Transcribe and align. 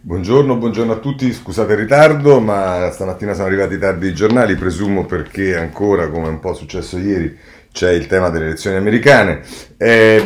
Buongiorno, 0.00 0.56
buongiorno, 0.56 0.92
a 0.92 0.98
tutti, 0.98 1.32
scusate 1.32 1.72
il 1.72 1.80
ritardo, 1.80 2.38
ma 2.38 2.88
stamattina 2.92 3.34
sono 3.34 3.48
arrivati 3.48 3.78
tardi 3.78 4.06
i 4.06 4.14
giornali, 4.14 4.54
presumo 4.54 5.04
perché 5.04 5.56
ancora, 5.56 6.08
come 6.08 6.28
un 6.28 6.38
po' 6.38 6.54
successo 6.54 6.98
ieri, 6.98 7.36
c'è 7.78 7.92
il 7.92 8.08
tema 8.08 8.28
delle 8.28 8.46
elezioni 8.46 8.76
americane. 8.76 9.40
Eh, 9.76 10.20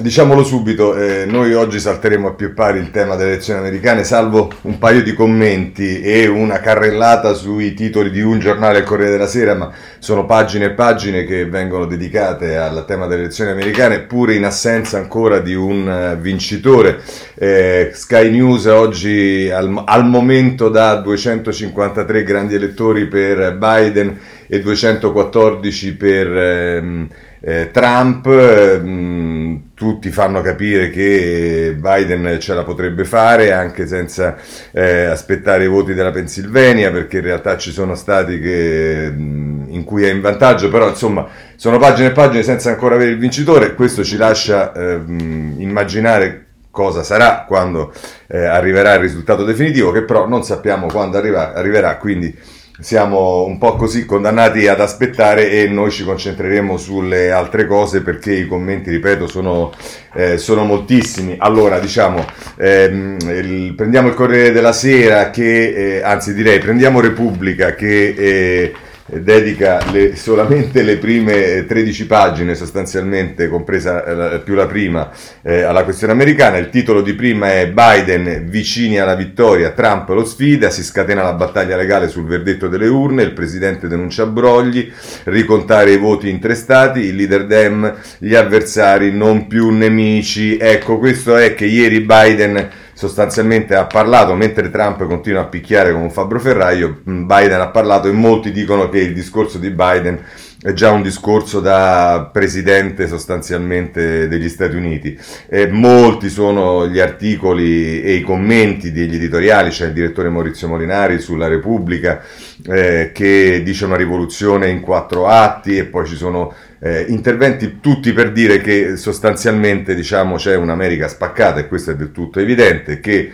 diciamolo 0.00 0.44
subito, 0.44 0.94
eh, 0.94 1.24
noi 1.24 1.54
oggi 1.54 1.80
salteremo 1.80 2.28
a 2.28 2.34
più 2.34 2.52
pari 2.52 2.78
il 2.78 2.90
tema 2.90 3.16
delle 3.16 3.30
elezioni 3.30 3.60
americane, 3.60 4.04
salvo 4.04 4.52
un 4.62 4.76
paio 4.76 5.02
di 5.02 5.14
commenti 5.14 6.02
e 6.02 6.26
una 6.26 6.60
carrellata 6.60 7.32
sui 7.32 7.72
titoli 7.72 8.10
di 8.10 8.20
un 8.20 8.38
giornale, 8.40 8.80
il 8.80 8.84
Corriere 8.84 9.12
della 9.12 9.26
Sera, 9.26 9.54
ma 9.54 9.72
sono 9.98 10.26
pagine 10.26 10.66
e 10.66 10.70
pagine 10.72 11.24
che 11.24 11.46
vengono 11.46 11.86
dedicate 11.86 12.58
al 12.58 12.84
tema 12.86 13.06
delle 13.06 13.22
elezioni 13.22 13.52
americane, 13.52 14.00
pure 14.00 14.34
in 14.34 14.44
assenza 14.44 14.98
ancora 14.98 15.38
di 15.38 15.54
un 15.54 16.12
uh, 16.12 16.20
vincitore. 16.20 17.00
Eh, 17.36 17.92
Sky 17.94 18.30
News 18.30 18.66
oggi 18.66 19.50
al, 19.50 19.82
al 19.86 20.06
momento 20.06 20.68
dà 20.68 20.96
253 20.96 22.22
grandi 22.22 22.54
elettori 22.54 23.06
per 23.06 23.56
Biden 23.56 24.18
e 24.48 24.60
214 24.60 25.94
per 25.96 26.36
ehm, 26.36 27.08
eh, 27.40 27.70
Trump. 27.72 28.26
Mh, 28.26 29.26
tutti 29.74 30.10
fanno 30.10 30.40
capire 30.40 30.88
che 30.88 31.76
Biden 31.78 32.38
ce 32.40 32.54
la 32.54 32.64
potrebbe 32.64 33.04
fare 33.04 33.52
anche 33.52 33.86
senza 33.86 34.36
eh, 34.72 35.04
aspettare 35.04 35.64
i 35.64 35.68
voti 35.68 35.92
della 35.92 36.10
Pennsylvania 36.10 36.90
perché 36.90 37.18
in 37.18 37.24
realtà 37.24 37.58
ci 37.58 37.70
sono 37.72 37.94
stati 37.94 38.40
che, 38.40 39.10
mh, 39.10 39.66
in 39.68 39.84
cui 39.84 40.04
è 40.04 40.10
in 40.10 40.22
vantaggio, 40.22 40.70
però 40.70 40.88
insomma 40.88 41.28
sono 41.56 41.78
pagine 41.78 42.08
e 42.08 42.12
pagine 42.12 42.42
senza 42.42 42.70
ancora 42.70 42.94
avere 42.94 43.10
il 43.10 43.18
vincitore, 43.18 43.74
questo 43.74 44.02
ci 44.02 44.16
lascia 44.16 44.72
eh, 44.72 45.00
immaginare 45.06 46.44
cosa 46.70 47.02
sarà 47.02 47.44
quando 47.46 47.92
eh, 48.28 48.44
arriverà 48.44 48.94
il 48.94 49.00
risultato 49.00 49.44
definitivo 49.44 49.92
che 49.92 50.02
però 50.02 50.28
non 50.28 50.42
sappiamo 50.42 50.86
quando 50.88 51.16
arriva, 51.16 51.54
arriverà, 51.54 51.96
quindi 51.96 52.34
siamo 52.78 53.44
un 53.44 53.58
po' 53.58 53.76
così 53.76 54.04
condannati 54.04 54.68
ad 54.68 54.80
aspettare 54.80 55.50
e 55.50 55.68
noi 55.68 55.90
ci 55.90 56.04
concentreremo 56.04 56.76
sulle 56.76 57.30
altre 57.30 57.66
cose 57.66 58.02
perché 58.02 58.32
i 58.32 58.46
commenti, 58.46 58.90
ripeto, 58.90 59.26
sono, 59.26 59.72
eh, 60.14 60.36
sono 60.38 60.64
moltissimi. 60.64 61.36
Allora, 61.38 61.78
diciamo, 61.78 62.24
ehm, 62.56 63.16
il, 63.20 63.74
prendiamo 63.74 64.08
il 64.08 64.14
Corriere 64.14 64.52
della 64.52 64.72
Sera 64.72 65.30
che, 65.30 65.96
eh, 65.96 66.02
anzi 66.02 66.34
direi, 66.34 66.58
prendiamo 66.58 67.00
Repubblica 67.00 67.74
che... 67.74 68.14
Eh, 68.16 68.74
dedica 69.06 69.84
le, 69.92 70.16
solamente 70.16 70.82
le 70.82 70.96
prime 70.96 71.64
13 71.66 72.06
pagine 72.06 72.54
sostanzialmente, 72.54 73.48
compresa 73.48 74.34
eh, 74.34 74.40
più 74.40 74.54
la 74.54 74.66
prima, 74.66 75.10
eh, 75.42 75.62
alla 75.62 75.84
questione 75.84 76.12
americana. 76.12 76.56
Il 76.58 76.70
titolo 76.70 77.02
di 77.02 77.14
prima 77.14 77.52
è 77.52 77.68
Biden 77.68 78.46
vicini 78.48 78.98
alla 78.98 79.14
vittoria, 79.14 79.70
Trump 79.70 80.08
lo 80.08 80.24
sfida, 80.24 80.70
si 80.70 80.82
scatena 80.82 81.22
la 81.22 81.34
battaglia 81.34 81.76
legale 81.76 82.08
sul 82.08 82.26
verdetto 82.26 82.68
delle 82.68 82.88
urne, 82.88 83.22
il 83.22 83.32
presidente 83.32 83.88
denuncia 83.88 84.26
brogli, 84.26 84.90
ricontare 85.24 85.92
i 85.92 85.98
voti 85.98 86.28
in 86.28 86.40
tre 86.40 86.54
stati, 86.54 87.00
il 87.00 87.14
leader 87.14 87.46
Dem, 87.46 87.94
gli 88.18 88.34
avversari 88.34 89.12
non 89.12 89.46
più 89.46 89.70
nemici. 89.70 90.56
Ecco, 90.56 90.98
questo 90.98 91.36
è 91.36 91.54
che 91.54 91.66
ieri 91.66 92.00
Biden 92.00 92.84
sostanzialmente 92.96 93.74
ha 93.74 93.84
parlato, 93.84 94.32
mentre 94.34 94.70
Trump 94.70 95.06
continua 95.06 95.42
a 95.42 95.46
picchiare 95.46 95.92
come 95.92 96.04
un 96.04 96.10
fabbro 96.10 96.40
ferraio, 96.40 97.02
Biden 97.04 97.60
ha 97.60 97.68
parlato 97.68 98.08
e 98.08 98.12
molti 98.12 98.50
dicono 98.50 98.88
che 98.88 99.00
il 99.00 99.12
discorso 99.12 99.58
di 99.58 99.68
Biden 99.68 100.18
è 100.66 100.72
già 100.72 100.90
un 100.90 101.00
discorso 101.00 101.60
da 101.60 102.28
presidente 102.32 103.06
sostanzialmente 103.06 104.26
degli 104.26 104.48
Stati 104.48 104.74
Uniti. 104.74 105.16
E 105.48 105.68
molti 105.68 106.28
sono 106.28 106.88
gli 106.88 106.98
articoli 106.98 108.02
e 108.02 108.14
i 108.14 108.22
commenti 108.22 108.90
degli 108.90 109.14
editoriali, 109.14 109.70
c'è 109.70 109.86
il 109.86 109.92
direttore 109.92 110.28
Maurizio 110.28 110.66
Molinari 110.66 111.20
sulla 111.20 111.46
Repubblica 111.46 112.20
eh, 112.66 113.12
che 113.14 113.62
dice 113.64 113.84
una 113.84 113.94
rivoluzione 113.94 114.68
in 114.68 114.80
quattro 114.80 115.28
atti 115.28 115.76
e 115.76 115.84
poi 115.84 116.04
ci 116.04 116.16
sono 116.16 116.52
eh, 116.80 117.04
interventi 117.10 117.78
tutti 117.78 118.12
per 118.12 118.32
dire 118.32 118.60
che 118.60 118.96
sostanzialmente 118.96 119.94
diciamo, 119.94 120.34
c'è 120.34 120.56
un'America 120.56 121.06
spaccata 121.06 121.60
e 121.60 121.68
questo 121.68 121.92
è 121.92 121.94
del 121.94 122.10
tutto 122.10 122.40
evidente, 122.40 122.98
che 122.98 123.30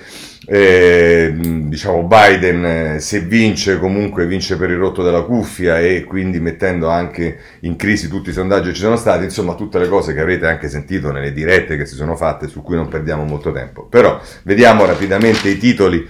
eh, 0.47 1.33
diciamo 1.37 2.03
Biden 2.03 2.65
eh, 2.65 3.01
se 3.01 3.21
vince 3.21 3.79
comunque 3.79 4.27
vince 4.27 4.57
per 4.57 4.71
il 4.71 4.77
rotto 4.77 5.03
della 5.03 5.23
cuffia 5.23 5.79
e 5.79 6.05
quindi 6.05 6.41
mettendo 6.41 6.89
anche 6.89 7.39
in 7.61 7.77
crisi 7.77 8.09
tutti 8.09 8.31
i 8.31 8.33
sondaggi 8.33 8.69
che 8.69 8.75
ci 8.75 8.81
sono 8.81 8.97
stati, 8.97 9.25
insomma 9.25 9.55
tutte 9.55 9.79
le 9.79 9.89
cose 9.89 10.15
che 10.15 10.21
avrete 10.21 10.47
anche 10.47 10.69
sentito 10.69 11.13
nelle 11.13 11.33
dirette 11.33 11.77
che 11.77 11.87
si 11.87 11.95
sono 11.95 12.17
fatte 12.17 12.49
su 12.49 12.63
cui 12.63 12.77
non 12.77 12.89
perdiamo 12.89 13.25
molto 13.25 13.53
tempo. 13.53 13.87
Però 13.87 14.21
vediamo 14.43 14.85
rapidamente 14.85 15.49
i 15.49 15.59
titoli 15.59 16.09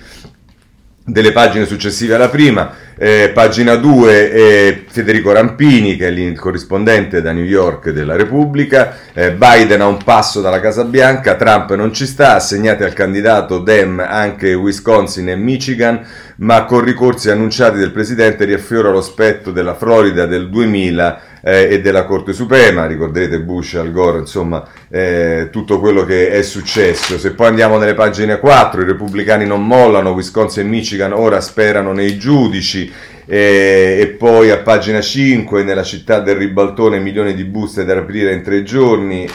delle 1.04 1.32
pagine 1.32 1.66
successive 1.66 2.14
alla 2.14 2.28
prima. 2.28 2.74
Eh, 3.04 3.32
pagina 3.34 3.74
2 3.74 4.30
eh, 4.30 4.84
Federico 4.86 5.32
Rampini, 5.32 5.96
che 5.96 6.06
è 6.06 6.10
il 6.12 6.38
corrispondente 6.38 7.20
da 7.20 7.32
New 7.32 7.42
York 7.42 7.90
della 7.90 8.14
Repubblica. 8.14 8.96
Eh, 9.12 9.32
Biden 9.32 9.80
a 9.80 9.88
un 9.88 9.96
passo 10.04 10.40
dalla 10.40 10.60
Casa 10.60 10.84
Bianca, 10.84 11.34
Trump 11.34 11.74
non 11.74 11.92
ci 11.92 12.06
sta, 12.06 12.36
assegnati 12.36 12.84
al 12.84 12.92
candidato 12.92 13.58
Dem 13.58 13.98
anche 13.98 14.54
Wisconsin 14.54 15.30
e 15.30 15.34
Michigan, 15.34 16.06
ma 16.36 16.64
con 16.64 16.84
ricorsi 16.84 17.28
annunciati 17.28 17.76
del 17.76 17.90
presidente 17.90 18.44
riaffiora 18.44 18.90
lo 18.90 19.02
spettro 19.02 19.50
della 19.50 19.74
Florida 19.74 20.26
del 20.26 20.48
2000 20.48 21.20
eh, 21.42 21.68
e 21.72 21.80
della 21.80 22.04
Corte 22.04 22.32
Suprema, 22.32 22.86
ricorderete 22.86 23.40
Bush, 23.40 23.74
Al 23.74 23.90
Gore, 23.90 24.18
insomma 24.18 24.64
eh, 24.88 25.48
tutto 25.50 25.80
quello 25.80 26.04
che 26.04 26.30
è 26.30 26.42
successo. 26.42 27.18
Se 27.18 27.32
poi 27.32 27.48
andiamo 27.48 27.78
nelle 27.78 27.94
pagine 27.94 28.38
4, 28.38 28.82
i 28.82 28.84
repubblicani 28.84 29.44
non 29.44 29.66
mollano, 29.66 30.10
Wisconsin 30.10 30.64
e 30.64 30.68
Michigan 30.68 31.12
ora 31.12 31.40
sperano 31.40 31.92
nei 31.92 32.16
giudici. 32.16 32.91
E, 33.24 33.98
e, 34.00 34.06
poi 34.18 34.50
a 34.50 34.58
pagina 34.58 35.00
5 35.00 35.62
nella 35.62 35.84
città 35.84 36.20
del 36.20 36.36
ribaltone 36.36 36.98
milioni 36.98 37.34
di 37.34 37.44
buste 37.44 37.84
da 37.84 37.96
aprire 37.96 38.32
in 38.32 38.42
tre 38.42 38.62
giorni. 38.62 39.28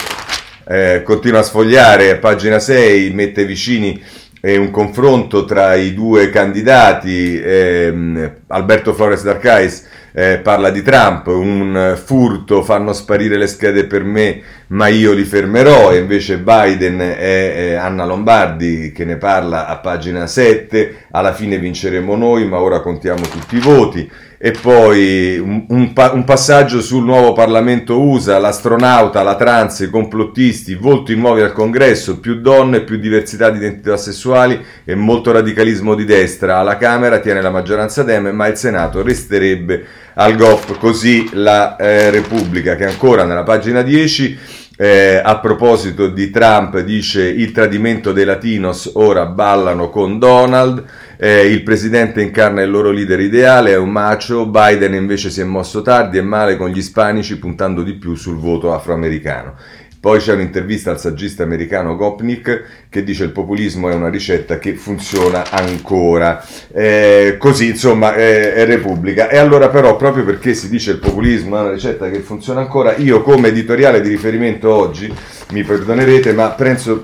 Eh, 0.70 1.02
continua 1.02 1.40
a 1.40 1.42
sfogliare 1.42 2.10
a 2.10 2.18
pagina 2.18 2.58
6 2.58 3.10
mette 3.12 3.46
vicini 3.46 4.02
eh, 4.40 4.56
un 4.56 4.70
confronto 4.70 5.44
tra 5.44 5.74
i 5.74 5.94
due 5.94 6.30
candidati 6.30 7.40
ehm, 7.40 8.34
Alberto 8.48 8.94
Flores 8.94 9.22
d'Arcais 9.22 9.86
eh, 10.12 10.38
parla 10.38 10.70
di 10.70 10.82
Trump, 10.82 11.26
un 11.28 11.96
furto, 12.02 12.62
fanno 12.62 12.92
sparire 12.92 13.36
le 13.36 13.46
schede 13.46 13.84
per 13.84 14.02
me, 14.04 14.40
ma 14.68 14.88
io 14.88 15.12
li 15.12 15.24
fermerò, 15.24 15.92
e 15.92 15.98
invece 15.98 16.38
Biden 16.38 16.98
è 16.98 17.74
Anna 17.74 18.04
Lombardi 18.04 18.90
che 18.92 19.04
ne 19.04 19.16
parla 19.16 19.66
a 19.66 19.76
pagina 19.78 20.26
7, 20.26 21.06
alla 21.12 21.32
fine 21.32 21.58
vinceremo 21.58 22.16
noi, 22.16 22.46
ma 22.46 22.58
ora 22.58 22.80
contiamo 22.80 23.22
tutti 23.22 23.56
i 23.56 23.60
voti 23.60 24.10
e 24.40 24.52
poi 24.52 25.36
un, 25.36 25.64
un, 25.68 25.92
un, 25.92 26.24
passaggio 26.24 26.80
sul 26.80 27.02
nuovo 27.02 27.32
Parlamento 27.32 28.00
USA, 28.00 28.38
l'astronauta, 28.38 29.24
la 29.24 29.34
trans, 29.34 29.80
i 29.80 29.90
complottisti, 29.90 30.76
volti 30.76 31.16
nuovi 31.16 31.40
al 31.40 31.52
congresso, 31.52 32.20
più 32.20 32.40
donne, 32.40 32.82
più 32.82 32.98
diversità 32.98 33.50
di 33.50 33.58
identità 33.58 33.96
sessuali 33.96 34.64
e 34.84 34.94
molto 34.94 35.32
radicalismo 35.32 35.96
di 35.96 36.04
destra. 36.04 36.58
Alla 36.58 36.76
Camera 36.76 37.18
tiene 37.18 37.42
la 37.42 37.50
maggioranza 37.50 38.04
Dem, 38.04 38.28
ma 38.38 38.46
il 38.46 38.56
Senato 38.56 39.02
resterebbe 39.02 39.84
al 40.14 40.36
GOP. 40.36 40.78
Così 40.78 41.30
la 41.32 41.74
eh, 41.74 42.10
Repubblica, 42.10 42.76
che 42.76 42.84
ancora 42.84 43.24
nella 43.24 43.42
pagina 43.42 43.82
10 43.82 44.38
eh, 44.80 45.20
a 45.20 45.40
proposito 45.40 46.06
di 46.06 46.30
Trump 46.30 46.78
dice 46.78 47.26
il 47.26 47.50
tradimento 47.50 48.12
dei 48.12 48.24
latinos 48.24 48.92
ora 48.94 49.26
ballano 49.26 49.90
con 49.90 50.20
Donald. 50.20 50.84
Eh, 51.16 51.46
il 51.46 51.64
presidente 51.64 52.22
incarna 52.22 52.62
il 52.62 52.70
loro 52.70 52.92
leader 52.92 53.18
ideale, 53.18 53.72
è 53.72 53.76
un 53.76 53.90
macio, 53.90 54.46
Biden 54.46 54.94
invece 54.94 55.30
si 55.30 55.40
è 55.40 55.44
mosso 55.44 55.82
tardi 55.82 56.18
e 56.18 56.22
male 56.22 56.56
con 56.56 56.68
gli 56.68 56.78
ispanici 56.78 57.40
puntando 57.40 57.82
di 57.82 57.94
più 57.94 58.14
sul 58.14 58.36
voto 58.36 58.72
afroamericano. 58.72 59.56
Poi 60.00 60.20
c'è 60.20 60.34
un'intervista 60.34 60.92
al 60.92 61.00
saggista 61.00 61.42
americano 61.42 61.96
Gopnik 61.96 62.86
che 62.88 63.02
dice 63.02 63.24
il 63.24 63.32
populismo 63.32 63.88
è 63.88 63.94
una 63.94 64.08
ricetta 64.08 64.58
che 64.58 64.74
funziona 64.74 65.50
ancora. 65.50 66.44
Eh, 66.72 67.34
così 67.36 67.70
insomma 67.70 68.14
è, 68.14 68.52
è, 68.52 68.64
Repubblica. 68.64 69.28
E 69.28 69.38
allora 69.38 69.68
però 69.70 69.96
proprio 69.96 70.24
perché 70.24 70.54
si 70.54 70.68
dice 70.68 70.92
il 70.92 70.98
populismo 70.98 71.56
è 71.56 71.60
una 71.62 71.72
ricetta 71.72 72.08
che 72.10 72.20
funziona 72.20 72.60
ancora, 72.60 72.94
io 72.96 73.22
come 73.22 73.48
editoriale 73.48 74.00
di 74.00 74.08
riferimento 74.08 74.72
oggi, 74.72 75.12
mi 75.50 75.64
perdonerete, 75.64 76.32
ma 76.32 76.50
penso 76.50 77.02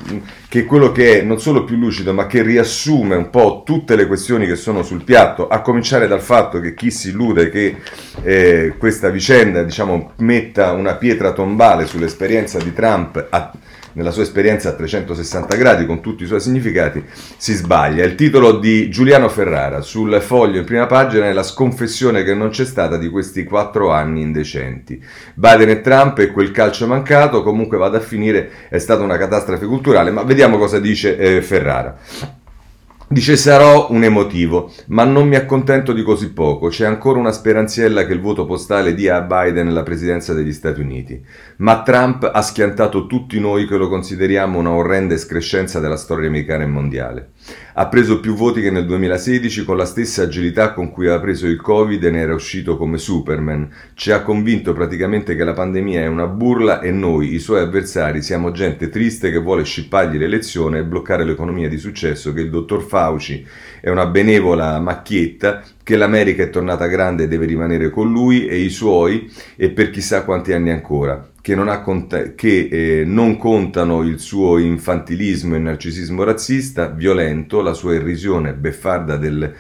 che 0.54 0.66
quello 0.66 0.92
che 0.92 1.18
è 1.18 1.22
non 1.22 1.40
solo 1.40 1.64
più 1.64 1.74
lucido, 1.76 2.12
ma 2.12 2.28
che 2.28 2.40
riassume 2.40 3.16
un 3.16 3.28
po' 3.28 3.64
tutte 3.66 3.96
le 3.96 4.06
questioni 4.06 4.46
che 4.46 4.54
sono 4.54 4.84
sul 4.84 5.02
piatto, 5.02 5.48
a 5.48 5.60
cominciare 5.60 6.06
dal 6.06 6.20
fatto 6.20 6.60
che 6.60 6.74
chi 6.74 6.92
si 6.92 7.08
illude 7.08 7.50
che 7.50 7.78
eh, 8.22 8.74
questa 8.78 9.08
vicenda 9.08 9.64
diciamo, 9.64 10.12
metta 10.18 10.70
una 10.70 10.94
pietra 10.94 11.32
tombale 11.32 11.86
sull'esperienza 11.86 12.58
di 12.58 12.72
Trump 12.72 13.26
a, 13.30 13.50
nella 13.94 14.11
sua 14.11 14.23
esperienza 14.23 14.69
a 14.69 14.75
360 14.75 15.56
gradi 15.56 15.87
con 15.87 16.00
tutti 16.00 16.23
i 16.23 16.26
suoi 16.26 16.41
significati, 16.41 17.02
si 17.37 17.55
sbaglia. 17.55 18.05
Il 18.05 18.14
titolo 18.14 18.58
di 18.58 18.88
Giuliano 18.91 19.29
Ferrara 19.29 19.81
sul 19.81 20.20
foglio 20.20 20.58
in 20.58 20.64
prima 20.64 20.87
pagina 20.87 21.26
è 21.26 21.32
la 21.32 21.43
sconfessione 21.43 22.23
che 22.23 22.35
non 22.35 22.50
c'è 22.50 22.64
stata 22.64 22.96
di 22.96 23.08
questi 23.08 23.44
quattro 23.44 23.91
anni 23.91 24.20
indecenti. 24.23 25.02
Biden 25.35 25.70
e 25.70 25.81
Trump 25.81 26.19
e 26.19 26.31
quel 26.31 26.50
calcio 26.50 26.87
mancato, 26.87 27.43
comunque 27.43 27.79
vada 27.79 27.99
a 27.99 28.00
finire, 28.00 28.69
è 28.69 28.79
stata 28.79 29.02
una 29.02 29.17
catastrofe 29.17 29.67
culturale, 29.67 30.11
ma 30.11 30.23
vediamo 30.23 30.58
cosa 30.58 30.79
dice 30.79 31.17
eh, 31.17 31.43
Ferrara. 31.43 32.43
Dice 33.06 33.36
sarò 33.36 33.88
un 33.90 34.02
emotivo, 34.02 34.72
ma 34.86 35.04
non 35.04 35.28
mi 35.28 35.36
accontento 35.36 35.92
di 35.92 36.02
così 36.02 36.32
poco. 36.32 36.68
C'è 36.68 36.86
ancora 36.86 37.18
una 37.18 37.32
speranziella 37.32 38.06
che 38.06 38.14
il 38.14 38.20
voto 38.20 38.46
postale 38.46 38.94
dia 38.94 39.16
a 39.16 39.20
Biden 39.20 39.74
la 39.74 39.82
presidenza 39.82 40.32
degli 40.32 40.54
Stati 40.54 40.80
Uniti. 40.80 41.22
Ma 41.58 41.82
Trump 41.82 42.28
ha 42.32 42.40
schiantato 42.40 43.06
tutti 43.06 43.38
noi 43.38 43.66
che 43.66 43.76
lo 43.76 43.90
consideriamo 43.90 44.58
una 44.58 44.70
orrenda 44.70 45.12
escrescenza 45.12 45.80
della 45.80 45.98
storia 45.98 46.28
americana 46.28 46.62
e 46.62 46.66
mondiale. 46.66 47.28
Ha 47.75 47.88
preso 47.88 48.20
più 48.20 48.35
voti 48.35 48.61
che 48.61 48.70
nel 48.70 48.87
2016 48.87 49.64
con 49.64 49.76
la 49.76 49.85
stessa 49.85 50.23
agilità 50.23 50.73
con 50.73 50.91
cui 50.91 51.06
aveva 51.06 51.20
preso 51.20 51.46
il 51.46 51.61
Covid 51.61 52.02
e 52.02 52.11
ne 52.11 52.20
era 52.20 52.35
uscito 52.35 52.76
come 52.76 52.99
Superman. 52.99 53.69
Ci 53.94 54.12
ha 54.12 54.23
convinto 54.23 54.73
praticamente 54.73 55.35
che 55.37 55.44
la 55.44 55.52
pandemia 55.52 56.00
è 56.00 56.06
una 56.06 56.26
burla 56.26 56.81
e 56.81 56.91
noi, 56.91 57.35
i 57.35 57.38
suoi 57.38 57.61
avversari, 57.61 58.23
siamo 58.23 58.52
gente 58.52 58.88
triste 58.88 59.31
che 59.31 59.38
vuole 59.38 59.64
scippargli 59.64 60.17
l'elezione 60.17 60.79
e 60.79 60.85
bloccare 60.85 61.25
l'economia 61.25 61.69
di 61.69 61.79
successo 61.79 62.32
che 62.32 62.41
il 62.41 62.50
dottor 62.50 62.82
Fauci 62.82 63.47
è 63.81 63.90
una 63.90 64.06
benevola 64.06 64.79
macchietta 64.79 65.62
che 65.84 65.96
l'America 65.96 66.42
è 66.42 66.50
tornata 66.50 66.86
grande 66.86 67.25
e 67.25 67.28
deve 67.28 67.46
rimanere 67.46 67.90
con 67.90 68.10
lui 68.10 68.46
e 68.46 68.56
i 68.56 68.70
suoi 68.70 69.31
e 69.54 69.70
per 69.70 69.90
chissà 69.90 70.25
quanti 70.25 70.52
anni 70.52 70.70
ancora 70.70 71.28
che, 71.44 71.54
non, 71.54 71.78
cont- 71.84 72.34
che 72.34 72.69
eh, 72.70 73.04
non 73.04 73.36
contano 73.36 74.02
il 74.02 74.19
suo 74.19 74.56
infantilismo 74.56 75.54
e 75.54 75.58
narcisismo 75.58 76.25
razzista, 76.25 76.86
violento, 76.86 77.60
la 77.60 77.75
sua 77.75 77.92
irrisione 77.92 78.54
beffarda 78.54 79.19
del 79.19 79.52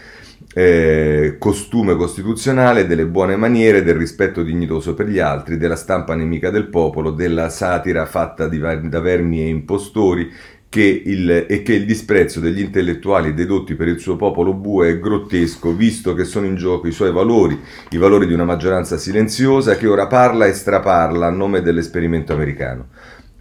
eh, 0.54 1.36
costume 1.38 1.94
costituzionale, 1.96 2.86
delle 2.86 3.04
buone 3.04 3.36
maniere, 3.36 3.82
del 3.82 3.96
rispetto 3.96 4.42
dignitoso 4.42 4.94
per 4.94 5.08
gli 5.08 5.18
altri, 5.18 5.58
della 5.58 5.76
stampa 5.76 6.14
nemica 6.14 6.48
del 6.48 6.68
popolo, 6.68 7.10
della 7.10 7.50
satira 7.50 8.06
fatta 8.06 8.48
di, 8.48 8.58
da 8.58 9.00
vermi 9.00 9.42
e 9.42 9.48
impostori 9.48 10.32
che 10.74 11.02
il, 11.04 11.46
e 11.48 11.62
che 11.62 11.72
il 11.74 11.84
disprezzo 11.84 12.40
degli 12.40 12.58
intellettuali 12.58 13.32
dedotti 13.32 13.76
per 13.76 13.86
il 13.86 14.00
suo 14.00 14.16
popolo 14.16 14.54
bue 14.54 14.88
è 14.88 14.98
grottesco, 14.98 15.72
visto 15.72 16.14
che 16.14 16.24
sono 16.24 16.46
in 16.46 16.56
gioco 16.56 16.88
i 16.88 16.90
suoi 16.90 17.12
valori, 17.12 17.60
i 17.90 17.96
valori 17.96 18.26
di 18.26 18.32
una 18.32 18.42
maggioranza 18.42 18.98
silenziosa 18.98 19.76
che 19.76 19.86
ora 19.86 20.08
parla 20.08 20.46
e 20.46 20.52
straparla 20.52 21.28
a 21.28 21.30
nome 21.30 21.62
dell'esperimento 21.62 22.32
americano. 22.32 22.88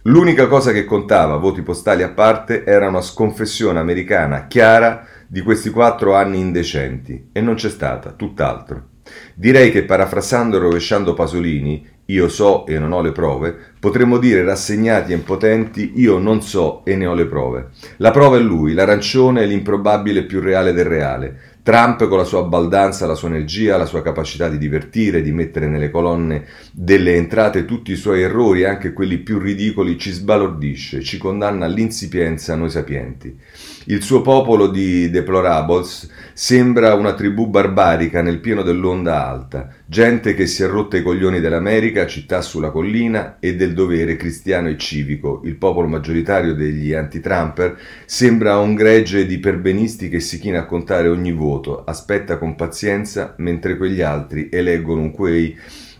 L'unica 0.02 0.46
cosa 0.46 0.70
che 0.70 0.84
contava, 0.84 1.36
voti 1.38 1.62
postali 1.62 2.04
a 2.04 2.10
parte, 2.10 2.62
era 2.62 2.86
una 2.86 3.00
sconfessione 3.00 3.80
americana 3.80 4.46
chiara 4.46 5.04
di 5.26 5.40
questi 5.40 5.70
quattro 5.70 6.14
anni 6.14 6.38
indecenti, 6.38 7.30
e 7.32 7.40
non 7.40 7.56
c'è 7.56 7.68
stata, 7.68 8.12
tutt'altro. 8.12 8.90
Direi 9.34 9.72
che 9.72 9.82
parafrasando 9.82 10.56
e 10.56 10.60
rovesciando 10.60 11.14
Pasolini, 11.14 11.84
io 12.06 12.28
so 12.28 12.66
e 12.66 12.78
non 12.78 12.92
ho 12.92 13.00
le 13.00 13.12
prove, 13.12 13.56
potremmo 13.80 14.18
dire 14.18 14.44
rassegnati 14.44 15.12
e 15.12 15.14
impotenti 15.14 15.92
io 15.96 16.18
non 16.18 16.42
so 16.42 16.84
e 16.84 16.96
ne 16.96 17.06
ho 17.06 17.14
le 17.14 17.26
prove. 17.26 17.68
La 17.98 18.10
prova 18.10 18.36
è 18.36 18.40
lui, 18.40 18.74
l'arancione 18.74 19.42
è 19.42 19.46
l'improbabile 19.46 20.24
più 20.24 20.40
reale 20.40 20.72
del 20.72 20.84
reale. 20.84 21.38
Trump 21.64 22.06
con 22.08 22.18
la 22.18 22.24
sua 22.24 22.42
baldanza, 22.42 23.06
la 23.06 23.14
sua 23.14 23.28
energia, 23.28 23.78
la 23.78 23.86
sua 23.86 24.02
capacità 24.02 24.50
di 24.50 24.58
divertire, 24.58 25.22
di 25.22 25.32
mettere 25.32 25.66
nelle 25.66 25.90
colonne 25.90 26.44
delle 26.70 27.14
entrate 27.14 27.64
tutti 27.64 27.92
i 27.92 27.96
suoi 27.96 28.20
errori, 28.20 28.64
anche 28.64 28.92
quelli 28.92 29.16
più 29.16 29.38
ridicoli, 29.38 29.98
ci 29.98 30.10
sbalordisce, 30.10 31.00
ci 31.00 31.16
condanna 31.16 31.64
all'insipienza 31.64 32.54
noi 32.54 32.68
sapienti. 32.68 33.34
Il 33.86 34.02
suo 34.02 34.22
popolo 34.22 34.68
di 34.68 35.10
deplorables 35.10 36.10
sembra 36.32 36.94
una 36.94 37.12
tribù 37.12 37.48
barbarica 37.48 38.22
nel 38.22 38.38
pieno 38.38 38.62
dell'onda 38.62 39.28
alta, 39.28 39.68
gente 39.84 40.32
che 40.32 40.46
si 40.46 40.62
è 40.62 40.66
rotta 40.66 40.96
i 40.96 41.02
coglioni 41.02 41.38
dell'America, 41.38 42.06
città 42.06 42.40
sulla 42.40 42.70
collina 42.70 43.36
e 43.40 43.56
del 43.56 43.74
dovere 43.74 44.16
cristiano 44.16 44.68
e 44.68 44.78
civico. 44.78 45.42
Il 45.44 45.56
popolo 45.56 45.86
maggioritario 45.86 46.54
degli 46.54 46.94
anti-Trumper 46.94 47.76
sembra 48.06 48.56
un 48.56 48.74
gregge 48.74 49.26
di 49.26 49.38
perbenisti 49.38 50.08
che 50.08 50.20
si 50.20 50.38
china 50.38 50.60
a 50.60 50.64
contare 50.64 51.08
ogni 51.08 51.32
voto, 51.32 51.84
aspetta 51.84 52.38
con 52.38 52.54
pazienza 52.54 53.34
mentre 53.36 53.76
quegli 53.76 54.00
altri 54.00 54.48
eleggono 54.50 55.02
un 55.02 55.10
quei 55.10 55.54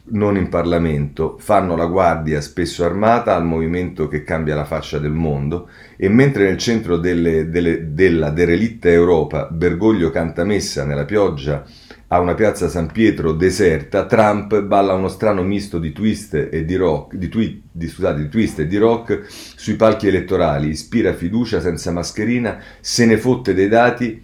non 0.07 0.37
in 0.37 0.49
Parlamento, 0.49 1.37
fanno 1.39 1.77
la 1.77 1.87
guardia 1.87 2.41
spesso 2.43 2.85
armata 2.85 3.35
al 3.35 3.45
movimento 3.45 4.07
che 4.07 4.23
cambia 4.23 4.55
la 4.55 4.65
faccia 4.65 4.99
del 4.99 5.13
mondo 5.13 5.69
e 5.97 6.09
mentre 6.09 6.45
nel 6.45 6.59
centro 6.59 6.99
delle, 6.99 7.49
delle, 7.49 7.95
della 7.95 8.31
derelitta 8.31 8.91
Europa 8.91 9.49
Bergoglio 9.51 10.11
canta 10.11 10.45
messa 10.45 10.85
nella 10.85 11.07
pioggia 11.07 11.65
a 12.09 12.21
una 12.21 12.35
piazza 12.35 12.69
San 12.69 12.93
Pietro 12.93 13.33
deserta, 13.33 14.05
Trump 14.05 14.61
balla 14.61 14.93
uno 14.93 15.09
strano 15.09 15.43
misto 15.43 15.79
di 15.79 15.93
twist 15.93 16.49
e 16.51 16.65
di 16.65 16.77
rock, 16.77 17.17
di, 17.17 17.29
twi, 17.29 17.63
di, 17.73 17.89
scusate, 17.89 18.21
di 18.21 18.29
twist 18.29 18.61
e 18.61 18.67
di 18.67 18.77
rock 18.77 19.25
sui 19.27 19.75
palchi 19.75 20.09
elettorali, 20.09 20.69
ispira 20.69 21.15
fiducia 21.15 21.61
senza 21.61 21.91
mascherina, 21.91 22.61
se 22.81 23.07
ne 23.07 23.17
fotte 23.17 23.55
dei 23.55 23.69
dati 23.69 24.23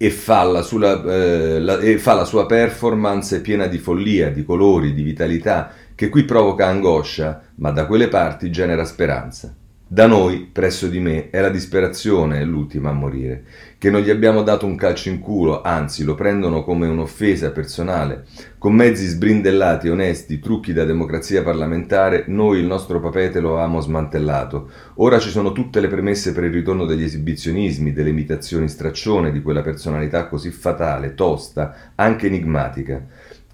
e 0.00 0.10
fa 0.10 0.44
la, 0.44 0.62
sua, 0.62 1.02
eh, 1.12 1.60
la, 1.60 1.80
e 1.80 1.98
fa 1.98 2.14
la 2.14 2.24
sua 2.24 2.46
performance 2.46 3.40
piena 3.40 3.66
di 3.66 3.78
follia, 3.78 4.30
di 4.30 4.44
colori, 4.44 4.94
di 4.94 5.02
vitalità, 5.02 5.72
che 5.94 6.08
qui 6.08 6.24
provoca 6.24 6.66
angoscia, 6.68 7.42
ma 7.56 7.72
da 7.72 7.84
quelle 7.86 8.06
parti 8.06 8.50
genera 8.50 8.84
speranza. 8.84 9.52
Da 9.90 10.06
noi, 10.06 10.40
presso 10.40 10.86
di 10.86 11.00
me, 11.00 11.30
è 11.30 11.40
la 11.40 11.48
disperazione 11.48 12.44
l'ultima 12.44 12.90
a 12.90 12.92
morire, 12.92 13.44
che 13.78 13.90
non 13.90 14.02
gli 14.02 14.10
abbiamo 14.10 14.42
dato 14.42 14.66
un 14.66 14.76
calcio 14.76 15.08
in 15.08 15.18
culo, 15.18 15.62
anzi 15.62 16.04
lo 16.04 16.14
prendono 16.14 16.62
come 16.62 16.86
un'offesa 16.88 17.52
personale. 17.52 18.26
Con 18.58 18.74
mezzi 18.74 19.06
sbrindellati 19.06 19.88
onesti, 19.88 20.40
trucchi 20.40 20.74
da 20.74 20.84
democrazia 20.84 21.42
parlamentare, 21.42 22.24
noi 22.26 22.58
il 22.58 22.66
nostro 22.66 23.00
papete 23.00 23.40
lo 23.40 23.52
avevamo 23.52 23.80
smantellato. 23.80 24.68
Ora 24.96 25.18
ci 25.18 25.30
sono 25.30 25.52
tutte 25.52 25.80
le 25.80 25.88
premesse 25.88 26.34
per 26.34 26.44
il 26.44 26.52
ritorno 26.52 26.84
degli 26.84 27.04
esibizionismi, 27.04 27.94
delle 27.94 28.10
imitazioni 28.10 28.68
straccione, 28.68 29.32
di 29.32 29.40
quella 29.40 29.62
personalità 29.62 30.26
così 30.26 30.50
fatale, 30.50 31.14
tosta, 31.14 31.92
anche 31.94 32.26
enigmatica. 32.26 33.02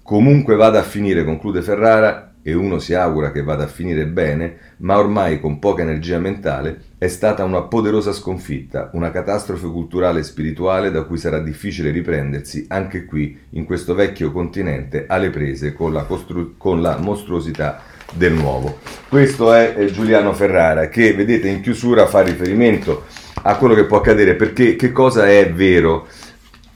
Comunque 0.03 0.57
vada 0.57 0.79
a 0.79 0.83
finire, 0.83 1.23
conclude 1.23 1.61
Ferrara, 1.61 2.34
e 2.47 2.53
uno 2.53 2.77
si 2.77 2.93
augura 2.93 3.31
che 3.31 3.41
vada 3.41 3.63
a 3.63 3.67
finire 3.67 4.05
bene, 4.05 4.57
ma 4.77 4.99
ormai 4.99 5.39
con 5.39 5.57
poca 5.57 5.81
energia 5.81 6.19
mentale, 6.19 6.79
è 6.99 7.07
stata 7.07 7.43
una 7.43 7.63
poderosa 7.63 8.13
sconfitta, 8.13 8.91
una 8.93 9.09
catastrofe 9.09 9.65
culturale 9.65 10.19
e 10.19 10.23
spirituale 10.23 10.91
da 10.91 11.05
cui 11.05 11.17
sarà 11.17 11.39
difficile 11.39 11.89
riprendersi 11.89 12.67
anche 12.69 13.05
qui, 13.05 13.35
in 13.49 13.65
questo 13.65 13.95
vecchio 13.95 14.31
continente, 14.31 15.05
alle 15.07 15.31
prese 15.31 15.73
con 15.73 15.91
la, 15.91 16.03
costru- 16.03 16.55
con 16.55 16.83
la 16.83 16.97
mostruosità 16.97 17.81
del 18.13 18.33
nuovo. 18.33 18.77
Questo 19.09 19.51
è 19.51 19.73
Giuliano 19.91 20.31
Ferrara 20.33 20.87
che, 20.87 21.15
vedete, 21.15 21.47
in 21.47 21.61
chiusura 21.61 22.05
fa 22.05 22.21
riferimento 22.21 23.05
a 23.41 23.57
quello 23.57 23.73
che 23.73 23.85
può 23.85 23.97
accadere, 23.97 24.35
perché 24.35 24.75
che 24.75 24.91
cosa 24.91 25.27
è 25.27 25.51
vero? 25.51 26.05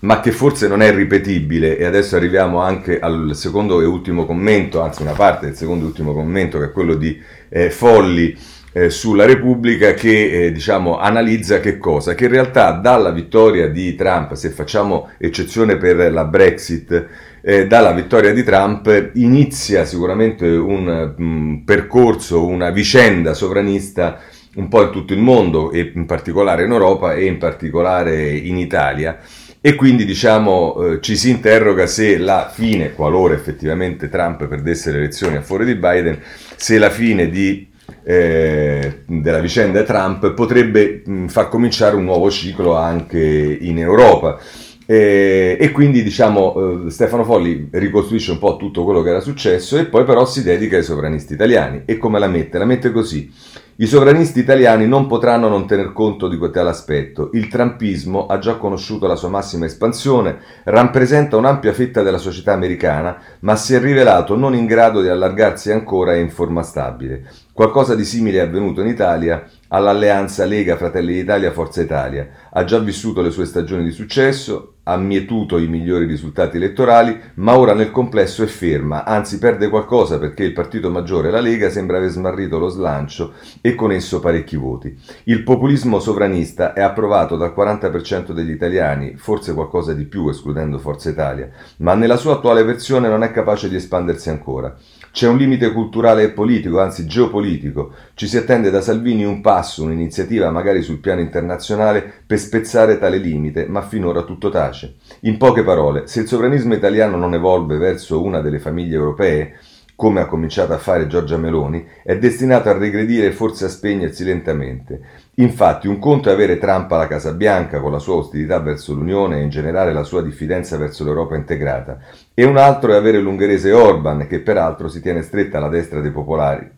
Ma 0.01 0.21
che 0.21 0.31
forse 0.31 0.67
non 0.67 0.81
è 0.81 0.93
ripetibile 0.93 1.77
e 1.77 1.85
adesso 1.85 2.15
arriviamo 2.15 2.61
anche 2.61 2.99
al 2.99 3.31
secondo 3.33 3.81
e 3.81 3.85
ultimo 3.85 4.25
commento, 4.25 4.81
anzi 4.81 5.01
una 5.01 5.11
parte 5.11 5.47
del 5.47 5.55
secondo 5.55 5.83
e 5.83 5.87
ultimo 5.87 6.13
commento 6.13 6.57
che 6.59 6.65
è 6.65 6.71
quello 6.71 6.95
di 6.95 7.19
eh, 7.49 7.69
Folli 7.69 8.37
eh, 8.71 8.89
sulla 8.89 9.25
Repubblica 9.25 9.93
che 9.93 10.45
eh, 10.45 10.51
diciamo 10.51 10.97
analizza 10.97 11.59
che 11.59 11.77
cosa? 11.77 12.13
Che 12.13 12.25
in 12.25 12.31
realtà 12.31 12.71
dalla 12.71 13.11
vittoria 13.11 13.67
di 13.67 13.95
Trump, 13.95 14.33
se 14.33 14.49
facciamo 14.51 15.09
eccezione 15.17 15.77
per 15.77 16.11
la 16.11 16.23
Brexit, 16.25 17.07
eh, 17.41 17.67
dalla 17.67 17.91
vittoria 17.91 18.31
di 18.31 18.43
Trump 18.43 19.11
inizia 19.15 19.85
sicuramente 19.85 20.45
un 20.47 21.13
mh, 21.17 21.23
mm, 21.23 21.55
percorso, 21.65 22.45
una 22.45 22.69
vicenda 22.69 23.33
sovranista 23.33 24.19
un 24.55 24.67
po' 24.67 24.83
in 24.83 24.91
tutto 24.91 25.13
il 25.13 25.19
mondo 25.19 25.71
e 25.71 25.91
in 25.93 26.05
particolare 26.05 26.63
in 26.65 26.71
Europa 26.71 27.13
e 27.13 27.25
in 27.25 27.37
particolare 27.37 28.31
in 28.31 28.57
Italia 28.57 29.17
e 29.61 29.75
quindi 29.75 30.05
diciamo 30.05 30.93
eh, 30.93 31.01
ci 31.01 31.17
si 31.17 31.29
interroga 31.29 31.85
se 31.85 32.17
la 32.17 32.49
fine, 32.51 32.93
qualora 32.93 33.33
effettivamente 33.33 34.07
Trump 34.07 34.47
perdesse 34.47 34.91
le 34.91 34.99
elezioni 34.99 35.35
a 35.35 35.41
favore 35.41 35.65
di 35.65 35.75
Biden, 35.75 36.19
se 36.55 36.77
la 36.77 36.89
fine 36.89 37.29
di, 37.29 37.67
eh, 38.03 39.03
della 39.05 39.39
vicenda 39.39 39.83
Trump 39.83 40.33
potrebbe 40.33 41.01
mh, 41.05 41.27
far 41.27 41.49
cominciare 41.49 41.95
un 41.97 42.05
nuovo 42.05 42.31
ciclo 42.31 42.75
anche 42.75 43.19
in 43.19 43.79
Europa. 43.79 44.39
E, 44.85 45.55
e, 45.59 45.71
quindi 45.71 46.01
diciamo 46.01 46.85
eh, 46.87 46.89
Stefano 46.89 47.23
Folli 47.23 47.67
ricostruisce 47.69 48.31
un 48.31 48.39
po' 48.39 48.57
tutto 48.57 48.83
quello 48.83 49.03
che 49.03 49.09
era 49.09 49.19
successo 49.19 49.77
e 49.77 49.85
poi 49.85 50.03
però 50.03 50.25
si 50.25 50.41
dedica 50.41 50.77
ai 50.77 50.83
sovranisti 50.83 51.33
italiani. 51.33 51.83
E 51.85 51.97
come 51.97 52.17
la 52.17 52.27
mette? 52.27 52.57
La 52.57 52.65
mette 52.65 52.91
così. 52.91 53.31
I 53.81 53.87
sovranisti 53.87 54.39
italiani 54.39 54.87
non 54.87 55.07
potranno 55.07 55.47
non 55.47 55.65
tener 55.65 55.93
conto 55.93 56.27
di 56.27 56.35
quel 56.35 56.67
aspetto. 56.67 57.29
Il 57.31 57.47
trampismo 57.47 58.25
ha 58.25 58.37
già 58.37 58.57
conosciuto 58.57 59.07
la 59.07 59.15
sua 59.15 59.29
massima 59.29 59.67
espansione, 59.67 60.39
rappresenta 60.65 61.37
un'ampia 61.37 61.71
fetta 61.71 62.03
della 62.03 62.17
società 62.17 62.51
americana, 62.51 63.17
ma 63.39 63.55
si 63.55 63.73
è 63.73 63.79
rivelato 63.79 64.35
non 64.35 64.53
in 64.53 64.65
grado 64.65 65.01
di 65.01 65.07
allargarsi 65.07 65.71
ancora 65.71 66.13
e 66.13 66.19
in 66.19 66.29
forma 66.29 66.61
stabile. 66.61 67.23
Qualcosa 67.53 67.95
di 67.95 68.03
simile 68.03 68.39
è 68.39 68.41
avvenuto 68.41 68.81
in 68.81 68.87
Italia 68.87 69.45
all'alleanza 69.69 70.43
Lega 70.43 70.75
Fratelli 70.75 71.13
d'Italia 71.13 71.53
Forza 71.53 71.81
Italia. 71.81 72.27
Ha 72.51 72.65
già 72.65 72.79
vissuto 72.79 73.21
le 73.21 73.31
sue 73.31 73.45
stagioni 73.45 73.85
di 73.85 73.91
successo, 73.91 74.73
ha 74.89 74.97
mietuto 74.97 75.57
i 75.57 75.67
migliori 75.67 76.05
risultati 76.05 76.57
elettorali, 76.57 77.19
ma 77.35 77.57
ora 77.57 77.73
nel 77.73 77.91
complesso 77.91 78.43
è 78.43 78.47
ferma, 78.47 79.05
anzi 79.05 79.37
perde 79.37 79.69
qualcosa 79.69 80.17
perché 80.17 80.43
il 80.43 80.53
partito 80.53 80.89
maggiore, 80.89 81.29
la 81.29 81.39
Lega, 81.39 81.69
sembra 81.69 81.97
aver 81.97 82.09
smarrito 82.09 82.57
lo 82.57 82.69
slancio 82.69 83.33
e 83.61 83.75
con 83.75 83.91
esso 83.91 84.19
parecchi 84.19 84.57
voti. 84.57 84.97
Il 85.25 85.43
populismo 85.43 85.99
sovranista 85.99 86.73
è 86.73 86.81
approvato 86.81 87.37
dal 87.37 87.53
40% 87.55 88.31
degli 88.31 88.51
italiani, 88.51 89.15
forse 89.15 89.53
qualcosa 89.53 89.93
di 89.93 90.05
più 90.05 90.27
escludendo 90.27 90.79
Forza 90.79 91.09
Italia, 91.09 91.49
ma 91.77 91.93
nella 91.93 92.17
sua 92.17 92.33
attuale 92.33 92.63
versione 92.63 93.07
non 93.07 93.23
è 93.23 93.31
capace 93.31 93.69
di 93.69 93.75
espandersi 93.75 94.29
ancora. 94.29 94.75
C'è 95.11 95.27
un 95.27 95.37
limite 95.37 95.71
culturale 95.71 96.23
e 96.23 96.29
politico, 96.29 96.79
anzi 96.79 97.05
geopolitico. 97.05 97.93
Ci 98.13 98.27
si 98.27 98.37
attende 98.37 98.69
da 98.69 98.79
Salvini 98.79 99.25
un 99.25 99.41
passo, 99.41 99.83
un'iniziativa 99.83 100.51
magari 100.51 100.83
sul 100.83 100.99
piano 100.99 101.21
internazionale 101.21 102.11
per 102.25 102.37
spezzare 102.37 102.99
tale 102.99 103.17
limite, 103.17 103.65
ma 103.67 103.81
finora 103.81 104.21
tutto 104.21 104.49
tace. 104.49 104.95
In 105.21 105.37
poche 105.37 105.63
parole, 105.63 106.07
se 106.07 106.21
il 106.21 106.27
sovranismo 106.27 106.75
italiano 106.75 107.17
non 107.17 107.33
evolve 107.33 107.77
verso 107.77 108.23
una 108.23 108.41
delle 108.41 108.59
famiglie 108.59 108.95
europee, 108.95 109.55
come 109.95 110.21
ha 110.21 110.27
cominciato 110.27 110.71
a 110.71 110.77
fare 110.77 111.07
Giorgia 111.07 111.35
Meloni, 111.35 111.85
è 112.03 112.17
destinato 112.17 112.69
a 112.69 112.77
regredire 112.77 113.27
e 113.27 113.31
forse 113.33 113.65
a 113.65 113.67
spegnersi 113.67 114.23
lentamente. 114.23 115.01
Infatti 115.39 115.87
un 115.87 115.99
conto 115.99 116.29
è 116.29 116.33
avere 116.33 116.57
Trump 116.57 116.91
alla 116.91 117.07
Casa 117.07 117.31
Bianca 117.31 117.79
con 117.79 117.93
la 117.93 117.99
sua 117.99 118.15
ostilità 118.15 118.59
verso 118.59 118.93
l'Unione 118.93 119.39
e 119.39 119.43
in 119.43 119.49
generale 119.49 119.93
la 119.93 120.03
sua 120.03 120.21
diffidenza 120.21 120.75
verso 120.75 121.05
l'Europa 121.05 121.37
integrata, 121.37 121.99
e 122.33 122.43
un 122.43 122.57
altro 122.57 122.91
è 122.91 122.95
avere 122.95 123.19
l'ungherese 123.19 123.71
Orban 123.71 124.27
che 124.27 124.39
peraltro 124.39 124.89
si 124.89 125.01
tiene 125.01 125.21
stretta 125.21 125.57
alla 125.57 125.69
destra 125.69 126.01
dei 126.01 126.11
popolari, 126.11 126.69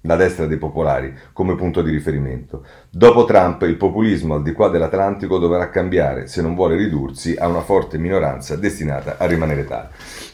la 0.00 0.16
destra 0.16 0.46
dei 0.46 0.56
popolari 0.56 1.14
come 1.32 1.54
punto 1.54 1.80
di 1.80 1.92
riferimento. 1.92 2.64
Dopo 2.90 3.24
Trump 3.24 3.62
il 3.62 3.76
populismo 3.76 4.34
al 4.34 4.42
di 4.42 4.52
qua 4.52 4.68
dell'Atlantico 4.68 5.38
dovrà 5.38 5.70
cambiare 5.70 6.26
se 6.26 6.42
non 6.42 6.56
vuole 6.56 6.74
ridursi 6.74 7.36
a 7.38 7.46
una 7.46 7.60
forte 7.60 7.98
minoranza 7.98 8.56
destinata 8.56 9.14
a 9.16 9.26
rimanere 9.26 9.64
tale. 9.64 9.90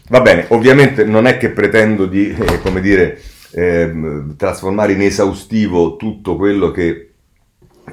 Va 0.08 0.22
bene, 0.22 0.46
ovviamente 0.48 1.04
non 1.04 1.26
è 1.26 1.36
che 1.36 1.50
pretendo 1.50 2.06
di, 2.06 2.34
eh, 2.34 2.60
come 2.62 2.80
dire, 2.80 3.20
eh, 3.50 4.24
trasformare 4.38 4.94
in 4.94 5.02
esaustivo 5.02 5.96
tutto 5.96 6.36
quello 6.36 6.70
che 6.70 7.10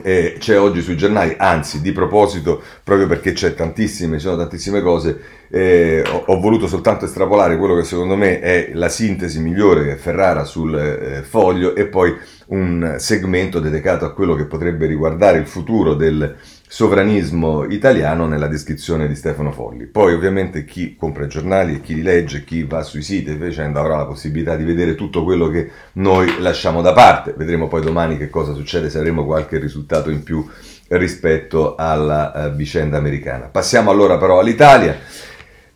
eh, 0.02 0.36
c'è 0.40 0.60
oggi 0.60 0.82
sui 0.82 0.98
giornali, 0.98 1.36
anzi 1.38 1.82
di 1.82 1.92
proposito, 1.92 2.62
proprio 2.84 3.08
perché 3.08 3.34
c'è 3.34 3.54
tantissime, 3.54 4.18
ci 4.18 4.26
sono 4.26 4.38
tantissime 4.38 4.82
cose, 4.82 5.20
eh, 5.50 6.04
ho, 6.08 6.24
ho, 6.28 6.40
voluto 6.40 6.68
soltanto 6.68 7.06
estrapolare 7.06 7.58
quello 7.58 7.76
che 7.76 7.84
secondo 7.84 8.16
me 8.16 8.40
è 8.40 8.72
la 8.74 8.90
sintesi 8.90 9.40
migliore 9.40 9.84
che 9.84 9.98
Ferrara 9.98 10.46
sul 10.46 10.76
eh, 10.76 11.24
foglio 11.24 11.76
e 11.76 11.88
poi 11.88 12.16
un 12.48 12.96
segmento 12.98 13.60
dedicato 13.60 14.06
a 14.06 14.14
quello 14.14 14.36
che 14.36 14.46
potrebbe 14.46 14.86
riguardare 14.86 15.38
il 15.38 15.48
futuro 15.48 15.94
del 15.94 16.36
sovranismo 16.74 17.66
italiano 17.66 18.28
nella 18.28 18.48
descrizione 18.48 19.10
di 19.10 19.16
Stefano 19.16 19.52
Folli. 19.52 19.88
Poi 19.88 20.14
ovviamente 20.14 20.64
chi 20.64 20.96
compra 20.96 21.26
i 21.26 21.28
giornali, 21.28 21.82
chi 21.82 21.96
li 21.96 22.02
legge, 22.02 22.46
chi 22.46 22.64
va 22.64 22.82
sui 22.82 23.02
siti 23.02 23.30
e 23.30 23.64
avrà 23.74 23.98
la 23.98 24.06
possibilità 24.06 24.56
di 24.56 24.64
vedere 24.64 24.96
tutto 24.96 25.26
quello 25.26 25.50
che 25.50 25.70
noi 25.96 26.40
lasciamo 26.40 26.82
da 26.82 26.94
parte. 26.94 27.34
Vedremo 27.36 27.68
poi 27.68 27.82
domani 27.82 28.18
che 28.18 28.30
cosa 28.30 28.54
succede, 28.54 28.90
se 28.90 29.00
avremo 29.00 29.26
qualche 29.26 29.60
risultato 29.60 30.10
in 30.10 30.24
più 30.24 30.48
rispetto 30.88 31.76
alla 31.76 32.32
uh, 32.34 32.56
vicenda 32.56 32.98
americana. 32.98 33.48
Passiamo 33.48 33.92
allora 33.92 34.18
però 34.18 34.40
all'Italia. 34.40 34.98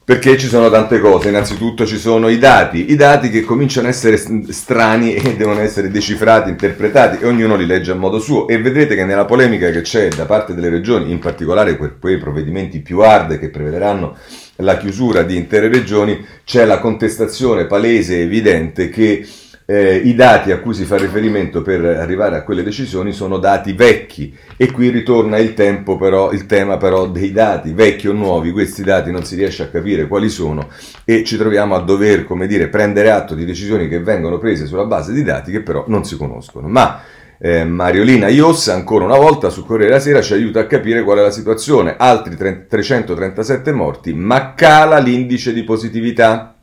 Perché 0.05 0.37
ci 0.37 0.45
sono 0.45 0.69
tante 0.69 0.99
cose, 0.99 1.29
innanzitutto 1.29 1.83
ci 1.83 1.97
sono 1.97 2.27
i 2.29 2.37
dati, 2.37 2.91
i 2.91 2.95
dati 2.95 3.31
che 3.31 3.41
cominciano 3.41 3.87
a 3.87 3.89
essere 3.89 4.17
strani 4.17 5.15
e 5.15 5.35
devono 5.35 5.61
essere 5.61 5.89
decifrati, 5.89 6.51
interpretati 6.51 7.23
e 7.23 7.27
ognuno 7.27 7.55
li 7.55 7.65
legge 7.65 7.89
a 7.89 7.95
modo 7.95 8.19
suo. 8.19 8.47
E 8.47 8.61
vedrete 8.61 8.93
che 8.93 9.03
nella 9.03 9.25
polemica 9.25 9.71
che 9.71 9.81
c'è 9.81 10.09
da 10.09 10.25
parte 10.25 10.53
delle 10.53 10.69
regioni, 10.69 11.11
in 11.11 11.17
particolare 11.17 11.75
per 11.75 11.97
quei 11.99 12.19
provvedimenti 12.19 12.81
più 12.81 12.99
hard 12.99 13.39
che 13.39 13.49
prevederanno 13.49 14.15
la 14.57 14.77
chiusura 14.77 15.23
di 15.23 15.37
intere 15.37 15.69
regioni, 15.69 16.23
c'è 16.43 16.65
la 16.65 16.77
contestazione 16.77 17.65
palese 17.65 18.17
e 18.17 18.21
evidente 18.21 18.89
che 18.89 19.25
eh, 19.65 19.95
i 19.95 20.13
dati 20.13 20.51
a 20.51 20.59
cui 20.59 20.73
si 20.73 20.85
fa 20.85 20.95
riferimento 20.97 21.61
per 21.61 21.83
arrivare 21.83 22.37
a 22.37 22.43
quelle 22.43 22.61
decisioni 22.61 23.11
sono 23.11 23.37
dati 23.37 23.73
vecchi 23.73 24.35
e 24.57 24.71
qui 24.71 24.89
ritorna 24.89 25.37
il, 25.37 25.53
però, 25.53 26.31
il 26.31 26.45
tema 26.45 26.77
però 26.77 27.07
dei 27.07 27.31
dati, 27.31 27.73
vecchi 27.73 28.07
o 28.07 28.13
nuovi, 28.13 28.51
questi 28.51 28.83
dati 28.83 29.11
non 29.11 29.23
si 29.23 29.35
riesce 29.35 29.63
a 29.63 29.67
capire 29.69 30.07
quali 30.07 30.29
sono 30.29 30.69
e 31.03 31.23
ci 31.23 31.35
troviamo 31.37 31.75
a 31.75 31.79
dover, 31.79 32.27
dire, 32.45 32.67
prendere 32.67 33.09
atto 33.09 33.33
di 33.33 33.43
decisioni 33.43 33.87
che 33.87 33.99
vengono 33.99 34.37
prese 34.37 34.67
sulla 34.67 34.85
base 34.85 35.13
di 35.13 35.23
dati 35.23 35.51
che 35.51 35.61
però 35.61 35.85
non 35.87 36.05
si 36.05 36.15
conoscono. 36.15 36.67
Ma 36.67 37.01
eh, 37.37 37.65
Mariolina 37.65 38.27
Iossa 38.27 38.73
ancora 38.73 39.05
una 39.05 39.17
volta 39.17 39.49
su 39.49 39.65
Corriere 39.65 39.91
della 39.91 40.01
Sera 40.01 40.21
ci 40.21 40.33
aiuta 40.33 40.61
a 40.61 40.67
capire 40.67 41.03
qual 41.03 41.17
è 41.17 41.21
la 41.21 41.31
situazione, 41.31 41.95
altri 41.97 42.35
337 42.35 43.71
morti, 43.71 44.13
ma 44.13 44.53
cala 44.53 44.99
l'indice 44.99 45.53
di 45.53 45.63
positività. 45.63 46.54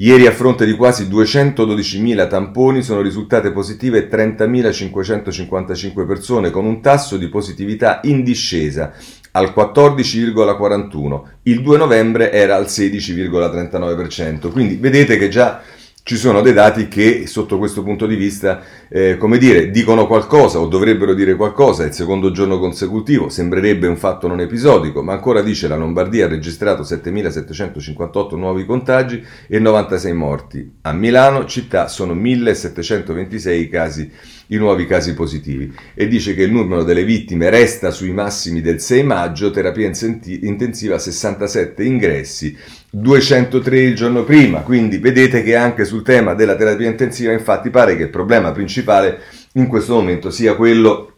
Ieri 0.00 0.26
a 0.26 0.32
fronte 0.32 0.64
di 0.64 0.76
quasi 0.76 1.04
212.000 1.08 2.26
tamponi 2.26 2.80
sono 2.82 3.02
risultate 3.02 3.52
positive 3.52 4.08
30.555 4.08 6.06
persone 6.06 6.48
con 6.48 6.64
un 6.64 6.80
tasso 6.80 7.18
di 7.18 7.28
positività 7.28 8.00
in 8.04 8.24
discesa 8.24 8.94
al 9.32 9.52
14,41. 9.54 11.22
Il 11.42 11.60
2 11.60 11.76
novembre 11.76 12.32
era 12.32 12.56
al 12.56 12.64
16,39%. 12.64 14.50
Quindi 14.50 14.76
vedete 14.76 15.18
che 15.18 15.28
già 15.28 15.60
ci 16.02 16.16
sono 16.16 16.40
dei 16.40 16.52
dati 16.52 16.88
che 16.88 17.26
sotto 17.26 17.58
questo 17.58 17.82
punto 17.82 18.06
di 18.06 18.16
vista, 18.16 18.62
eh, 18.88 19.16
come 19.16 19.38
dire, 19.38 19.70
dicono 19.70 20.06
qualcosa 20.06 20.58
o 20.58 20.66
dovrebbero 20.66 21.14
dire 21.14 21.36
qualcosa. 21.36 21.84
Il 21.84 21.92
secondo 21.92 22.30
giorno 22.30 22.58
consecutivo 22.58 23.28
sembrerebbe 23.28 23.86
un 23.86 23.96
fatto 23.96 24.26
non 24.26 24.40
episodico, 24.40 25.02
ma 25.02 25.12
ancora 25.12 25.42
dice 25.42 25.68
la 25.68 25.76
Lombardia 25.76 26.26
ha 26.26 26.28
registrato 26.28 26.82
7.758 26.82 28.36
nuovi 28.36 28.64
contagi 28.64 29.22
e 29.46 29.58
96 29.58 30.12
morti. 30.12 30.72
A 30.82 30.92
Milano 30.92 31.44
città 31.44 31.86
sono 31.86 32.14
1.726 32.14 33.68
casi 33.68 34.10
i 34.50 34.56
nuovi 34.56 34.86
casi 34.86 35.14
positivi 35.14 35.72
e 35.94 36.08
dice 36.08 36.34
che 36.34 36.42
il 36.42 36.52
numero 36.52 36.82
delle 36.82 37.04
vittime 37.04 37.50
resta 37.50 37.90
sui 37.90 38.10
massimi 38.10 38.60
del 38.60 38.80
6 38.80 39.02
maggio, 39.04 39.50
terapia 39.50 39.86
intensiva 39.86 40.98
67 40.98 41.84
ingressi, 41.84 42.56
203 42.90 43.80
il 43.80 43.94
giorno 43.94 44.24
prima, 44.24 44.60
quindi 44.60 44.98
vedete 44.98 45.42
che 45.42 45.54
anche 45.54 45.84
sul 45.84 46.02
tema 46.02 46.34
della 46.34 46.56
terapia 46.56 46.88
intensiva 46.88 47.32
infatti 47.32 47.70
pare 47.70 47.96
che 47.96 48.04
il 48.04 48.10
problema 48.10 48.50
principale 48.50 49.20
in 49.52 49.68
questo 49.68 49.94
momento 49.94 50.30
sia 50.30 50.56
quello 50.56 51.12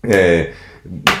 eh, 0.00 0.52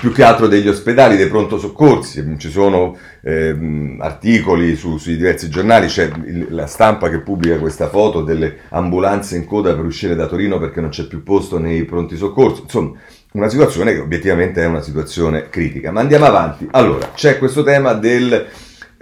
più 0.00 0.12
che 0.12 0.22
altro 0.22 0.46
degli 0.46 0.68
ospedali, 0.68 1.16
dei 1.16 1.28
pronto 1.28 1.58
soccorsi, 1.58 2.36
ci 2.38 2.50
sono 2.50 2.98
eh, 3.22 3.96
articoli 4.00 4.76
su, 4.76 4.98
sui 4.98 5.16
diversi 5.16 5.48
giornali, 5.48 5.86
c'è 5.86 6.10
la 6.48 6.66
stampa 6.66 7.08
che 7.08 7.20
pubblica 7.20 7.58
questa 7.58 7.88
foto 7.88 8.22
delle 8.22 8.58
ambulanze 8.70 9.36
in 9.36 9.46
coda 9.46 9.74
per 9.74 9.84
uscire 9.84 10.14
da 10.14 10.26
Torino 10.26 10.58
perché 10.58 10.80
non 10.80 10.90
c'è 10.90 11.06
più 11.06 11.22
posto 11.22 11.58
nei 11.58 11.84
pronti 11.84 12.16
soccorsi, 12.16 12.62
insomma 12.62 12.98
una 13.32 13.48
situazione 13.48 13.94
che 13.94 14.00
obiettivamente 14.00 14.62
è 14.62 14.66
una 14.66 14.82
situazione 14.82 15.48
critica. 15.48 15.90
Ma 15.90 16.00
andiamo 16.00 16.26
avanti. 16.26 16.68
Allora, 16.70 17.10
c'è 17.14 17.38
questo 17.38 17.64
tema 17.64 17.94
del 17.94 18.46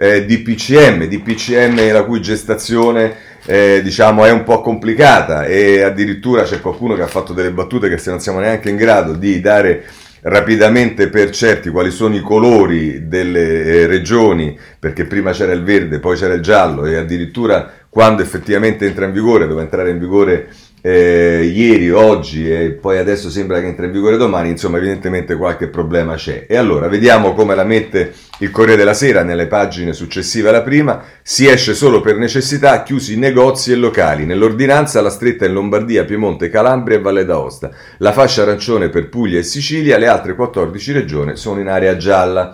eh, 0.03 0.25
DPCM, 0.25 1.05
DPCM 1.05 1.93
la 1.93 2.03
cui 2.03 2.21
gestazione 2.21 3.15
eh, 3.45 3.79
diciamo 3.81 4.25
è 4.25 4.31
un 4.31 4.43
po' 4.43 4.59
complicata 4.59 5.45
e 5.45 5.81
addirittura 5.81 6.43
c'è 6.43 6.59
qualcuno 6.59 6.95
che 6.95 7.03
ha 7.03 7.07
fatto 7.07 7.31
delle 7.31 7.51
battute 7.51 7.87
che 7.87 7.97
se 7.97 8.09
non 8.09 8.19
siamo 8.19 8.39
neanche 8.39 8.69
in 8.69 8.75
grado 8.75 9.13
di 9.13 9.39
dare 9.39 9.85
rapidamente 10.23 11.07
per 11.07 11.29
certi 11.29 11.69
quali 11.69 11.89
sono 11.89 12.15
i 12.15 12.21
colori 12.21 13.07
delle 13.07 13.63
eh, 13.63 13.87
regioni, 13.87 14.57
perché 14.77 15.05
prima 15.05 15.31
c'era 15.31 15.53
il 15.53 15.63
verde, 15.63 15.99
poi 15.99 16.17
c'era 16.17 16.33
il 16.33 16.41
giallo 16.41 16.85
e 16.85 16.97
addirittura 16.97 17.71
quando 17.89 18.21
effettivamente 18.21 18.85
entra 18.85 19.05
in 19.05 19.13
vigore, 19.13 19.47
dove 19.47 19.61
entrare 19.61 19.89
in 19.89 19.99
vigore 19.99 20.49
eh, 20.85 21.49
ieri, 21.49 21.91
oggi 21.91 22.51
e 22.51 22.71
poi 22.71 22.97
adesso 22.97 23.29
sembra 23.29 23.61
che 23.61 23.67
entra 23.67 23.85
in 23.85 23.93
vigore 23.93 24.17
domani, 24.17 24.49
insomma 24.49 24.79
evidentemente 24.79 25.37
qualche 25.37 25.69
problema 25.69 26.15
c'è. 26.15 26.45
E 26.45 26.57
allora 26.57 26.89
vediamo 26.89 27.33
come 27.33 27.55
la 27.55 27.63
mette 27.63 28.13
il 28.39 28.51
Corriere 28.51 28.75
della 28.75 28.93
Sera 28.93 29.23
nelle 29.23 29.47
pagine 29.47 29.93
successive 29.93 30.49
alla 30.49 30.61
prima, 30.61 31.01
si 31.21 31.47
esce 31.47 31.73
solo 31.73 32.01
per 32.01 32.17
necessità, 32.17 32.83
chiusi 32.83 33.17
negozi 33.17 33.71
e 33.71 33.75
locali, 33.75 34.25
nell'ordinanza 34.25 34.99
la 34.99 35.09
stretta 35.09 35.45
in 35.45 35.53
Lombardia, 35.53 36.03
Piemonte, 36.03 36.49
Calabria 36.49 36.97
e 36.97 37.01
Valle 37.01 37.23
d'Aosta, 37.23 37.71
la 37.99 38.11
fascia 38.11 38.41
arancione 38.41 38.89
per 38.89 39.07
Puglia 39.07 39.39
e 39.39 39.43
Sicilia, 39.43 39.97
le 39.97 40.07
altre 40.07 40.35
14 40.35 40.91
regioni 40.91 41.37
sono 41.37 41.61
in 41.61 41.69
area 41.69 41.95
gialla. 41.95 42.53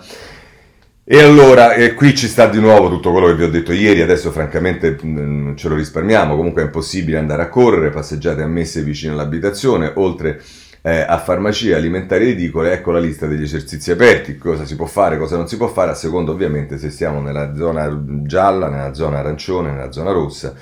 E 1.12 1.20
allora, 1.20 1.72
eh, 1.74 1.94
qui 1.94 2.14
ci 2.14 2.28
sta 2.28 2.46
di 2.46 2.60
nuovo 2.60 2.88
tutto 2.88 3.10
quello 3.10 3.26
che 3.26 3.34
vi 3.34 3.42
ho 3.42 3.50
detto 3.50 3.72
ieri, 3.72 4.00
adesso 4.00 4.30
francamente 4.30 4.92
mh, 4.92 5.56
ce 5.56 5.68
lo 5.68 5.74
risparmiamo, 5.74 6.36
comunque 6.36 6.62
è 6.62 6.66
impossibile 6.66 7.18
andare 7.18 7.42
a 7.42 7.48
correre, 7.48 7.90
passeggiate 7.90 8.42
ammesse 8.42 8.84
vicino 8.84 9.14
all'abitazione, 9.14 9.90
oltre 9.96 10.40
eh, 10.82 11.00
a 11.00 11.18
farmacie, 11.18 11.74
alimentari 11.74 12.26
e 12.26 12.28
edicole, 12.28 12.70
ecco 12.70 12.92
la 12.92 13.00
lista 13.00 13.26
degli 13.26 13.42
esercizi 13.42 13.90
aperti, 13.90 14.38
cosa 14.38 14.64
si 14.64 14.76
può 14.76 14.86
fare, 14.86 15.18
cosa 15.18 15.36
non 15.36 15.48
si 15.48 15.56
può 15.56 15.66
fare, 15.66 15.90
a 15.90 15.94
seconda 15.94 16.30
ovviamente 16.30 16.78
se 16.78 16.90
siamo 16.90 17.20
nella 17.20 17.56
zona 17.56 18.04
gialla, 18.22 18.68
nella 18.68 18.94
zona 18.94 19.18
arancione, 19.18 19.72
nella 19.72 19.90
zona 19.90 20.12
rossa 20.12 20.54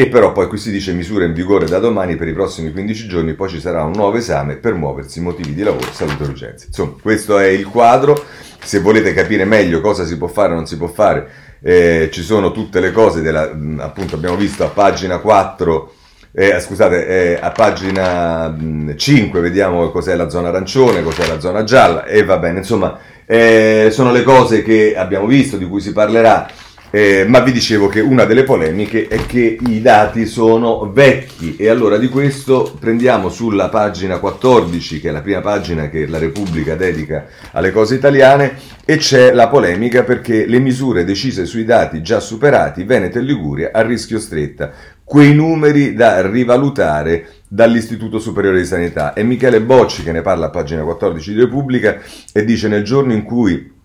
e 0.00 0.06
però 0.06 0.32
poi 0.32 0.46
qui 0.46 0.56
si 0.56 0.70
dice 0.70 0.94
misura 0.94 1.26
in 1.26 1.34
vigore 1.34 1.66
da 1.66 1.78
domani 1.78 2.16
per 2.16 2.26
i 2.26 2.32
prossimi 2.32 2.72
15 2.72 3.06
giorni, 3.06 3.34
poi 3.34 3.50
ci 3.50 3.60
sarà 3.60 3.82
un 3.82 3.92
nuovo 3.92 4.16
esame 4.16 4.56
per 4.56 4.72
muoversi, 4.72 5.20
motivi 5.20 5.52
di 5.52 5.62
lavoro, 5.62 5.92
salute 5.92 6.24
e 6.24 6.26
urgenze. 6.26 6.68
Insomma, 6.68 6.94
questo 7.02 7.38
è 7.38 7.48
il 7.48 7.66
quadro, 7.66 8.24
se 8.62 8.80
volete 8.80 9.12
capire 9.12 9.44
meglio 9.44 9.82
cosa 9.82 10.06
si 10.06 10.16
può 10.16 10.26
fare 10.26 10.52
o 10.52 10.54
non 10.54 10.66
si 10.66 10.78
può 10.78 10.86
fare, 10.86 11.28
eh, 11.60 12.08
ci 12.10 12.22
sono 12.22 12.50
tutte 12.50 12.80
le 12.80 12.92
cose, 12.92 13.20
della, 13.20 13.50
appunto 13.80 14.14
abbiamo 14.14 14.36
visto 14.36 14.64
a 14.64 14.68
pagina 14.68 15.18
4 15.18 15.92
eh, 16.32 16.60
scusate, 16.60 17.06
eh, 17.06 17.38
a 17.38 17.50
pagina 17.50 18.56
5 18.96 19.40
vediamo 19.40 19.90
cos'è 19.90 20.14
la 20.14 20.30
zona 20.30 20.48
arancione, 20.48 21.02
cos'è 21.02 21.26
la 21.26 21.40
zona 21.40 21.64
gialla 21.64 22.06
e 22.06 22.24
va 22.24 22.38
bene, 22.38 22.60
insomma, 22.60 22.98
eh, 23.26 23.88
sono 23.90 24.12
le 24.12 24.22
cose 24.22 24.62
che 24.62 24.94
abbiamo 24.96 25.26
visto, 25.26 25.58
di 25.58 25.66
cui 25.66 25.80
si 25.80 25.92
parlerà. 25.92 26.48
Eh, 26.92 27.24
ma 27.24 27.38
vi 27.38 27.52
dicevo 27.52 27.86
che 27.86 28.00
una 28.00 28.24
delle 28.24 28.42
polemiche 28.42 29.06
è 29.06 29.24
che 29.24 29.56
i 29.64 29.80
dati 29.80 30.26
sono 30.26 30.90
vecchi 30.92 31.54
e 31.54 31.68
allora 31.68 31.98
di 31.98 32.08
questo 32.08 32.76
prendiamo 32.80 33.28
sulla 33.28 33.68
pagina 33.68 34.18
14, 34.18 35.00
che 35.00 35.10
è 35.10 35.12
la 35.12 35.20
prima 35.20 35.40
pagina 35.40 35.88
che 35.88 36.08
la 36.08 36.18
Repubblica 36.18 36.74
dedica 36.74 37.26
alle 37.52 37.70
cose 37.70 37.94
italiane, 37.94 38.56
e 38.84 38.96
c'è 38.96 39.32
la 39.32 39.46
polemica 39.46 40.02
perché 40.02 40.46
le 40.46 40.58
misure 40.58 41.04
decise 41.04 41.46
sui 41.46 41.64
dati 41.64 42.02
già 42.02 42.18
superati, 42.18 42.82
Veneto 42.82 43.18
e 43.18 43.22
Liguria 43.22 43.70
a 43.72 43.82
rischio 43.82 44.18
stretta 44.18 44.72
quei 45.04 45.32
numeri 45.34 45.94
da 45.94 46.28
rivalutare 46.28 47.26
dall'Istituto 47.46 48.18
Superiore 48.18 48.58
di 48.58 48.66
Sanità. 48.66 49.12
È 49.12 49.22
Michele 49.22 49.60
Bocci 49.60 50.02
che 50.02 50.12
ne 50.12 50.22
parla 50.22 50.46
a 50.46 50.50
pagina 50.50 50.82
14 50.82 51.34
di 51.34 51.40
Repubblica 51.40 51.98
e 52.32 52.44
dice 52.44 52.68
nel 52.68 52.84
giorno 52.84 53.12
in 53.12 53.22
cui 53.22 53.78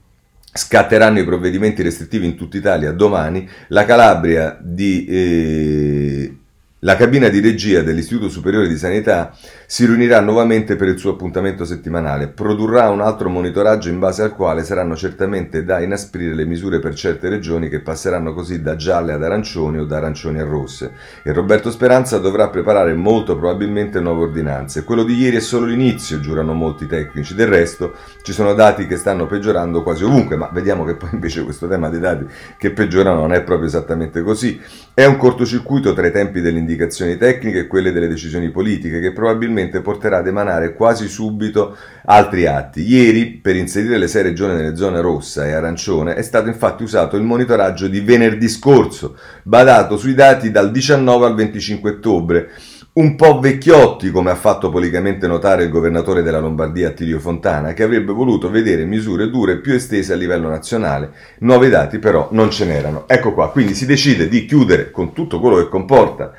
scatteranno 0.57 1.19
i 1.19 1.25
provvedimenti 1.25 1.81
restrittivi 1.81 2.25
in 2.25 2.38
tutta 2.38 2.55
Italia 2.55 2.91
domani, 2.93 3.47
la 3.69 3.85
Calabria 3.85 4.57
di... 4.62 5.05
Eh, 5.05 6.38
la 6.79 6.95
cabina 6.95 7.29
di 7.29 7.39
regia 7.39 7.81
dell'Istituto 7.81 8.29
Superiore 8.29 8.67
di 8.67 8.77
Sanità 8.77 9.35
si 9.67 9.86
riunirà 9.86 10.19
nuovamente 10.19 10.75
per 10.75 10.88
il 10.88 10.98
suo 10.98 11.12
appuntamento 11.12 11.65
settimanale, 11.65 12.27
produrrà 12.27 12.89
un 12.89 13.01
altro 13.01 13.29
monitoraggio 13.29 13.89
in 13.89 14.00
base 14.00 14.22
al 14.22 14.36
quale 14.36 14.63
saranno 14.63 14.95
certamente 14.95 15.63
da 15.63 15.79
inasprire 15.79 16.34
le 16.34 16.45
misure 16.45 16.79
per 16.79 16.93
certe 16.93 17.29
regioni 17.29 17.69
che 17.69 17.81
passeranno 17.81 18.34
così 18.34 18.62
da 18.62 18.75
gialle 18.75 19.13
ad 19.13 19.24
arancioni 19.24 19.79
o 19.79 19.86
da 19.86 19.98
arancioni 19.98 20.39
a 20.39 20.45
rosse. 20.45 20.91
E 21.24 21.34
Roberto 21.34 21.72
Speranza 21.72 22.17
dovrà 22.19 22.50
preparare 22.50 22.93
molto 22.93 23.36
probabilmente 23.38 24.00
nuove 24.00 24.24
ordinanze. 24.24 24.84
Quello 24.84 25.03
di 25.03 25.15
ieri 25.15 25.38
è 25.38 25.41
solo 25.41 25.65
l'inizio, 25.65 26.19
giurano 26.19 26.53
molti 26.53 26.86
tecnici. 26.86 27.34
Del 27.36 27.48
resto 27.48 27.93
ci 28.22 28.34
sono 28.34 28.53
dati 28.53 28.88
che 28.88 28.98
stanno 28.98 29.25
peggiorando 29.25 29.84
quasi 29.84 30.03
ovunque, 30.03 30.36
ma 30.36 30.50
vediamo 30.53 30.84
che 30.86 30.95
poi 30.95 31.10
invece 31.13 31.43
questo 31.43 31.67
tema 31.67 31.89
dei 31.89 32.00
dati 32.00 32.25
che 32.57 32.72
peggiorano 32.72 33.22
non 33.22 33.34
è 33.34 33.41
proprio 33.43 33.67
esattamente 33.67 34.22
così. 34.22 34.62
È 34.93 35.05
un 35.05 35.17
cortocircuito 35.17 35.93
tra 35.93 36.07
i 36.07 36.12
tempi 36.12 36.39
delle 36.39 36.60
indicazioni 36.60 37.17
tecniche 37.17 37.60
e 37.60 37.67
quelle 37.67 37.91
delle 37.91 38.07
decisioni 38.07 38.50
politiche 38.50 39.00
che 39.00 39.12
probabilmente 39.12 39.53
porterà 39.69 40.17
ad 40.17 40.27
emanare 40.27 40.74
quasi 40.74 41.07
subito 41.07 41.75
altri 42.05 42.45
atti. 42.45 42.81
Ieri, 42.81 43.27
per 43.27 43.55
inserire 43.55 43.98
le 43.98 44.07
sei 44.07 44.24
regioni 44.24 44.55
nelle 44.55 44.75
zone 44.75 45.01
rossa 45.01 45.45
e 45.45 45.53
arancione, 45.53 46.15
è 46.15 46.22
stato 46.22 46.48
infatti 46.48 46.84
usato 46.84 47.15
il 47.17 47.24
monitoraggio 47.24 47.88
di 47.88 48.00
venerdì 48.00 48.48
scorso, 48.48 49.17
badato 49.43 49.98
sui 49.98 50.13
dati 50.13 50.51
dal 50.51 50.72
19 50.72 51.25
al 51.25 51.36
25 51.36 51.89
ottobre 51.89 52.50
un 52.95 53.15
po' 53.17 53.39
vecchiotti, 53.39 54.10
come 54.10 54.31
ha 54.31 54.36
fatto 54.36 54.69
policamente 54.69 55.27
notare 55.27 55.65
il 55.65 55.69
governatore 55.69 56.22
della 56.22 56.39
Lombardia 56.39 56.88
Attilio 56.88 57.19
Fontana, 57.19 57.74
che 57.74 57.84
avrebbe 57.84 58.13
voluto 58.13 58.50
vedere 58.50 58.86
misure 58.86 59.29
dure 59.29 59.57
più 59.57 59.74
estese 59.74 60.13
a 60.13 60.15
livello 60.15 60.48
nazionale. 60.48 61.12
Nuovi 61.39 61.67
dati 61.67 62.00
però 62.00 62.29
non 62.31 62.51
ce 62.51 62.63
n'erano. 62.63 63.03
Ecco 63.07 63.34
qua, 63.34 63.51
quindi 63.51 63.74
si 63.75 63.86
decide 63.86 64.29
di 64.29 64.45
chiudere 64.45 64.91
con 64.91 65.12
tutto 65.12 65.41
quello 65.41 65.57
che 65.57 65.67
comporta 65.67 66.31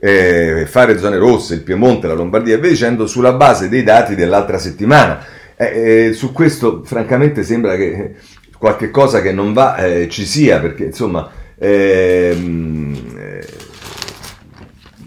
eh, 0.00 0.64
fare 0.66 0.98
zone 0.98 1.16
rosse, 1.16 1.54
il 1.54 1.62
Piemonte, 1.62 2.06
la 2.06 2.14
Lombardia 2.14 2.54
e 2.54 2.58
via 2.58 2.70
dicendo, 2.70 3.06
sulla 3.06 3.32
base 3.32 3.68
dei 3.68 3.82
dati 3.82 4.14
dell'altra 4.14 4.58
settimana. 4.58 5.24
Eh, 5.56 6.06
eh, 6.06 6.12
su 6.12 6.32
questo 6.32 6.82
francamente 6.84 7.42
sembra 7.42 7.76
che 7.76 8.14
qualche 8.58 8.90
cosa 8.90 9.20
che 9.20 9.32
non 9.32 9.52
va 9.52 9.76
eh, 9.76 10.08
ci 10.08 10.24
sia, 10.24 10.60
perché 10.60 10.84
insomma... 10.84 11.30
Ehm, 11.60 12.94
eh, 13.18 13.46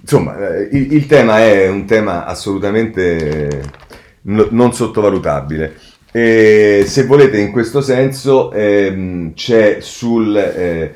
insomma, 0.01 0.57
eh, 0.57 0.67
il, 0.71 1.05
tema 1.05 1.39
è 1.39 1.69
un 1.69 1.85
tema 1.85 2.25
assolutamente 2.25 3.61
non 4.23 4.73
sottovalutabile. 4.73 5.75
E 6.13 6.83
se 6.87 7.05
volete 7.05 7.37
in 7.37 7.51
questo 7.51 7.79
senso 7.79 8.51
ehm, 8.51 9.33
c'è 9.33 9.77
sul 9.79 10.35
eh, 10.35 10.93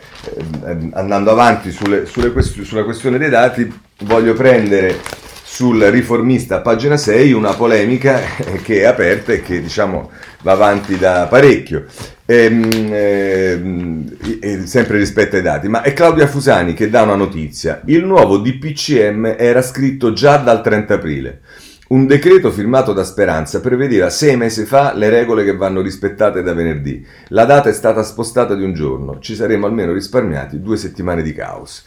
ehm, 0.65 0.89
andando 0.93 1.31
avanti 1.31 1.71
sulle, 1.71 2.05
sulle 2.05 2.33
quest- 2.33 2.63
sulla 2.63 2.83
questione 2.83 3.17
dei 3.17 3.29
dati 3.29 3.71
voglio 3.99 4.33
prendere 4.33 4.99
sul 5.41 5.81
riformista 5.83 6.59
pagina 6.59 6.97
6 6.97 7.31
una 7.31 7.53
polemica 7.53 8.19
che 8.61 8.81
è 8.81 8.83
aperta 8.83 9.31
e 9.31 9.41
che 9.41 9.61
diciamo 9.61 10.11
va 10.41 10.51
avanti 10.51 10.97
da 10.97 11.27
parecchio. 11.29 11.85
Ehm, 12.25 12.89
ehm, 12.91 14.65
sempre 14.65 14.97
rispetto 14.97 15.37
ai 15.37 15.41
dati. 15.41 15.69
Ma 15.69 15.81
è 15.81 15.93
Claudia 15.93 16.27
Fusani 16.27 16.73
che 16.73 16.89
dà 16.89 17.03
una 17.03 17.15
notizia. 17.15 17.81
Il 17.85 18.03
nuovo 18.03 18.39
DPCM 18.39 19.35
era 19.37 19.61
scritto 19.61 20.11
già 20.11 20.35
dal 20.37 20.61
30 20.61 20.93
aprile 20.93 21.41
un 21.87 22.07
decreto 22.07 22.49
firmato 22.49 22.93
da 22.93 23.03
Speranza 23.03 23.59
prevedeva 23.59 24.09
sei 24.09 24.35
mesi 24.35 24.65
fa 24.65 24.95
le 24.95 25.07
regole 25.09 25.43
che 25.43 25.55
vanno 25.55 25.81
rispettate 25.81 26.41
da 26.41 26.55
venerdì. 26.55 27.05
La 27.27 27.45
data 27.45 27.69
è 27.69 27.73
stata 27.73 28.01
spostata 28.01 28.55
di 28.55 28.63
un 28.63 28.73
giorno, 28.73 29.19
ci 29.19 29.35
saremmo 29.35 29.67
almeno 29.67 29.93
risparmiati 29.93 30.61
due 30.61 30.77
settimane 30.77 31.21
di 31.21 31.31
caos. 31.31 31.83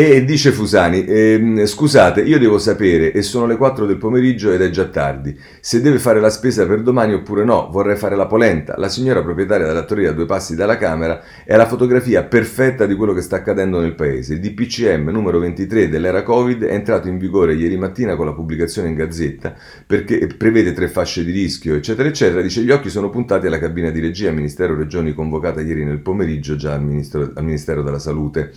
E 0.00 0.24
dice 0.24 0.52
Fusani, 0.52 1.04
ehm, 1.04 1.66
scusate, 1.66 2.20
io 2.20 2.38
devo 2.38 2.58
sapere, 2.58 3.10
e 3.10 3.20
sono 3.20 3.46
le 3.46 3.56
4 3.56 3.84
del 3.84 3.96
pomeriggio 3.96 4.52
ed 4.52 4.62
è 4.62 4.70
già 4.70 4.84
tardi, 4.84 5.36
se 5.58 5.80
deve 5.80 5.98
fare 5.98 6.20
la 6.20 6.30
spesa 6.30 6.64
per 6.68 6.82
domani 6.82 7.14
oppure 7.14 7.42
no, 7.42 7.68
vorrei 7.72 7.96
fare 7.96 8.14
la 8.14 8.26
polenta. 8.26 8.76
La 8.76 8.88
signora 8.88 9.24
proprietaria 9.24 9.66
della 9.66 9.78
trattoria 9.80 10.10
a 10.10 10.12
due 10.12 10.24
passi 10.24 10.54
dalla 10.54 10.76
Camera 10.76 11.20
è 11.44 11.56
la 11.56 11.66
fotografia 11.66 12.22
perfetta 12.22 12.86
di 12.86 12.94
quello 12.94 13.12
che 13.12 13.22
sta 13.22 13.34
accadendo 13.34 13.80
nel 13.80 13.96
paese. 13.96 14.34
Il 14.34 14.38
DPCM 14.38 15.08
numero 15.08 15.40
23 15.40 15.88
dell'era 15.88 16.22
Covid 16.22 16.62
è 16.62 16.74
entrato 16.74 17.08
in 17.08 17.18
vigore 17.18 17.54
ieri 17.54 17.76
mattina 17.76 18.14
con 18.14 18.26
la 18.26 18.34
pubblicazione 18.34 18.86
in 18.86 18.94
Gazzetta, 18.94 19.52
perché 19.84 20.28
prevede 20.28 20.74
tre 20.74 20.86
fasce 20.86 21.24
di 21.24 21.32
rischio, 21.32 21.74
eccetera, 21.74 22.08
eccetera. 22.08 22.40
Dice 22.40 22.60
gli 22.60 22.70
occhi 22.70 22.88
sono 22.88 23.10
puntati 23.10 23.48
alla 23.48 23.58
cabina 23.58 23.90
di 23.90 23.98
regia, 23.98 24.30
Ministero 24.30 24.76
Regioni 24.76 25.12
convocata 25.12 25.60
ieri 25.60 25.84
nel 25.84 25.98
pomeriggio 25.98 26.54
già 26.54 26.74
al, 26.74 26.84
ministro, 26.84 27.32
al 27.34 27.42
Ministero 27.42 27.82
della 27.82 27.98
Salute. 27.98 28.52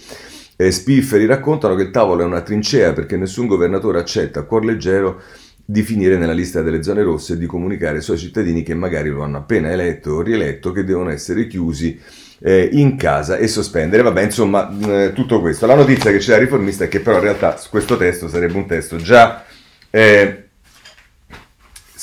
Eh, 0.62 0.70
Spifferi 0.70 1.26
raccontano 1.26 1.74
che 1.74 1.82
il 1.82 1.90
tavolo 1.90 2.22
è 2.22 2.26
una 2.26 2.42
trincea 2.42 2.94
perché 2.94 3.18
nessun 3.18 3.48
governatore 3.48 3.98
accetta 3.98 4.42
a 4.42 4.44
cuor 4.44 4.64
leggero 4.64 5.20
di 5.66 5.82
finire 5.82 6.18
nella 6.18 6.34
lista 6.34 6.62
delle 6.62 6.84
zone 6.84 7.02
rosse 7.02 7.34
e 7.34 7.38
di 7.38 7.48
comunicare 7.48 7.96
ai 7.96 8.04
suoi 8.04 8.20
cittadini 8.20 8.62
che 8.62 8.76
magari 8.76 9.10
lo 9.10 9.24
hanno 9.24 9.38
appena 9.38 9.72
eletto 9.72 10.12
o 10.12 10.22
rieletto 10.22 10.72
che 10.72 10.84
devono 10.84 11.10
essere 11.10 11.48
chiusi 11.48 12.00
eh, 12.40 12.70
in 12.74 12.96
casa 12.96 13.38
e 13.38 13.48
sospendere. 13.48 14.04
Vabbè, 14.04 14.22
insomma, 14.22 14.70
eh, 14.88 15.14
tutto 15.14 15.42
questo. 15.42 15.66
La 15.66 15.74
notizia 15.74 16.12
che 16.12 16.20
c'è 16.20 16.34
da 16.34 16.38
riformista 16.38 16.84
è 16.84 16.88
che 16.88 17.00
però 17.00 17.18
in 17.18 17.24
realtà 17.24 17.60
questo 17.68 17.98
testo 17.98 18.28
sarebbe 18.28 18.58
un 18.58 18.68
testo 18.68 18.98
già 18.98 19.44
eh, 19.90 20.50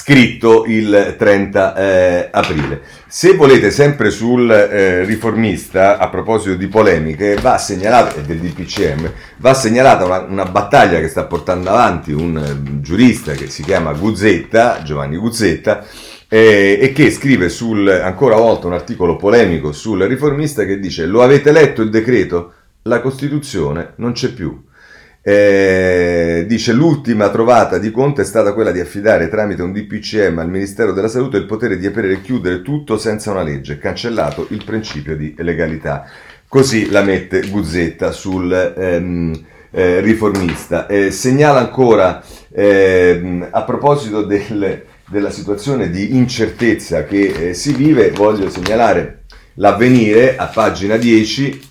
scritto 0.09 0.65
il 0.67 1.17
30 1.19 1.77
eh, 1.77 2.29
aprile. 2.31 2.81
Se 3.07 3.35
volete 3.35 3.71
sempre 3.71 4.09
sul 4.09 4.51
eh, 4.51 5.05
riformista, 5.05 5.99
a 5.99 6.09
proposito 6.09 6.55
di 6.55 6.67
polemiche, 6.67 7.35
va 7.35 7.59
segnalata, 7.59 8.19
e 8.19 8.23
del 8.23 8.39
DPCM, 8.39 9.13
va 9.37 9.53
segnalata 9.53 10.07
una, 10.07 10.21
una, 10.21 10.45
battaglia 10.47 10.99
che 10.99 11.09
sta 11.09 11.25
portando 11.25 11.69
avanti 11.69 12.13
un 12.13 12.37
uh, 12.37 12.81
giurista 12.81 13.33
che 13.33 13.51
si 13.51 13.63
chiama 13.63 13.93
Guzzetta, 13.93 14.83
Giovanni 14.83 15.19
Guzzetta, 15.19 15.85
eh, 16.27 16.79
e 16.81 16.93
che 16.93 17.11
scrive 17.11 17.51
sul, 17.51 17.87
ancora 17.87 18.37
una 18.37 18.45
volta 18.45 18.67
un 18.67 18.73
articolo 18.73 19.17
polemico 19.17 19.73
sul 19.73 20.01
riformista 20.05 20.65
che 20.65 20.79
dice 20.79 21.05
lo 21.05 21.23
avete 21.23 21.53
letto 21.53 21.83
il 21.83 21.91
decreto? 21.91 22.53
La 22.85 23.03
Costituzione 23.03 23.93
non 23.97 24.13
c'è 24.13 24.33
più. 24.33 24.68
Eh, 25.21 26.45
dice 26.47 26.73
l'ultima 26.73 27.29
trovata 27.29 27.79
di 27.79 27.91
Conte 27.91 28.23
è 28.23 28.25
stata 28.25 28.55
quella 28.55 28.71
di 28.71 28.81
affidare 28.81 29.29
tramite 29.29 29.63
un 29.63 29.73
DPCM 29.73 30.39
al 30.39 30.49
Ministero 30.49 30.93
della 30.93 31.09
Salute 31.09 31.37
il 31.37 31.45
potere 31.45 31.77
di 31.77 31.87
aprire 31.87 32.13
e 32.13 32.21
chiudere 32.23 32.63
tutto 32.63 32.97
senza 32.97 33.31
una 33.33 33.43
legge, 33.43 33.79
cancellato 33.79 34.47
il 34.51 34.65
principio 34.65 35.17
di 35.17 35.35
legalità. 35.39 36.09
Così 36.47 36.89
la 36.89 37.03
mette 37.03 37.49
Guzzetta 37.49 38.11
sul 38.11 38.51
ehm, 38.53 39.45
eh, 39.71 40.01
riformista. 40.01 40.87
Eh, 40.87 41.11
segnala 41.11 41.59
ancora 41.59 42.23
ehm, 42.51 43.49
a 43.51 43.63
proposito 43.65 44.23
del, 44.23 44.85
della 45.07 45.31
situazione 45.31 45.91
di 45.91 46.17
incertezza 46.17 47.05
che 47.05 47.51
eh, 47.51 47.55
si 47.55 47.75
vive, 47.75 48.13
voglio 48.13 48.49
segnalare 48.49 49.25
l'avvenire 49.55 50.37
a 50.37 50.47
pagina 50.47 50.97
10 50.97 51.68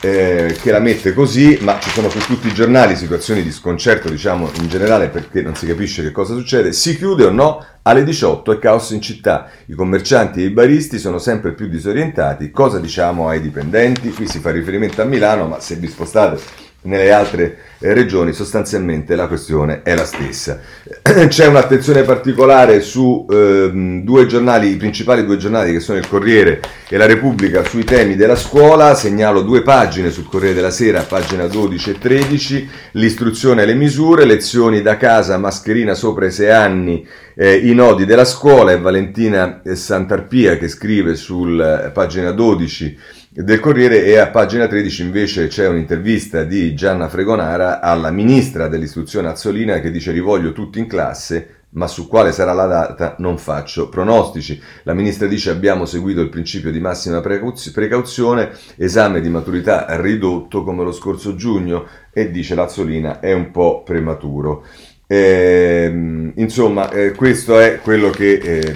eh, 0.00 0.56
che 0.60 0.70
la 0.70 0.80
mette 0.80 1.12
così, 1.12 1.58
ma 1.60 1.78
ci 1.78 1.90
sono 1.90 2.08
su 2.08 2.18
tutti 2.20 2.48
i 2.48 2.54
giornali 2.54 2.96
situazioni 2.96 3.42
di 3.42 3.52
sconcerto, 3.52 4.08
diciamo 4.08 4.50
in 4.60 4.68
generale, 4.68 5.08
perché 5.08 5.42
non 5.42 5.54
si 5.54 5.66
capisce 5.66 6.02
che 6.02 6.10
cosa 6.10 6.34
succede. 6.34 6.72
Si 6.72 6.96
chiude 6.96 7.24
o 7.24 7.30
no? 7.30 7.64
Alle 7.82 8.02
18 8.04 8.52
è 8.52 8.58
caos 8.58 8.90
in 8.90 9.02
città. 9.02 9.50
I 9.66 9.74
commercianti 9.74 10.42
e 10.42 10.46
i 10.46 10.50
baristi 10.50 10.98
sono 10.98 11.18
sempre 11.18 11.52
più 11.52 11.68
disorientati. 11.68 12.50
Cosa 12.50 12.78
diciamo 12.78 13.28
ai 13.28 13.40
dipendenti? 13.40 14.10
Qui 14.10 14.26
si 14.26 14.38
fa 14.38 14.50
riferimento 14.50 15.02
a 15.02 15.04
Milano, 15.04 15.46
ma 15.46 15.60
se 15.60 15.76
vi 15.76 15.88
spostate 15.88 16.68
nelle 16.82 17.12
altre 17.12 17.58
eh, 17.78 17.92
regioni 17.92 18.32
sostanzialmente 18.32 19.14
la 19.14 19.26
questione 19.26 19.82
è 19.82 19.94
la 19.94 20.04
stessa. 20.04 20.60
C'è 21.02 21.46
un'attenzione 21.46 22.02
particolare 22.02 22.80
su 22.80 23.26
ehm, 23.30 24.02
due 24.02 24.26
giornali, 24.26 24.70
i 24.70 24.76
principali 24.76 25.24
due 25.24 25.36
giornali 25.36 25.72
che 25.72 25.80
sono 25.80 25.98
il 25.98 26.08
Corriere 26.08 26.60
e 26.88 26.96
la 26.96 27.06
Repubblica 27.06 27.64
sui 27.64 27.84
temi 27.84 28.16
della 28.16 28.36
scuola, 28.36 28.94
segnalo 28.94 29.42
due 29.42 29.62
pagine 29.62 30.10
sul 30.10 30.28
Corriere 30.28 30.54
della 30.54 30.70
Sera, 30.70 31.02
pagina 31.02 31.46
12 31.46 31.90
e 31.90 31.98
13, 31.98 32.70
l'istruzione 32.92 33.62
e 33.62 33.66
le 33.66 33.74
misure, 33.74 34.24
lezioni 34.24 34.80
da 34.80 34.96
casa, 34.96 35.38
mascherina 35.38 35.94
sopra 35.94 36.26
i 36.26 36.32
6 36.32 36.50
anni, 36.50 37.06
eh, 37.34 37.56
i 37.56 37.74
nodi 37.74 38.06
della 38.06 38.24
scuola, 38.24 38.72
è 38.72 38.80
Valentina 38.80 39.60
Santarpia 39.72 40.56
che 40.56 40.68
scrive 40.68 41.14
sul 41.14 41.60
eh, 41.60 41.90
pagina 41.90 42.30
12 42.30 43.18
del 43.32 43.60
Corriere 43.60 44.02
e 44.06 44.16
a 44.16 44.26
pagina 44.26 44.66
13 44.66 45.02
invece 45.02 45.46
c'è 45.46 45.68
un'intervista 45.68 46.42
di 46.42 46.74
Gianna 46.74 47.08
Fregonara 47.08 47.80
alla 47.80 48.10
ministra 48.10 48.66
dell'istruzione 48.66 49.28
Azzolina 49.28 49.78
che 49.78 49.92
dice 49.92 50.10
rivoglio 50.10 50.50
tutti 50.50 50.80
in 50.80 50.88
classe 50.88 51.58
ma 51.74 51.86
su 51.86 52.08
quale 52.08 52.32
sarà 52.32 52.52
la 52.52 52.66
data 52.66 53.14
non 53.18 53.38
faccio 53.38 53.88
pronostici. 53.88 54.60
La 54.82 54.94
ministra 54.94 55.28
dice 55.28 55.50
abbiamo 55.50 55.84
seguito 55.84 56.20
il 56.20 56.28
principio 56.28 56.72
di 56.72 56.80
massima 56.80 57.20
precauzione, 57.20 58.50
esame 58.76 59.20
di 59.20 59.28
maturità 59.28 59.86
ridotto 60.00 60.64
come 60.64 60.82
lo 60.82 60.90
scorso 60.90 61.36
giugno 61.36 61.86
e 62.12 62.32
dice 62.32 62.56
l'Azzolina 62.56 63.20
è 63.20 63.32
un 63.32 63.52
po' 63.52 63.84
prematuro. 63.84 64.64
Eh, 65.06 66.32
insomma, 66.34 66.90
eh, 66.90 67.12
questo 67.12 67.60
è 67.60 67.78
quello 67.80 68.10
che 68.10 68.32
eh, 68.32 68.74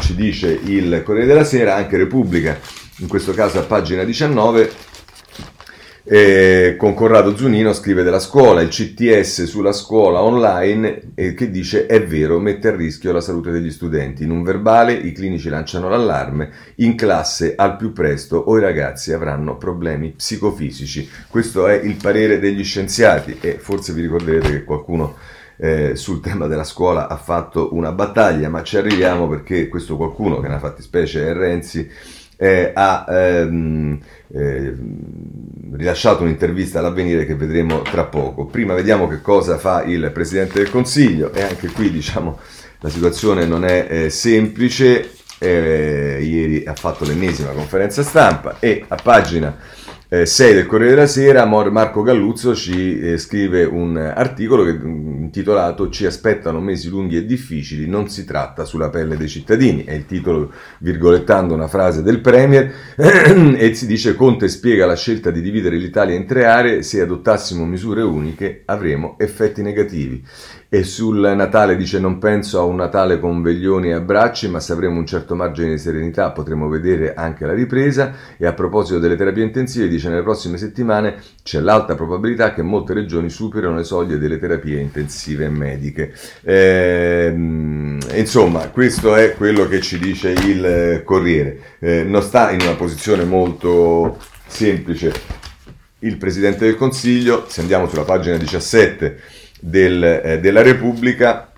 ci 0.00 0.14
dice 0.14 0.48
il 0.48 1.00
Corriere 1.02 1.26
della 1.26 1.44
Sera, 1.44 1.74
anche 1.74 1.96
Repubblica 1.96 2.82
in 2.98 3.08
questo 3.08 3.32
caso 3.32 3.58
a 3.58 3.62
pagina 3.62 4.04
19, 4.04 4.70
eh, 6.06 6.76
con 6.78 6.92
Corrado 6.92 7.34
Zunino 7.34 7.72
scrive 7.72 8.02
della 8.02 8.20
scuola, 8.20 8.60
il 8.60 8.68
CTS 8.68 9.44
sulla 9.44 9.72
scuola 9.72 10.22
online 10.22 11.12
eh, 11.14 11.32
che 11.32 11.50
dice 11.50 11.86
è 11.86 12.04
vero, 12.04 12.38
mette 12.38 12.68
a 12.68 12.76
rischio 12.76 13.10
la 13.10 13.22
salute 13.22 13.50
degli 13.50 13.70
studenti. 13.70 14.22
In 14.22 14.30
un 14.30 14.42
verbale 14.42 14.92
i 14.92 15.12
clinici 15.12 15.48
lanciano 15.48 15.88
l'allarme, 15.88 16.50
in 16.76 16.94
classe 16.94 17.54
al 17.56 17.76
più 17.76 17.92
presto 17.92 18.36
o 18.36 18.58
i 18.58 18.60
ragazzi 18.60 19.12
avranno 19.12 19.56
problemi 19.56 20.10
psicofisici. 20.10 21.08
Questo 21.28 21.66
è 21.66 21.74
il 21.74 21.96
parere 21.96 22.38
degli 22.38 22.62
scienziati 22.62 23.38
e 23.40 23.58
forse 23.58 23.94
vi 23.94 24.02
ricorderete 24.02 24.50
che 24.50 24.64
qualcuno 24.64 25.16
eh, 25.56 25.96
sul 25.96 26.20
tema 26.20 26.46
della 26.46 26.64
scuola 26.64 27.08
ha 27.08 27.16
fatto 27.16 27.74
una 27.74 27.92
battaglia, 27.92 28.48
ma 28.48 28.62
ci 28.62 28.76
arriviamo 28.76 29.26
perché 29.26 29.68
questo 29.68 29.96
qualcuno 29.96 30.40
che 30.40 30.48
ne 30.48 30.54
ha 30.54 30.58
fatti 30.58 30.82
specie 30.82 31.26
è 31.26 31.32
Renzi 31.32 31.90
eh, 32.36 32.72
ha 32.74 33.04
ehm, 33.08 33.98
eh, 34.32 34.74
rilasciato 35.72 36.22
un'intervista 36.22 36.78
all'avvenire 36.78 37.26
che 37.26 37.34
vedremo 37.34 37.82
tra 37.82 38.04
poco. 38.04 38.46
Prima 38.46 38.74
vediamo 38.74 39.08
che 39.08 39.20
cosa 39.20 39.58
fa 39.58 39.82
il 39.84 40.10
Presidente 40.12 40.58
del 40.58 40.70
Consiglio 40.70 41.32
e 41.32 41.42
anche 41.42 41.68
qui 41.68 41.90
diciamo 41.90 42.38
la 42.80 42.88
situazione 42.88 43.46
non 43.46 43.64
è 43.64 43.86
eh, 43.88 44.10
semplice. 44.10 45.10
Eh, 45.38 46.20
ieri 46.22 46.64
ha 46.64 46.74
fatto 46.74 47.04
l'ennesima 47.04 47.50
conferenza 47.50 48.02
stampa 48.02 48.56
e 48.60 48.84
a 48.86 48.94
pagina 48.94 49.54
6 50.22 50.54
del 50.54 50.66
Corriere 50.66 50.94
della 50.94 51.06
Sera, 51.06 51.44
Marco 51.44 52.02
Galluzzo 52.02 52.54
ci 52.54 53.00
eh, 53.00 53.18
scrive 53.18 53.64
un 53.64 53.96
articolo 53.96 54.62
che, 54.62 54.74
mm, 54.74 55.24
intitolato 55.24 55.88
Ci 55.88 56.06
aspettano 56.06 56.60
mesi 56.60 56.88
lunghi 56.88 57.16
e 57.16 57.26
difficili, 57.26 57.88
non 57.88 58.08
si 58.08 58.24
tratta 58.24 58.64
sulla 58.64 58.90
pelle 58.90 59.16
dei 59.16 59.28
cittadini. 59.28 59.84
È 59.84 59.92
il 59.92 60.06
titolo, 60.06 60.52
virgolettando 60.78 61.54
una 61.54 61.68
frase 61.68 62.02
del 62.02 62.20
Premier, 62.20 62.72
e 62.96 63.74
si 63.74 63.86
dice 63.86 64.14
Conte 64.14 64.48
spiega 64.48 64.86
la 64.86 64.96
scelta 64.96 65.30
di 65.30 65.40
dividere 65.40 65.76
l'Italia 65.76 66.14
in 66.14 66.26
tre 66.26 66.44
aree, 66.44 66.82
se 66.82 67.00
adottassimo 67.00 67.64
misure 67.64 68.02
uniche 68.02 68.62
avremo 68.66 69.16
effetti 69.18 69.62
negativi 69.62 70.22
e 70.68 70.82
sul 70.82 71.32
Natale 71.36 71.76
dice 71.76 71.98
non 71.98 72.18
penso 72.18 72.58
a 72.58 72.62
un 72.62 72.76
Natale 72.76 73.18
con 73.18 73.42
veglioni 73.42 73.88
e 73.88 73.92
abbracci, 73.92 74.48
ma 74.48 74.60
se 74.60 74.72
avremo 74.72 74.98
un 74.98 75.06
certo 75.06 75.34
margine 75.34 75.70
di 75.70 75.78
serenità 75.78 76.30
potremo 76.30 76.68
vedere 76.68 77.14
anche 77.14 77.46
la 77.46 77.54
ripresa 77.54 78.12
e 78.36 78.46
a 78.46 78.52
proposito 78.52 78.98
delle 78.98 79.16
terapie 79.16 79.44
intensive 79.44 79.88
dice 79.88 80.08
nelle 80.08 80.22
prossime 80.22 80.56
settimane 80.56 81.16
c'è 81.42 81.60
l'alta 81.60 81.94
probabilità 81.94 82.52
che 82.52 82.62
molte 82.62 82.94
regioni 82.94 83.30
superino 83.30 83.74
le 83.74 83.84
soglie 83.84 84.18
delle 84.18 84.38
terapie 84.38 84.80
intensive 84.80 85.48
mediche. 85.48 86.12
Eh, 86.42 87.32
insomma, 88.14 88.68
questo 88.70 89.14
è 89.14 89.34
quello 89.34 89.68
che 89.68 89.80
ci 89.80 89.98
dice 89.98 90.30
il 90.30 91.02
Corriere. 91.04 91.58
Eh, 91.78 92.02
non 92.04 92.22
sta 92.22 92.50
in 92.50 92.60
una 92.62 92.74
posizione 92.74 93.24
molto 93.24 94.18
semplice 94.46 95.12
il 96.00 96.16
Presidente 96.18 96.66
del 96.66 96.76
Consiglio, 96.76 97.46
se 97.48 97.60
andiamo 97.62 97.88
sulla 97.88 98.04
pagina 98.04 98.36
17 98.36 99.42
del, 99.64 100.04
eh, 100.04 100.40
della 100.40 100.62
Repubblica. 100.62 101.48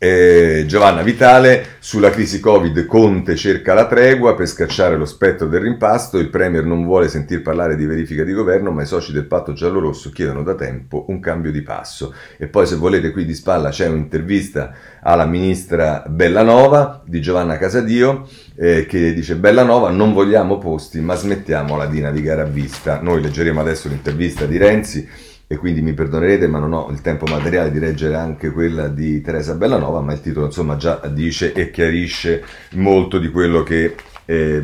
Eh, 0.00 0.62
Giovanna 0.68 1.02
Vitale, 1.02 1.76
sulla 1.80 2.10
crisi 2.10 2.38
Covid 2.38 2.86
Conte 2.86 3.34
cerca 3.34 3.74
la 3.74 3.88
tregua 3.88 4.36
per 4.36 4.46
scacciare 4.46 4.96
lo 4.96 5.06
spettro 5.06 5.48
del 5.48 5.62
rimpasto, 5.62 6.18
il 6.18 6.28
Premier 6.28 6.64
non 6.64 6.84
vuole 6.84 7.08
sentir 7.08 7.42
parlare 7.42 7.74
di 7.74 7.84
verifica 7.84 8.22
di 8.22 8.32
governo, 8.32 8.70
ma 8.70 8.82
i 8.82 8.86
soci 8.86 9.10
del 9.10 9.24
patto 9.24 9.54
giallorosso 9.54 10.10
chiedono 10.10 10.44
da 10.44 10.54
tempo 10.54 11.06
un 11.08 11.18
cambio 11.18 11.50
di 11.50 11.62
passo. 11.62 12.14
E 12.36 12.46
poi 12.46 12.64
se 12.66 12.76
volete 12.76 13.10
qui 13.10 13.24
di 13.24 13.34
spalla 13.34 13.70
c'è 13.70 13.88
un'intervista 13.88 14.72
alla 15.02 15.26
ministra 15.26 16.04
Bellanova 16.06 17.02
di 17.04 17.20
Giovanna 17.20 17.56
Casadio 17.56 18.28
eh, 18.54 18.86
che 18.86 19.12
dice 19.12 19.34
Bellanova 19.34 19.90
non 19.90 20.12
vogliamo 20.12 20.58
posti 20.58 21.00
ma 21.00 21.16
smettiamola 21.16 21.86
di 21.86 22.00
navigare 22.00 22.42
a 22.42 22.44
vista. 22.44 23.00
Noi 23.00 23.20
leggeremo 23.20 23.60
adesso 23.60 23.88
l'intervista 23.88 24.44
di 24.44 24.58
Renzi 24.58 25.08
e 25.50 25.56
quindi 25.56 25.80
mi 25.80 25.94
perdonerete 25.94 26.46
ma 26.46 26.58
non 26.58 26.74
ho 26.74 26.90
il 26.90 27.00
tempo 27.00 27.24
materiale 27.24 27.70
di 27.70 27.78
leggere 27.78 28.14
anche 28.14 28.50
quella 28.50 28.88
di 28.88 29.22
Teresa 29.22 29.54
Bellanova, 29.54 30.02
ma 30.02 30.12
il 30.12 30.20
titolo 30.20 30.46
insomma 30.46 30.76
già 30.76 31.00
dice 31.10 31.54
e 31.54 31.70
chiarisce 31.70 32.44
molto 32.72 33.18
di 33.18 33.30
quello 33.30 33.62
che 33.62 33.94
eh, 34.26 34.62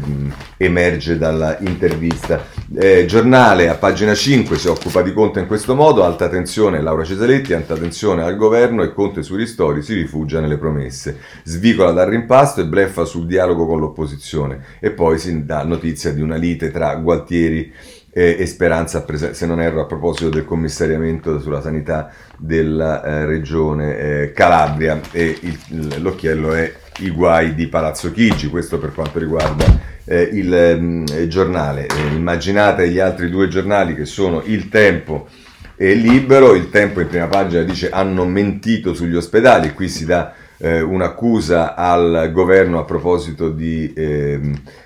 emerge 0.59 1.16
dalla 1.16 1.57
intervista. 1.61 2.44
Eh, 2.77 3.07
giornale 3.07 3.70
a 3.70 3.77
pagina 3.77 4.14
5 4.14 4.59
si 4.59 4.68
occupa 4.68 5.01
di 5.01 5.14
Conte 5.14 5.40
in 5.40 5.47
questo 5.47 5.75
modo, 5.75 6.05
alta 6.05 6.29
tensione 6.29 6.83
Laura 6.83 7.03
Cesaletti, 7.03 7.55
alta 7.55 7.75
tensione 7.75 8.23
al 8.23 8.37
governo 8.37 8.83
e 8.83 8.92
Conte 8.92 9.23
sui 9.23 9.38
ristori 9.38 9.81
si 9.81 9.94
rifugia 9.94 10.40
nelle 10.40 10.59
promesse, 10.59 11.18
svicola 11.44 11.92
dal 11.92 12.11
rimpasto 12.11 12.61
e 12.61 12.66
bleffa 12.66 13.07
sul 13.07 13.25
dialogo 13.25 13.66
con 13.66 13.81
l'opposizione 13.81 14.62
e 14.81 14.90
poi 14.90 15.18
si 15.18 15.47
dà 15.47 15.64
notizia 15.64 16.12
di 16.12 16.20
una 16.20 16.37
lite 16.37 16.70
tra 16.70 16.94
Gualtieri 16.97 17.73
eh, 18.16 18.37
e 18.38 18.46
Speranza, 18.46 19.05
se 19.33 19.44
non 19.44 19.61
erro, 19.61 19.83
a 19.83 19.87
proposito 19.87 20.31
del 20.31 20.44
commissariamento 20.44 21.40
sulla 21.40 21.61
sanità 21.61 22.11
della 22.38 23.03
eh, 23.03 23.24
regione 23.27 23.98
eh, 23.98 24.33
Calabria 24.33 25.00
e 25.11 25.37
il, 25.40 26.00
l'occhiello 26.00 26.55
è 26.55 26.72
i 27.00 27.11
guai 27.11 27.55
di 27.55 27.66
Palazzo 27.66 28.12
Chigi, 28.12 28.46
questo 28.46 28.79
per 28.79 28.94
quanto 28.94 29.18
riguarda 29.18 29.64
eh, 30.05 30.22
il 30.33 30.79
mh, 30.81 30.85
mm, 30.85 31.05
giornale. 31.27 31.88
Immaginate 32.12 32.88
gli 32.88 33.00
altri 33.00 33.29
due 33.29 33.48
giornali 33.48 33.96
che 33.96 34.05
sono 34.05 34.42
Il 34.44 34.68
Tempo 34.68 35.27
e 35.74 35.94
Libero, 35.94 36.55
Il 36.55 36.70
Tempo 36.70 37.00
in 37.00 37.09
prima 37.09 37.27
pagina 37.27 37.64
dice 37.64 37.90
hanno 37.90 38.24
mentito 38.24 38.94
sugli 38.94 39.16
ospedali, 39.16 39.74
qui 39.74 39.88
si 39.88 40.05
dà 40.05 40.33
eh, 40.64 40.81
un'accusa 40.81 41.74
al 41.74 42.31
governo 42.33 42.79
a 42.79 42.85
proposito 42.85 43.50
di, 43.50 43.92
eh, 43.92 44.40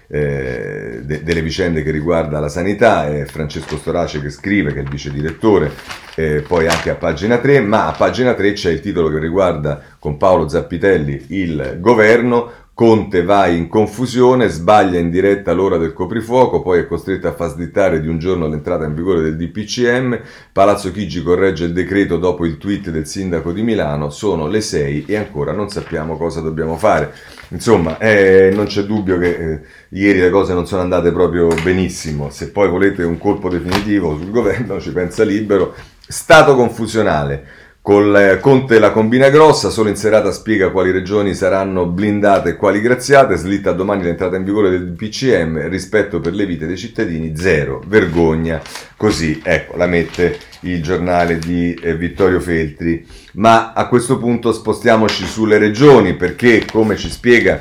eh, 0.08 1.00
de- 1.04 1.22
delle 1.22 1.40
vicende 1.40 1.84
che 1.84 1.92
riguarda 1.92 2.40
la 2.40 2.48
sanità, 2.48 3.06
è 3.06 3.24
Francesco 3.26 3.76
Storace 3.76 4.20
che 4.20 4.30
scrive, 4.30 4.72
che 4.72 4.80
è 4.80 4.82
il 4.82 4.88
vice 4.88 5.12
direttore, 5.12 5.70
eh, 6.16 6.40
poi 6.40 6.66
anche 6.66 6.90
a 6.90 6.96
pagina 6.96 7.38
3, 7.38 7.60
ma 7.60 7.86
a 7.86 7.92
pagina 7.92 8.34
3 8.34 8.54
c'è 8.54 8.72
il 8.72 8.80
titolo 8.80 9.08
che 9.08 9.20
riguarda 9.20 9.80
con 10.00 10.16
Paolo 10.16 10.48
Zappitelli 10.48 11.26
il 11.28 11.76
governo, 11.78 12.50
Conte 12.78 13.24
va 13.24 13.48
in 13.48 13.66
confusione, 13.66 14.46
sbaglia 14.46 15.00
in 15.00 15.10
diretta 15.10 15.52
l'ora 15.52 15.78
del 15.78 15.92
coprifuoco, 15.92 16.62
poi 16.62 16.78
è 16.78 16.86
costretto 16.86 17.26
a 17.26 17.34
far 17.34 17.50
slittare 17.50 18.00
di 18.00 18.06
un 18.06 18.20
giorno 18.20 18.46
l'entrata 18.46 18.84
in 18.84 18.94
vigore 18.94 19.20
del 19.20 19.36
DPCM, 19.36 20.20
Palazzo 20.52 20.92
Chigi 20.92 21.20
corregge 21.24 21.64
il 21.64 21.72
decreto 21.72 22.18
dopo 22.18 22.46
il 22.46 22.56
tweet 22.56 22.90
del 22.90 23.04
sindaco 23.04 23.50
di 23.50 23.62
Milano, 23.62 24.10
sono 24.10 24.46
le 24.46 24.60
6 24.60 25.06
e 25.08 25.16
ancora 25.16 25.50
non 25.50 25.68
sappiamo 25.70 26.16
cosa 26.16 26.40
dobbiamo 26.40 26.76
fare. 26.76 27.12
Insomma, 27.48 27.98
eh, 27.98 28.52
non 28.54 28.66
c'è 28.66 28.84
dubbio 28.84 29.18
che 29.18 29.28
eh, 29.28 29.60
ieri 29.88 30.20
le 30.20 30.30
cose 30.30 30.54
non 30.54 30.68
sono 30.68 30.82
andate 30.82 31.10
proprio 31.10 31.48
benissimo, 31.64 32.30
se 32.30 32.52
poi 32.52 32.68
volete 32.68 33.02
un 33.02 33.18
colpo 33.18 33.48
definitivo 33.48 34.16
sul 34.16 34.30
governo 34.30 34.78
ci 34.78 34.92
pensa 34.92 35.24
libero, 35.24 35.74
stato 36.06 36.54
confusionale. 36.54 37.66
Col 37.88 38.38
Conte 38.42 38.78
la 38.78 38.90
combina 38.90 39.30
grossa, 39.30 39.70
solo 39.70 39.88
in 39.88 39.96
serata 39.96 40.30
spiega 40.30 40.68
quali 40.68 40.90
regioni 40.90 41.32
saranno 41.32 41.86
blindate 41.86 42.50
e 42.50 42.56
quali 42.56 42.82
graziate, 42.82 43.36
slitta 43.36 43.72
domani 43.72 44.02
l'entrata 44.02 44.36
in 44.36 44.44
vigore 44.44 44.68
del 44.68 44.92
PCM, 44.94 45.70
rispetto 45.70 46.20
per 46.20 46.34
le 46.34 46.44
vite 46.44 46.66
dei 46.66 46.76
cittadini, 46.76 47.34
zero, 47.34 47.82
vergogna, 47.86 48.60
così, 48.94 49.40
ecco, 49.42 49.78
la 49.78 49.86
mette 49.86 50.38
il 50.60 50.82
giornale 50.82 51.38
di 51.38 51.72
eh, 51.72 51.96
Vittorio 51.96 52.40
Feltri. 52.40 53.06
Ma 53.36 53.72
a 53.72 53.88
questo 53.88 54.18
punto 54.18 54.52
spostiamoci 54.52 55.24
sulle 55.24 55.56
regioni, 55.56 56.12
perché 56.12 56.66
come 56.70 56.94
ci 56.94 57.08
spiega, 57.08 57.58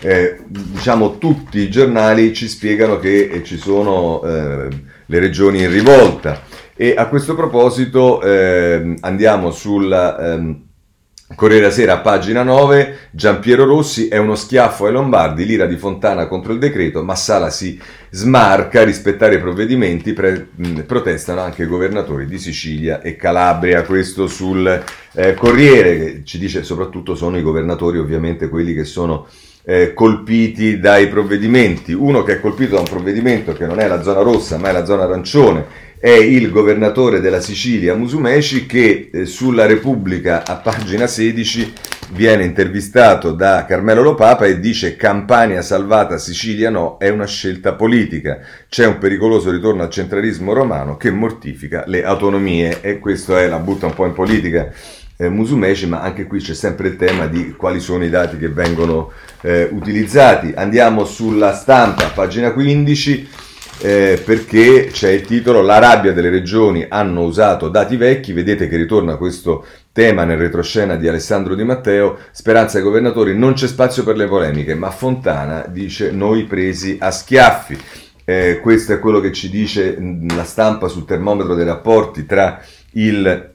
eh, 0.00 0.40
diciamo 0.46 1.16
tutti 1.16 1.58
i 1.58 1.70
giornali 1.70 2.34
ci 2.34 2.48
spiegano 2.48 2.98
che 2.98 3.30
eh, 3.32 3.42
ci 3.42 3.56
sono 3.56 4.22
eh, 4.24 4.68
le 5.06 5.18
regioni 5.18 5.62
in 5.62 5.70
rivolta 5.70 6.49
E 6.82 6.94
a 6.96 7.08
questo 7.08 7.34
proposito 7.34 8.22
eh, 8.22 8.94
andiamo 9.00 9.50
sul 9.50 9.92
ehm, 9.92 10.62
Corriere 11.34 11.70
Sera, 11.70 11.98
pagina 11.98 12.42
9, 12.42 13.10
Giampiero 13.10 13.66
Rossi 13.66 14.08
è 14.08 14.16
uno 14.16 14.34
schiaffo 14.34 14.86
ai 14.86 14.92
Lombardi, 14.92 15.44
l'ira 15.44 15.66
di 15.66 15.76
Fontana 15.76 16.26
contro 16.26 16.54
il 16.54 16.58
decreto, 16.58 17.04
ma 17.04 17.14
Sala 17.14 17.50
si 17.50 17.78
smarca, 18.08 18.82
rispettare 18.82 19.34
i 19.34 19.40
provvedimenti, 19.40 20.14
pre- 20.14 20.48
protestano 20.86 21.42
anche 21.42 21.64
i 21.64 21.66
governatori 21.66 22.24
di 22.24 22.38
Sicilia 22.38 23.02
e 23.02 23.14
Calabria, 23.14 23.82
questo 23.82 24.26
sul 24.26 24.82
eh, 25.12 25.34
Corriere, 25.34 25.98
che 25.98 26.22
ci 26.24 26.38
dice 26.38 26.62
soprattutto 26.62 27.14
sono 27.14 27.36
i 27.36 27.42
governatori 27.42 27.98
ovviamente 27.98 28.48
quelli 28.48 28.72
che 28.72 28.84
sono 28.84 29.26
eh, 29.70 29.94
colpiti 29.94 30.80
dai 30.80 31.06
provvedimenti. 31.06 31.92
Uno 31.92 32.24
che 32.24 32.32
è 32.32 32.40
colpito 32.40 32.74
da 32.74 32.80
un 32.80 32.88
provvedimento 32.88 33.52
che 33.52 33.66
non 33.66 33.78
è 33.78 33.86
la 33.86 34.02
zona 34.02 34.20
rossa 34.20 34.58
ma 34.58 34.70
è 34.70 34.72
la 34.72 34.84
zona 34.84 35.04
arancione 35.04 35.88
è 36.00 36.08
il 36.08 36.50
governatore 36.50 37.20
della 37.20 37.40
Sicilia 37.40 37.94
Musumeci 37.94 38.64
che 38.64 39.10
eh, 39.12 39.26
sulla 39.26 39.66
Repubblica 39.66 40.44
a 40.46 40.56
pagina 40.56 41.06
16 41.06 41.72
viene 42.12 42.44
intervistato 42.44 43.32
da 43.32 43.64
Carmelo 43.64 44.02
Lopapa 44.02 44.46
e 44.46 44.58
dice 44.58 44.96
Campania 44.96 45.62
salvata, 45.62 46.18
Sicilia 46.18 46.70
no, 46.70 46.96
è 46.98 47.08
una 47.10 47.26
scelta 47.26 47.74
politica. 47.74 48.40
C'è 48.68 48.86
un 48.86 48.98
pericoloso 48.98 49.50
ritorno 49.50 49.82
al 49.82 49.90
centralismo 49.90 50.52
romano 50.52 50.96
che 50.96 51.10
mortifica 51.10 51.84
le 51.86 52.02
autonomie 52.02 52.80
e 52.80 52.98
questo 52.98 53.36
è 53.36 53.46
la 53.46 53.58
butta 53.58 53.86
un 53.86 53.94
po' 53.94 54.06
in 54.06 54.14
politica 54.14 54.72
eh, 55.20 55.28
Musumeci, 55.28 55.86
ma 55.86 56.00
anche 56.00 56.26
qui 56.26 56.40
c'è 56.40 56.54
sempre 56.54 56.88
il 56.88 56.96
tema 56.96 57.26
di 57.26 57.52
quali 57.52 57.78
sono 57.78 58.04
i 58.04 58.08
dati 58.08 58.38
che 58.38 58.48
vengono 58.48 59.12
eh, 59.42 59.68
utilizzati. 59.70 60.52
Andiamo 60.56 61.04
sulla 61.04 61.52
stampa, 61.52 62.06
pagina 62.06 62.52
15. 62.52 63.28
Eh, 63.82 64.20
perché 64.22 64.90
c'è 64.92 65.08
il 65.08 65.22
titolo 65.22 65.62
La 65.62 65.78
rabbia 65.78 66.12
delle 66.12 66.28
regioni 66.28 66.84
hanno 66.86 67.22
usato 67.22 67.70
dati 67.70 67.96
vecchi, 67.96 68.34
vedete 68.34 68.68
che 68.68 68.76
ritorna 68.76 69.16
questo 69.16 69.64
tema 69.90 70.24
nel 70.24 70.36
retroscena 70.36 70.96
di 70.96 71.08
Alessandro 71.08 71.54
Di 71.54 71.64
Matteo, 71.64 72.18
speranza 72.30 72.76
ai 72.76 72.84
governatori, 72.84 73.34
non 73.34 73.54
c'è 73.54 73.66
spazio 73.66 74.04
per 74.04 74.18
le 74.18 74.26
polemiche, 74.26 74.74
ma 74.74 74.90
Fontana 74.90 75.64
dice 75.66 76.10
noi 76.10 76.44
presi 76.44 76.98
a 77.00 77.10
schiaffi. 77.10 77.78
Eh, 78.26 78.60
questo 78.60 78.92
è 78.92 78.98
quello 78.98 79.18
che 79.18 79.32
ci 79.32 79.48
dice 79.48 79.96
la 80.28 80.44
stampa 80.44 80.88
sul 80.88 81.06
termometro 81.06 81.54
dei 81.54 81.64
rapporti 81.64 82.26
tra 82.26 82.60
il 82.92 83.49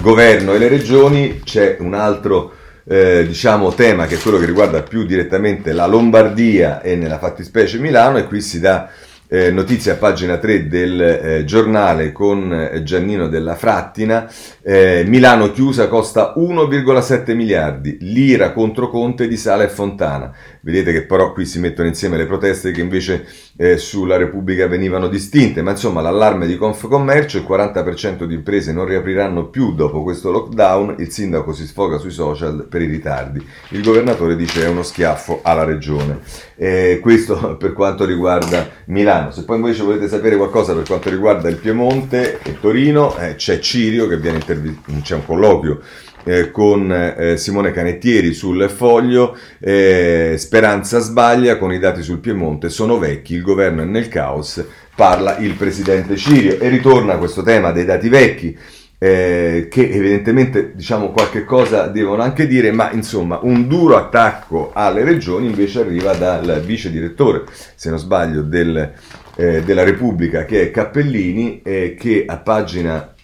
governo 0.00 0.54
e 0.54 0.58
le 0.58 0.68
regioni, 0.68 1.40
c'è 1.44 1.76
un 1.80 1.94
altro 1.94 2.54
eh, 2.84 3.24
diciamo, 3.26 3.72
tema 3.74 4.06
che 4.06 4.16
è 4.16 4.18
quello 4.18 4.38
che 4.38 4.46
riguarda 4.46 4.82
più 4.82 5.04
direttamente 5.04 5.72
la 5.72 5.86
Lombardia 5.86 6.80
e 6.80 6.96
nella 6.96 7.18
fattispecie 7.18 7.78
Milano 7.78 8.18
e 8.18 8.26
qui 8.26 8.40
si 8.40 8.60
dà 8.60 8.90
eh, 9.32 9.52
notizia 9.52 9.92
a 9.92 9.96
pagina 9.96 10.38
3 10.38 10.66
del 10.66 11.00
eh, 11.00 11.44
giornale 11.44 12.10
con 12.10 12.52
eh, 12.52 12.82
Giannino 12.82 13.28
della 13.28 13.54
Frattina, 13.54 14.28
eh, 14.60 15.04
Milano 15.06 15.52
chiusa 15.52 15.86
costa 15.86 16.34
1,7 16.36 17.32
miliardi, 17.36 17.96
l'ira 18.00 18.50
contro 18.52 18.90
Conte 18.90 19.28
di 19.28 19.36
Sala 19.36 19.62
e 19.62 19.68
Fontana. 19.68 20.34
Vedete 20.62 20.90
che 20.90 21.06
però 21.06 21.32
qui 21.32 21.46
si 21.46 21.60
mettono 21.60 21.86
insieme 21.86 22.16
le 22.16 22.26
proteste 22.26 22.72
che 22.72 22.80
invece 22.80 23.24
eh, 23.60 23.76
sulla 23.76 24.16
Repubblica 24.16 24.66
venivano 24.66 25.06
distinte, 25.06 25.60
ma 25.60 25.72
insomma 25.72 26.00
l'allarme 26.00 26.46
di 26.46 26.56
Confcommercio, 26.56 27.36
il 27.36 27.44
40% 27.46 28.24
di 28.24 28.32
imprese 28.32 28.72
non 28.72 28.86
riapriranno 28.86 29.48
più 29.48 29.74
dopo 29.74 30.02
questo 30.02 30.30
lockdown, 30.30 30.94
il 30.98 31.10
sindaco 31.10 31.52
si 31.52 31.66
sfoga 31.66 31.98
sui 31.98 32.10
social 32.10 32.66
per 32.66 32.80
i 32.80 32.86
ritardi, 32.86 33.46
il 33.72 33.82
governatore 33.82 34.34
dice 34.34 34.64
è 34.64 34.68
uno 34.68 34.82
schiaffo 34.82 35.40
alla 35.42 35.64
regione. 35.64 36.20
Eh, 36.56 37.00
questo 37.02 37.56
per 37.60 37.74
quanto 37.74 38.06
riguarda 38.06 38.66
Milano. 38.86 39.30
Se 39.30 39.44
poi 39.44 39.56
invece 39.56 39.82
volete 39.82 40.08
sapere 40.08 40.36
qualcosa 40.36 40.72
per 40.72 40.84
quanto 40.86 41.10
riguarda 41.10 41.50
il 41.50 41.56
Piemonte 41.56 42.40
e 42.42 42.58
Torino, 42.58 43.14
eh, 43.18 43.34
c'è 43.34 43.58
Cirio 43.58 44.06
che 44.06 44.16
viene 44.16 44.38
intervistato, 44.38 44.90
c'è 45.02 45.16
un 45.16 45.26
colloquio 45.26 45.80
eh, 46.24 46.50
con 46.50 46.92
eh, 46.92 47.36
Simone 47.36 47.72
Canettieri 47.72 48.32
sul 48.32 48.68
foglio, 48.68 49.36
eh, 49.58 50.34
Speranza 50.38 50.98
sbaglia 50.98 51.58
con 51.58 51.72
i 51.72 51.78
dati 51.78 52.02
sul 52.02 52.18
Piemonte, 52.18 52.68
sono 52.68 52.98
vecchi, 52.98 53.34
il 53.34 53.42
governo 53.42 53.82
è 53.82 53.84
nel 53.84 54.08
caos, 54.08 54.64
parla 54.94 55.38
il 55.38 55.54
presidente 55.54 56.16
Cirio 56.16 56.58
e 56.58 56.68
ritorna 56.68 57.14
a 57.14 57.18
questo 57.18 57.42
tema 57.42 57.72
dei 57.72 57.84
dati 57.84 58.08
vecchi. 58.08 58.58
Eh, 59.02 59.68
che 59.70 59.88
evidentemente 59.88 60.72
diciamo 60.74 61.10
qualche 61.10 61.46
cosa 61.46 61.86
devono 61.86 62.20
anche 62.20 62.46
dire, 62.46 62.70
ma 62.70 62.92
insomma 62.92 63.38
un 63.40 63.66
duro 63.66 63.96
attacco 63.96 64.72
alle 64.74 65.04
regioni 65.04 65.46
invece 65.46 65.80
arriva 65.80 66.12
dal 66.12 66.60
vice 66.62 66.90
direttore, 66.90 67.44
se 67.74 67.88
non 67.88 67.98
sbaglio, 67.98 68.42
del, 68.42 68.92
eh, 69.36 69.62
della 69.62 69.84
Repubblica 69.84 70.44
che 70.44 70.64
è 70.64 70.70
Cappellini, 70.70 71.62
eh, 71.62 71.96
che 71.98 72.24
a 72.26 72.36
pagina 72.36 73.14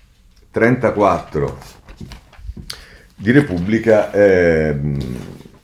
34 0.51 1.59
di 3.19 3.33
Repubblica 3.33 4.13
eh, 4.13 4.79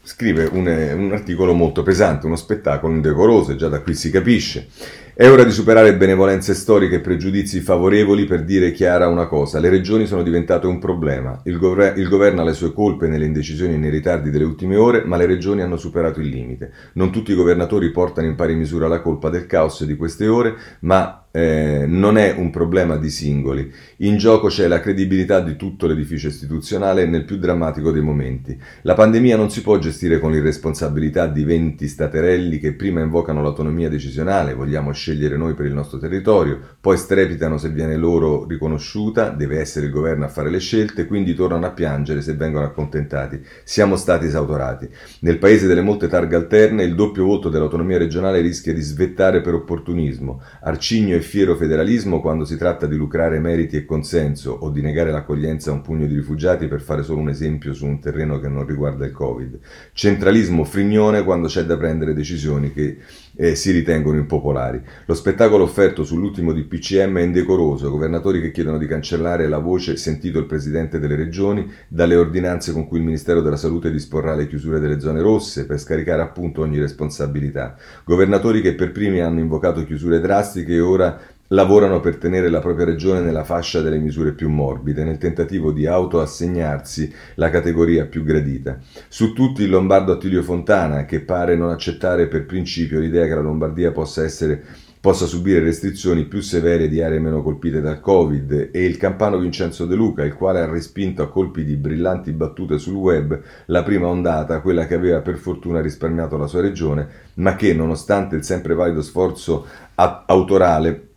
scrive 0.02 0.48
un, 0.50 0.66
un, 0.66 1.12
articolo 1.12 1.52
molto 1.52 1.82
pesante, 1.82 2.26
uno 2.26 2.36
spettacolo 2.36 2.94
indecoroso, 2.94 3.54
già 3.54 3.68
da 3.68 3.80
qui 3.80 3.94
si 3.94 4.10
capisce. 4.10 4.68
È 5.14 5.28
ora 5.28 5.44
di 5.44 5.50
superare 5.50 5.94
benevolenze 5.94 6.54
storiche 6.54 6.96
e 6.96 7.00
pregiudizi 7.00 7.60
favorevoli 7.60 8.24
per 8.24 8.44
dire 8.44 8.72
chiara 8.72 9.08
una 9.08 9.26
cosa. 9.26 9.60
Le 9.60 9.68
regioni 9.68 10.06
sono 10.06 10.22
diventate 10.22 10.66
un 10.66 10.78
problema. 10.78 11.42
Il, 11.44 11.58
gover- 11.58 11.98
il, 11.98 12.08
governo 12.08 12.40
ha 12.40 12.44
le 12.44 12.54
sue 12.54 12.72
colpe 12.72 13.08
nelle 13.08 13.26
indecisioni 13.26 13.74
e 13.74 13.76
nei 13.76 13.90
ritardi 13.90 14.30
delle 14.30 14.44
ultime 14.44 14.76
ore, 14.76 15.04
ma 15.04 15.18
le 15.18 15.26
regioni 15.26 15.60
hanno 15.60 15.76
superato 15.76 16.18
il 16.20 16.28
limite. 16.28 16.72
Non 16.94 17.12
tutti 17.12 17.32
i 17.32 17.36
governatori 17.36 17.90
portano 17.90 18.26
in 18.26 18.34
pari 18.34 18.54
misura 18.54 18.88
la 18.88 19.02
colpa 19.02 19.28
del 19.28 19.46
caos 19.46 19.84
di 19.84 19.96
queste 19.96 20.26
ore, 20.26 20.54
ma 20.80 21.21
eh, 21.32 21.84
non 21.88 22.18
è 22.18 22.34
un 22.36 22.50
problema 22.50 22.96
di 22.96 23.10
singoli. 23.10 23.72
In 23.98 24.18
gioco 24.18 24.48
c'è 24.48 24.68
la 24.68 24.80
credibilità 24.80 25.40
di 25.40 25.56
tutto 25.56 25.86
l'edificio 25.86 26.28
istituzionale 26.28 27.06
nel 27.06 27.24
più 27.24 27.38
drammatico 27.38 27.90
dei 27.90 28.02
momenti. 28.02 28.56
La 28.82 28.94
pandemia 28.94 29.36
non 29.36 29.50
si 29.50 29.62
può 29.62 29.78
gestire 29.78 30.20
con 30.20 30.30
l'irresponsabilità 30.30 31.26
di 31.26 31.44
20 31.44 31.88
staterelli 31.88 32.58
che 32.58 32.74
prima 32.74 33.00
invocano 33.00 33.42
l'autonomia 33.42 33.88
decisionale, 33.88 34.54
vogliamo 34.54 34.92
scegliere 34.92 35.36
noi 35.36 35.54
per 35.54 35.66
il 35.66 35.72
nostro 35.72 35.98
territorio, 35.98 36.60
poi 36.80 36.98
strepitano 36.98 37.56
se 37.56 37.70
viene 37.70 37.96
loro 37.96 38.46
riconosciuta, 38.46 39.30
deve 39.30 39.58
essere 39.58 39.86
il 39.86 39.92
governo 39.92 40.26
a 40.26 40.28
fare 40.28 40.50
le 40.50 40.58
scelte, 40.58 41.06
quindi 41.06 41.34
tornano 41.34 41.64
a 41.64 41.70
piangere 41.70 42.20
se 42.20 42.34
vengono 42.34 42.66
accontentati. 42.66 43.40
Siamo 43.64 43.96
stati 43.96 44.26
esautorati. 44.26 44.88
Nel 45.20 45.38
paese 45.38 45.66
delle 45.66 45.80
molte 45.80 46.08
targhe 46.08 46.36
alterne 46.36 46.82
il 46.82 46.94
doppio 46.94 47.24
voto 47.24 47.48
dell'autonomia 47.48 47.96
regionale 47.96 48.40
rischia 48.42 48.74
di 48.74 48.82
svettare 48.82 49.40
per 49.40 49.54
opportunismo. 49.54 50.42
Arcigno 50.60 51.16
e 51.16 51.21
fiero 51.22 51.56
federalismo 51.56 52.20
quando 52.20 52.44
si 52.44 52.56
tratta 52.56 52.86
di 52.86 52.96
lucrare 52.96 53.38
meriti 53.38 53.76
e 53.76 53.84
consenso 53.84 54.50
o 54.52 54.70
di 54.70 54.80
negare 54.80 55.10
l'accoglienza 55.10 55.70
a 55.70 55.74
un 55.74 55.80
pugno 55.80 56.06
di 56.06 56.14
rifugiati 56.14 56.66
per 56.66 56.80
fare 56.80 57.02
solo 57.02 57.20
un 57.20 57.28
esempio 57.28 57.72
su 57.72 57.86
un 57.86 58.00
terreno 58.00 58.38
che 58.38 58.48
non 58.48 58.66
riguarda 58.66 59.04
il 59.04 59.12
Covid. 59.12 59.58
Centralismo 59.92 60.64
frignone 60.64 61.22
quando 61.24 61.48
c'è 61.48 61.64
da 61.64 61.76
prendere 61.76 62.14
decisioni 62.14 62.72
che 62.72 62.98
eh, 63.36 63.54
si 63.54 63.70
ritengono 63.70 64.18
impopolari. 64.18 64.80
Lo 65.06 65.14
spettacolo 65.14 65.64
offerto 65.64 66.04
sull'ultimo 66.04 66.52
DPCM 66.52 67.18
è 67.18 67.22
indecoroso, 67.22 67.90
governatori 67.90 68.40
che 68.40 68.50
chiedono 68.50 68.78
di 68.78 68.86
cancellare 68.86 69.48
la 69.48 69.58
voce 69.58 69.96
sentito 69.96 70.38
il 70.38 70.46
Presidente 70.46 70.98
delle 70.98 71.16
Regioni 71.16 71.70
dalle 71.88 72.16
ordinanze 72.16 72.72
con 72.72 72.86
cui 72.86 72.98
il 72.98 73.04
Ministero 73.04 73.40
della 73.40 73.56
Salute 73.56 73.90
disporrà 73.90 74.34
le 74.34 74.46
chiusure 74.46 74.80
delle 74.80 75.00
zone 75.00 75.20
rosse 75.20 75.66
per 75.66 75.78
scaricare 75.78 76.22
appunto 76.22 76.62
ogni 76.62 76.78
responsabilità. 76.78 77.76
Governatori 78.04 78.60
che 78.60 78.74
per 78.74 78.92
primi 78.92 79.20
hanno 79.20 79.40
invocato 79.40 79.84
chiusure 79.84 80.20
drastiche 80.20 80.74
e 80.74 80.80
ora 80.80 81.18
lavorano 81.52 82.00
per 82.00 82.16
tenere 82.16 82.48
la 82.48 82.60
propria 82.60 82.86
regione 82.86 83.20
nella 83.20 83.44
fascia 83.44 83.80
delle 83.80 83.98
misure 83.98 84.32
più 84.32 84.48
morbide, 84.48 85.04
nel 85.04 85.18
tentativo 85.18 85.72
di 85.72 85.86
autoassegnarsi 85.86 87.12
la 87.36 87.50
categoria 87.50 88.06
più 88.06 88.24
gradita. 88.24 88.78
Su 89.08 89.32
tutti 89.32 89.62
il 89.62 89.70
lombardo 89.70 90.12
Attilio 90.12 90.42
Fontana, 90.42 91.04
che 91.04 91.20
pare 91.20 91.56
non 91.56 91.70
accettare 91.70 92.26
per 92.26 92.46
principio 92.46 93.00
l'idea 93.00 93.26
che 93.26 93.34
la 93.34 93.40
Lombardia 93.40 93.92
possa 93.92 94.24
essere 94.24 94.64
possa 95.02 95.26
subire 95.26 95.58
restrizioni 95.58 96.26
più 96.26 96.40
severe 96.40 96.86
di 96.86 97.02
aree 97.02 97.18
meno 97.18 97.42
colpite 97.42 97.80
dal 97.80 97.98
Covid 97.98 98.70
e 98.72 98.84
il 98.84 98.96
campano 98.98 99.36
Vincenzo 99.36 99.84
De 99.84 99.96
Luca, 99.96 100.22
il 100.22 100.34
quale 100.34 100.60
ha 100.60 100.70
respinto 100.70 101.22
a 101.22 101.28
colpi 101.28 101.64
di 101.64 101.74
brillanti 101.74 102.30
battute 102.30 102.78
sul 102.78 102.94
web 102.94 103.40
la 103.66 103.82
prima 103.82 104.06
ondata, 104.06 104.60
quella 104.60 104.86
che 104.86 104.94
aveva 104.94 105.20
per 105.20 105.38
fortuna 105.38 105.80
risparmiato 105.80 106.36
la 106.36 106.46
sua 106.46 106.60
regione, 106.60 107.08
ma 107.34 107.56
che, 107.56 107.74
nonostante 107.74 108.36
il 108.36 108.44
sempre 108.44 108.74
valido 108.74 109.02
sforzo 109.02 109.66
autorale, 109.96 111.11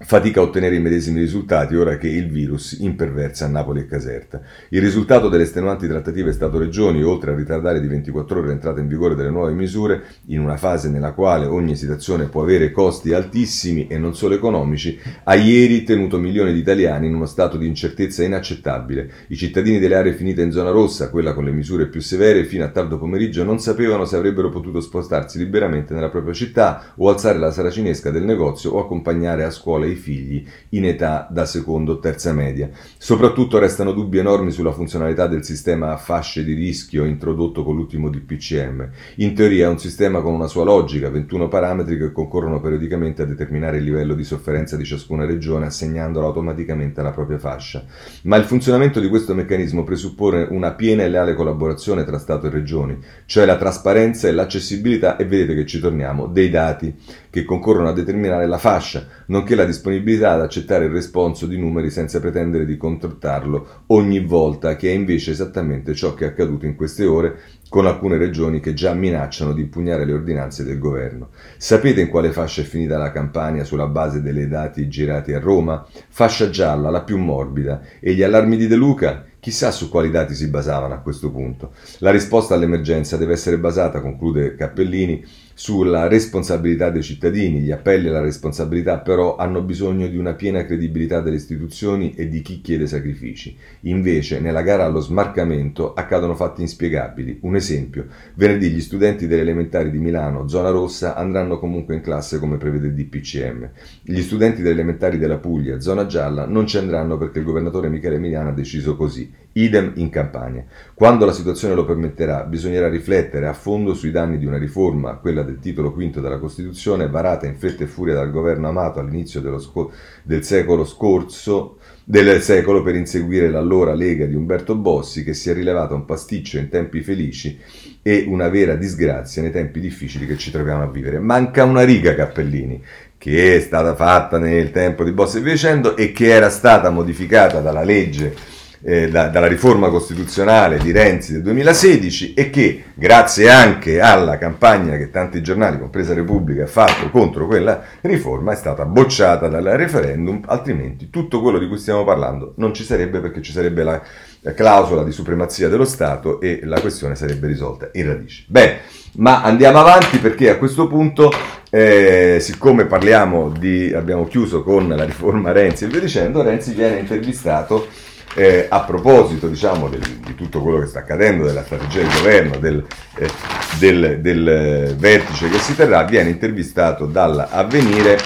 fatica 0.00 0.38
a 0.38 0.44
ottenere 0.44 0.76
i 0.76 0.80
medesimi 0.80 1.18
risultati 1.18 1.74
ora 1.74 1.98
che 1.98 2.06
il 2.06 2.30
virus 2.30 2.78
imperversa 2.78 3.46
a 3.46 3.48
Napoli 3.48 3.80
e 3.80 3.86
Caserta. 3.86 4.40
Il 4.68 4.80
risultato 4.80 5.28
delle 5.28 5.42
estenuanti 5.42 5.88
trattative 5.88 6.30
Stato-Regioni, 6.30 7.02
oltre 7.02 7.32
a 7.32 7.34
ritardare 7.34 7.80
di 7.80 7.88
24 7.88 8.38
ore 8.38 8.46
l'entrata 8.46 8.78
in 8.78 8.86
vigore 8.86 9.16
delle 9.16 9.30
nuove 9.30 9.52
misure, 9.52 10.04
in 10.26 10.38
una 10.38 10.56
fase 10.56 10.88
nella 10.88 11.12
quale 11.12 11.46
ogni 11.46 11.72
esitazione 11.72 12.28
può 12.28 12.42
avere 12.42 12.70
costi 12.70 13.12
altissimi 13.12 13.88
e 13.88 13.98
non 13.98 14.14
solo 14.14 14.36
economici, 14.36 14.96
ha 15.24 15.34
ieri 15.34 15.82
tenuto 15.82 16.18
milioni 16.18 16.52
di 16.52 16.60
italiani 16.60 17.08
in 17.08 17.14
uno 17.16 17.26
stato 17.26 17.56
di 17.56 17.66
incertezza 17.66 18.22
inaccettabile. 18.22 19.10
I 19.26 19.36
cittadini 19.36 19.80
delle 19.80 19.96
aree 19.96 20.14
finite 20.14 20.42
in 20.42 20.52
zona 20.52 20.70
rossa, 20.70 21.10
quella 21.10 21.34
con 21.34 21.42
le 21.42 21.50
misure 21.50 21.88
più 21.88 22.00
severe, 22.00 22.44
fino 22.44 22.62
a 22.62 22.68
tardo 22.68 22.98
pomeriggio 22.98 23.42
non 23.42 23.58
sapevano 23.58 24.04
se 24.04 24.14
avrebbero 24.14 24.48
potuto 24.48 24.80
spostarsi 24.80 25.38
liberamente 25.38 25.92
nella 25.92 26.08
propria 26.08 26.34
città 26.34 26.92
o 26.96 27.10
alzare 27.10 27.38
la 27.38 27.50
saracinesca 27.50 28.12
del 28.12 28.22
negozio 28.22 28.70
o 28.70 28.78
accompagnare 28.78 29.42
a 29.42 29.50
scuola 29.50 29.86
i 29.90 29.96
figli 29.96 30.44
in 30.70 30.84
età 30.84 31.26
da 31.30 31.44
secondo 31.44 31.92
o 31.92 31.98
terza 31.98 32.32
media. 32.32 32.70
Soprattutto 32.96 33.58
restano 33.58 33.92
dubbi 33.92 34.18
enormi 34.18 34.50
sulla 34.50 34.72
funzionalità 34.72 35.26
del 35.26 35.44
sistema 35.44 35.92
a 35.92 35.96
fasce 35.96 36.44
di 36.44 36.54
rischio 36.54 37.04
introdotto 37.04 37.64
con 37.64 37.76
l'ultimo 37.76 38.08
DPCM. 38.10 38.88
In 39.16 39.34
teoria 39.34 39.66
è 39.66 39.70
un 39.70 39.78
sistema 39.78 40.20
con 40.20 40.34
una 40.34 40.46
sua 40.46 40.64
logica, 40.64 41.10
21 41.10 41.48
parametri 41.48 41.96
che 41.98 42.12
concorrono 42.12 42.60
periodicamente 42.60 43.22
a 43.22 43.26
determinare 43.26 43.78
il 43.78 43.84
livello 43.84 44.14
di 44.14 44.24
sofferenza 44.24 44.76
di 44.76 44.84
ciascuna 44.84 45.24
regione 45.24 45.66
assegnandolo 45.66 46.26
automaticamente 46.26 47.00
alla 47.00 47.12
propria 47.12 47.38
fascia. 47.38 47.84
Ma 48.22 48.36
il 48.36 48.44
funzionamento 48.44 49.00
di 49.00 49.08
questo 49.08 49.34
meccanismo 49.34 49.84
presuppone 49.84 50.46
una 50.50 50.72
piena 50.72 51.02
e 51.02 51.08
leale 51.08 51.34
collaborazione 51.34 52.04
tra 52.04 52.18
Stato 52.18 52.46
e 52.46 52.50
regioni, 52.50 52.98
cioè 53.26 53.44
la 53.44 53.56
trasparenza 53.56 54.28
e 54.28 54.32
l'accessibilità, 54.32 55.16
e 55.16 55.24
vedete 55.24 55.54
che 55.54 55.66
ci 55.66 55.80
torniamo, 55.80 56.26
dei 56.26 56.50
dati 56.50 56.94
che 57.30 57.44
concorrono 57.44 57.88
a 57.88 57.92
determinare 57.92 58.46
la 58.46 58.58
fascia, 58.58 59.06
nonché 59.26 59.54
la 59.54 59.64
disponibilità 59.64 60.32
ad 60.32 60.42
accettare 60.42 60.86
il 60.86 60.92
responso 60.92 61.46
di 61.46 61.58
numeri 61.58 61.90
senza 61.90 62.20
pretendere 62.20 62.64
di 62.64 62.76
contrattarlo 62.76 63.82
ogni 63.88 64.20
volta, 64.20 64.76
che 64.76 64.90
è 64.90 64.94
invece 64.94 65.30
esattamente 65.32 65.94
ciò 65.94 66.14
che 66.14 66.24
è 66.24 66.28
accaduto 66.28 66.66
in 66.66 66.74
queste 66.74 67.04
ore 67.04 67.38
con 67.68 67.86
alcune 67.86 68.16
regioni 68.16 68.60
che 68.60 68.72
già 68.72 68.94
minacciano 68.94 69.52
di 69.52 69.62
impugnare 69.62 70.04
le 70.04 70.12
ordinanze 70.12 70.64
del 70.64 70.78
governo. 70.78 71.28
Sapete 71.58 72.00
in 72.00 72.08
quale 72.08 72.32
fascia 72.32 72.62
è 72.62 72.64
finita 72.64 72.96
la 72.96 73.12
campagna 73.12 73.64
sulla 73.64 73.86
base 73.86 74.22
dei 74.22 74.48
dati 74.48 74.88
girati 74.88 75.32
a 75.32 75.38
Roma? 75.38 75.86
Fascia 76.08 76.48
gialla, 76.48 76.90
la 76.90 77.02
più 77.02 77.18
morbida. 77.18 77.82
E 78.00 78.14
gli 78.14 78.22
allarmi 78.22 78.56
di 78.56 78.66
De 78.66 78.76
Luca? 78.76 79.24
Chissà 79.40 79.70
su 79.70 79.88
quali 79.88 80.10
dati 80.10 80.34
si 80.34 80.48
basavano 80.48 80.94
a 80.94 80.98
questo 80.98 81.30
punto. 81.30 81.72
La 81.98 82.10
risposta 82.10 82.54
all'emergenza 82.54 83.16
deve 83.16 83.34
essere 83.34 83.58
basata, 83.58 84.00
conclude 84.00 84.56
Cappellini, 84.56 85.24
sulla 85.58 86.06
responsabilità 86.06 86.88
dei 86.88 87.02
cittadini. 87.02 87.58
Gli 87.58 87.72
appelli 87.72 88.06
alla 88.06 88.20
responsabilità 88.20 89.00
però 89.00 89.34
hanno 89.34 89.60
bisogno 89.60 90.06
di 90.06 90.16
una 90.16 90.34
piena 90.34 90.64
credibilità 90.64 91.20
delle 91.20 91.34
istituzioni 91.34 92.14
e 92.14 92.28
di 92.28 92.42
chi 92.42 92.60
chiede 92.60 92.86
sacrifici. 92.86 93.56
Invece, 93.80 94.38
nella 94.38 94.62
gara 94.62 94.84
allo 94.84 95.00
smarcamento 95.00 95.94
accadono 95.94 96.36
fatti 96.36 96.60
inspiegabili. 96.60 97.40
Un 97.42 97.56
esempio, 97.56 98.06
venerdì 98.34 98.70
gli 98.70 98.80
studenti 98.80 99.26
delle 99.26 99.40
elementari 99.40 99.90
di 99.90 99.98
Milano, 99.98 100.46
zona 100.46 100.70
rossa, 100.70 101.16
andranno 101.16 101.58
comunque 101.58 101.96
in 101.96 102.02
classe 102.02 102.38
come 102.38 102.56
prevede 102.56 102.86
il 102.86 102.94
DPCM. 102.94 103.68
Gli 104.02 104.22
studenti 104.22 104.62
delle 104.62 104.74
elementari 104.74 105.18
della 105.18 105.38
Puglia, 105.38 105.80
zona 105.80 106.06
gialla, 106.06 106.46
non 106.46 106.68
ci 106.68 106.78
andranno 106.78 107.18
perché 107.18 107.40
il 107.40 107.44
governatore 107.44 107.88
Michele 107.88 108.14
Emiliano 108.14 108.50
ha 108.50 108.54
deciso 108.54 108.94
così. 108.94 109.28
Idem 109.58 109.92
in 109.96 110.08
Campania. 110.08 110.64
Quando 110.94 111.24
la 111.24 111.32
situazione 111.32 111.74
lo 111.74 111.84
permetterà, 111.84 112.44
bisognerà 112.44 112.88
riflettere 112.88 113.46
a 113.46 113.52
fondo 113.52 113.92
sui 113.94 114.10
danni 114.10 114.38
di 114.38 114.46
una 114.46 114.58
riforma, 114.58 115.14
quella 115.14 115.42
del 115.42 115.58
titolo 115.58 115.92
quinto 115.92 116.20
della 116.20 116.38
Costituzione, 116.38 117.08
varata 117.08 117.46
in 117.46 117.56
fretta 117.56 117.82
e 117.82 117.86
furia 117.86 118.14
dal 118.14 118.30
governo 118.30 118.68
Amato 118.68 119.00
all'inizio 119.00 119.58
sco- 119.58 119.90
del 120.22 120.44
secolo 120.44 120.84
scorso, 120.84 121.78
del 122.04 122.40
secolo 122.40 122.82
per 122.82 122.94
inseguire 122.94 123.50
l'allora 123.50 123.94
Lega 123.94 124.26
di 124.26 124.34
Umberto 124.34 124.76
Bossi, 124.76 125.24
che 125.24 125.34
si 125.34 125.50
è 125.50 125.54
rilevata 125.54 125.94
un 125.94 126.04
pasticcio 126.04 126.58
in 126.58 126.68
tempi 126.68 127.02
felici 127.02 127.58
e 128.00 128.24
una 128.28 128.48
vera 128.48 128.76
disgrazia 128.76 129.42
nei 129.42 129.50
tempi 129.50 129.80
difficili 129.80 130.26
che 130.26 130.36
ci 130.36 130.52
troviamo 130.52 130.84
a 130.84 130.90
vivere. 130.90 131.18
Manca 131.18 131.64
una 131.64 131.82
riga, 131.82 132.14
Cappellini, 132.14 132.82
che 133.18 133.56
è 133.56 133.60
stata 133.60 133.96
fatta 133.96 134.38
nel 134.38 134.70
tempo 134.70 135.02
di 135.02 135.10
Bossi 135.10 135.38
e 135.38 135.40
via 135.40 135.52
dicendo 135.52 135.96
e 135.96 136.12
che 136.12 136.28
era 136.28 136.48
stata 136.48 136.90
modificata 136.90 137.60
dalla 137.60 137.82
legge 137.82 138.56
eh, 138.82 139.08
da, 139.08 139.28
dalla 139.28 139.46
riforma 139.46 139.88
costituzionale 139.88 140.78
di 140.78 140.92
Renzi 140.92 141.32
del 141.32 141.42
2016 141.42 142.34
e 142.34 142.50
che 142.50 142.84
grazie 142.94 143.50
anche 143.50 144.00
alla 144.00 144.38
campagna 144.38 144.96
che 144.96 145.10
tanti 145.10 145.42
giornali, 145.42 145.78
compresa 145.78 146.14
Repubblica, 146.14 146.64
ha 146.64 146.66
fatto 146.68 147.10
contro 147.10 147.46
quella 147.46 147.82
riforma 148.02 148.52
è 148.52 148.56
stata 148.56 148.84
bocciata 148.84 149.48
dal 149.48 149.64
referendum, 149.64 150.42
altrimenti 150.46 151.10
tutto 151.10 151.40
quello 151.40 151.58
di 151.58 151.66
cui 151.66 151.78
stiamo 151.78 152.04
parlando 152.04 152.54
non 152.56 152.74
ci 152.74 152.84
sarebbe 152.84 153.20
perché 153.20 153.42
ci 153.42 153.52
sarebbe 153.52 153.82
la, 153.82 154.00
la 154.40 154.54
clausola 154.54 155.02
di 155.02 155.12
supremazia 155.12 155.68
dello 155.68 155.84
Stato 155.84 156.40
e 156.40 156.60
la 156.62 156.80
questione 156.80 157.14
sarebbe 157.14 157.46
risolta 157.46 157.88
in 157.92 158.06
radice. 158.06 158.44
Bene, 158.46 158.80
ma 159.16 159.42
andiamo 159.42 159.78
avanti 159.78 160.18
perché 160.18 160.50
a 160.50 160.56
questo 160.56 160.86
punto, 160.86 161.30
eh, 161.70 162.38
siccome 162.40 162.86
parliamo 162.86 163.50
di, 163.50 163.92
abbiamo 163.92 164.26
chiuso 164.26 164.62
con 164.62 164.88
la 164.88 165.04
riforma 165.04 165.52
Renzi 165.52 165.84
e 165.84 165.88
via 165.88 166.00
dicendo, 166.00 166.42
Renzi 166.42 166.72
viene 166.74 166.98
intervistato 166.98 167.88
eh, 168.34 168.66
a 168.68 168.80
proposito 168.80 169.48
diciamo, 169.48 169.88
del, 169.88 170.00
di 170.00 170.34
tutto 170.34 170.60
quello 170.60 170.80
che 170.80 170.86
sta 170.86 171.00
accadendo, 171.00 171.44
della 171.44 171.64
strategia 171.64 172.00
del 172.00 172.12
governo, 172.12 172.56
del, 172.58 172.84
eh, 173.16 173.30
del, 173.78 174.20
del 174.20 174.48
eh, 174.48 174.94
vertice 174.96 175.48
che 175.48 175.58
si 175.58 175.74
terrà, 175.74 176.04
viene 176.04 176.30
intervistato 176.30 177.06
dall'avvenire 177.06 178.18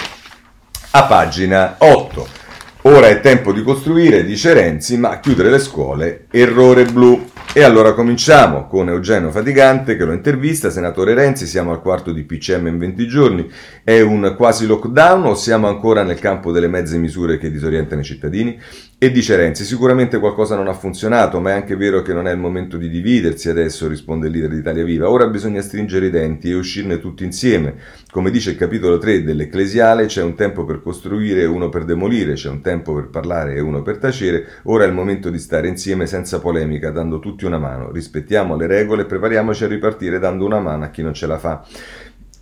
a 0.91 1.05
pagina 1.05 1.77
8. 1.79 2.41
Ora 2.85 3.07
è 3.07 3.21
tempo 3.21 3.53
di 3.53 3.62
costruire, 3.62 4.25
dice 4.25 4.53
Renzi, 4.53 4.99
ma 4.99 5.21
chiudere 5.21 5.51
le 5.51 5.61
scuole, 5.61 6.27
errore 6.31 6.85
blu. 6.85 7.31
E 7.55 7.62
allora 7.62 7.93
cominciamo 7.93 8.67
con 8.67 8.88
Eugenio 8.88 9.31
Fatigante 9.31 9.97
che 9.97 10.05
lo 10.05 10.12
intervista. 10.12 10.69
Senatore 10.69 11.15
Renzi, 11.15 11.47
siamo 11.47 11.71
al 11.71 11.81
quarto 11.81 12.11
di 12.11 12.25
PCM 12.25 12.67
in 12.67 12.79
20 12.79 13.07
giorni. 13.07 13.49
È 13.85 14.01
un 14.01 14.35
quasi 14.37 14.67
lockdown 14.67 15.27
o 15.27 15.35
siamo 15.35 15.69
ancora 15.69 16.03
nel 16.03 16.19
campo 16.19 16.51
delle 16.51 16.67
mezze 16.67 16.99
misure 16.99 17.38
che 17.38 17.53
disorientano 17.53 18.01
i 18.01 18.05
cittadini? 18.05 18.61
E 19.03 19.11
dice 19.11 19.35
Renzi, 19.35 19.65
sicuramente 19.65 20.21
qualcosa 20.21 20.55
non 20.55 20.69
ha 20.69 20.75
funzionato, 20.75 21.41
ma 21.41 21.51
è 21.51 21.55
anche 21.55 21.75
vero 21.75 22.03
che 22.03 22.12
non 22.12 22.29
è 22.29 22.31
il 22.31 22.38
momento 22.38 22.77
di 22.77 22.88
dividersi 22.88 23.49
adesso, 23.49 23.88
risponde 23.88 24.29
il 24.29 24.33
leader 24.33 24.51
di 24.51 24.59
Italia 24.59 24.85
Viva. 24.85 25.11
Ora 25.11 25.27
bisogna 25.27 25.61
stringere 25.61 26.07
i 26.07 26.11
denti 26.11 26.51
e 26.51 26.55
uscirne 26.55 27.01
tutti 27.01 27.25
insieme. 27.25 27.75
Come 28.12 28.31
dice 28.31 28.51
il 28.51 28.57
capitolo 28.57 28.99
3 28.99 29.25
dell'Ecclesiale, 29.25 30.07
c'è 30.07 30.23
un 30.23 30.37
tempo 30.37 30.65
per 30.65 30.81
costruire 30.81 31.41
e 31.41 31.47
uno 31.47 31.69
per 31.69 31.85
demolire, 31.85 32.35
c'è 32.35 32.49
un 32.49 32.61
tempo 32.61 32.95
per 32.95 33.09
parlare 33.09 33.57
e 33.57 33.61
uno 33.61 33.83
per 33.83 33.99
tacere. 33.99 34.47
Ora 34.67 34.85
è 34.85 34.87
il 34.87 34.95
momento 34.95 35.31
di 35.31 35.38
stare 35.41 35.67
insieme 35.67 36.07
senza 36.07 36.38
polemica, 36.38 36.93
dando 36.93 37.19
tutti 37.19 37.45
una 37.45 37.59
mano. 37.59 37.91
Rispettiamo 37.91 38.55
le 38.55 38.69
regole 38.69 39.03
e 39.03 39.07
prepariamoci 39.07 39.65
a 39.65 39.67
ripartire 39.67 40.21
dando 40.21 40.45
una 40.45 40.61
mano 40.61 40.85
a 40.85 40.91
chi 40.91 41.03
non 41.03 41.12
ce 41.12 41.27
la 41.27 41.38
fa. 41.38 41.67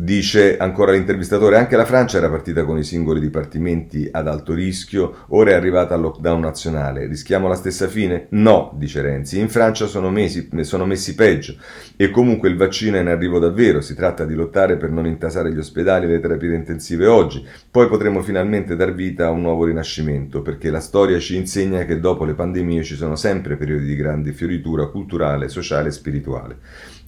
Dice 0.02 0.56
ancora 0.56 0.92
l'intervistatore, 0.92 1.58
anche 1.58 1.76
la 1.76 1.84
Francia 1.84 2.16
era 2.16 2.30
partita 2.30 2.64
con 2.64 2.78
i 2.78 2.84
singoli 2.84 3.20
dipartimenti 3.20 4.08
ad 4.10 4.28
alto 4.28 4.54
rischio, 4.54 5.26
ora 5.28 5.50
è 5.50 5.52
arrivata 5.52 5.92
al 5.92 6.00
lockdown 6.00 6.40
nazionale. 6.40 7.04
Rischiamo 7.04 7.48
la 7.48 7.54
stessa 7.54 7.86
fine? 7.86 8.24
No, 8.30 8.74
dice 8.78 9.02
Renzi. 9.02 9.38
In 9.38 9.50
Francia 9.50 9.84
sono, 9.84 10.08
mesi, 10.08 10.48
sono 10.62 10.86
messi 10.86 11.14
peggio 11.14 11.54
e 11.96 12.08
comunque 12.08 12.48
il 12.48 12.56
vaccino 12.56 12.96
è 12.96 13.00
in 13.00 13.08
arrivo 13.08 13.38
davvero. 13.38 13.82
Si 13.82 13.94
tratta 13.94 14.24
di 14.24 14.32
lottare 14.32 14.78
per 14.78 14.88
non 14.88 15.04
intasare 15.04 15.52
gli 15.52 15.58
ospedali 15.58 16.06
e 16.06 16.08
le 16.08 16.20
terapie 16.20 16.54
intensive 16.54 17.06
oggi. 17.06 17.46
Poi 17.70 17.86
potremo 17.86 18.22
finalmente 18.22 18.76
dar 18.76 18.94
vita 18.94 19.26
a 19.26 19.30
un 19.30 19.42
nuovo 19.42 19.66
rinascimento, 19.66 20.40
perché 20.40 20.70
la 20.70 20.80
storia 20.80 21.18
ci 21.18 21.36
insegna 21.36 21.84
che 21.84 22.00
dopo 22.00 22.24
le 22.24 22.32
pandemie 22.32 22.82
ci 22.84 22.94
sono 22.94 23.16
sempre 23.16 23.58
periodi 23.58 23.84
di 23.84 23.96
grande 23.96 24.32
fioritura 24.32 24.86
culturale, 24.86 25.50
sociale 25.50 25.88
e 25.88 25.92
spirituale. 25.92 26.56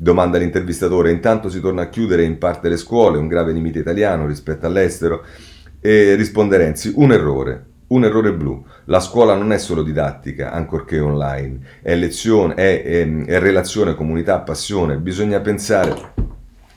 Domanda 0.03 0.37
l'intervistatore, 0.37 1.13
intanto 1.13 1.49
si 1.49 1.61
torna 1.61 1.83
a 1.83 1.89
chiudere 1.89 2.25
in 2.25 2.37
parte 2.37 2.69
le 2.69 2.77
scuole, 2.77 3.19
un 3.19 3.29
grave 3.29 3.53
limite 3.53 3.79
italiano 3.79 4.27
rispetto 4.27 4.67
all'estero? 4.67 5.25
E 5.79 6.17
risponde 6.17 6.57
Renzi, 6.57 6.93
un 6.97 7.13
errore, 7.13 7.67
un 7.87 8.03
errore 8.03 8.33
blu. 8.33 8.65
La 8.87 8.99
scuola 8.99 9.37
non 9.37 9.53
è 9.53 9.59
solo 9.59 9.85
didattica, 9.85 10.51
ancorché 10.51 10.99
online, 10.99 11.61
è 11.83 11.95
lezione, 11.95 12.55
è, 12.55 12.83
è, 12.83 13.25
è 13.27 13.39
relazione, 13.39 13.95
comunità, 13.95 14.41
passione. 14.41 14.97
Bisogna 14.97 15.39
pensare 15.39 15.95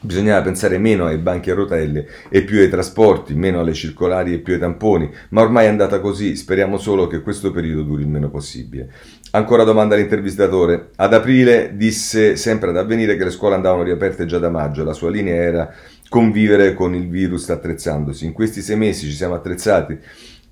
Bisognava 0.05 0.43
pensare 0.43 0.77
meno 0.77 1.07
ai 1.07 1.17
banchi 1.17 1.49
a 1.49 1.55
rotelle 1.55 2.07
e 2.29 2.43
più 2.43 2.59
ai 2.59 2.69
trasporti, 2.69 3.33
meno 3.33 3.59
alle 3.59 3.73
circolari 3.73 4.33
e 4.33 4.37
più 4.37 4.53
ai 4.53 4.59
tamponi, 4.59 5.09
ma 5.29 5.41
ormai 5.41 5.65
è 5.65 5.69
andata 5.69 5.99
così, 5.99 6.35
speriamo 6.35 6.77
solo 6.77 7.07
che 7.07 7.21
questo 7.21 7.51
periodo 7.51 7.81
duri 7.81 8.03
il 8.03 8.07
meno 8.07 8.29
possibile. 8.29 8.91
Ancora 9.31 9.63
domanda 9.63 9.95
all'intervistatore. 9.95 10.91
Ad 10.95 11.13
aprile 11.13 11.71
disse 11.75 12.35
sempre 12.35 12.69
ad 12.69 12.77
avvenire 12.77 13.17
che 13.17 13.23
le 13.23 13.31
scuole 13.31 13.55
andavano 13.55 13.83
riaperte 13.83 14.25
già 14.25 14.37
da 14.37 14.49
maggio, 14.49 14.83
la 14.83 14.93
sua 14.93 15.09
linea 15.09 15.35
era 15.35 15.73
convivere 16.07 16.73
con 16.75 16.93
il 16.93 17.09
virus 17.09 17.49
attrezzandosi. 17.49 18.25
In 18.25 18.31
questi 18.31 18.61
sei 18.61 18.77
mesi 18.77 19.07
ci 19.07 19.15
siamo 19.15 19.33
attrezzati 19.33 19.97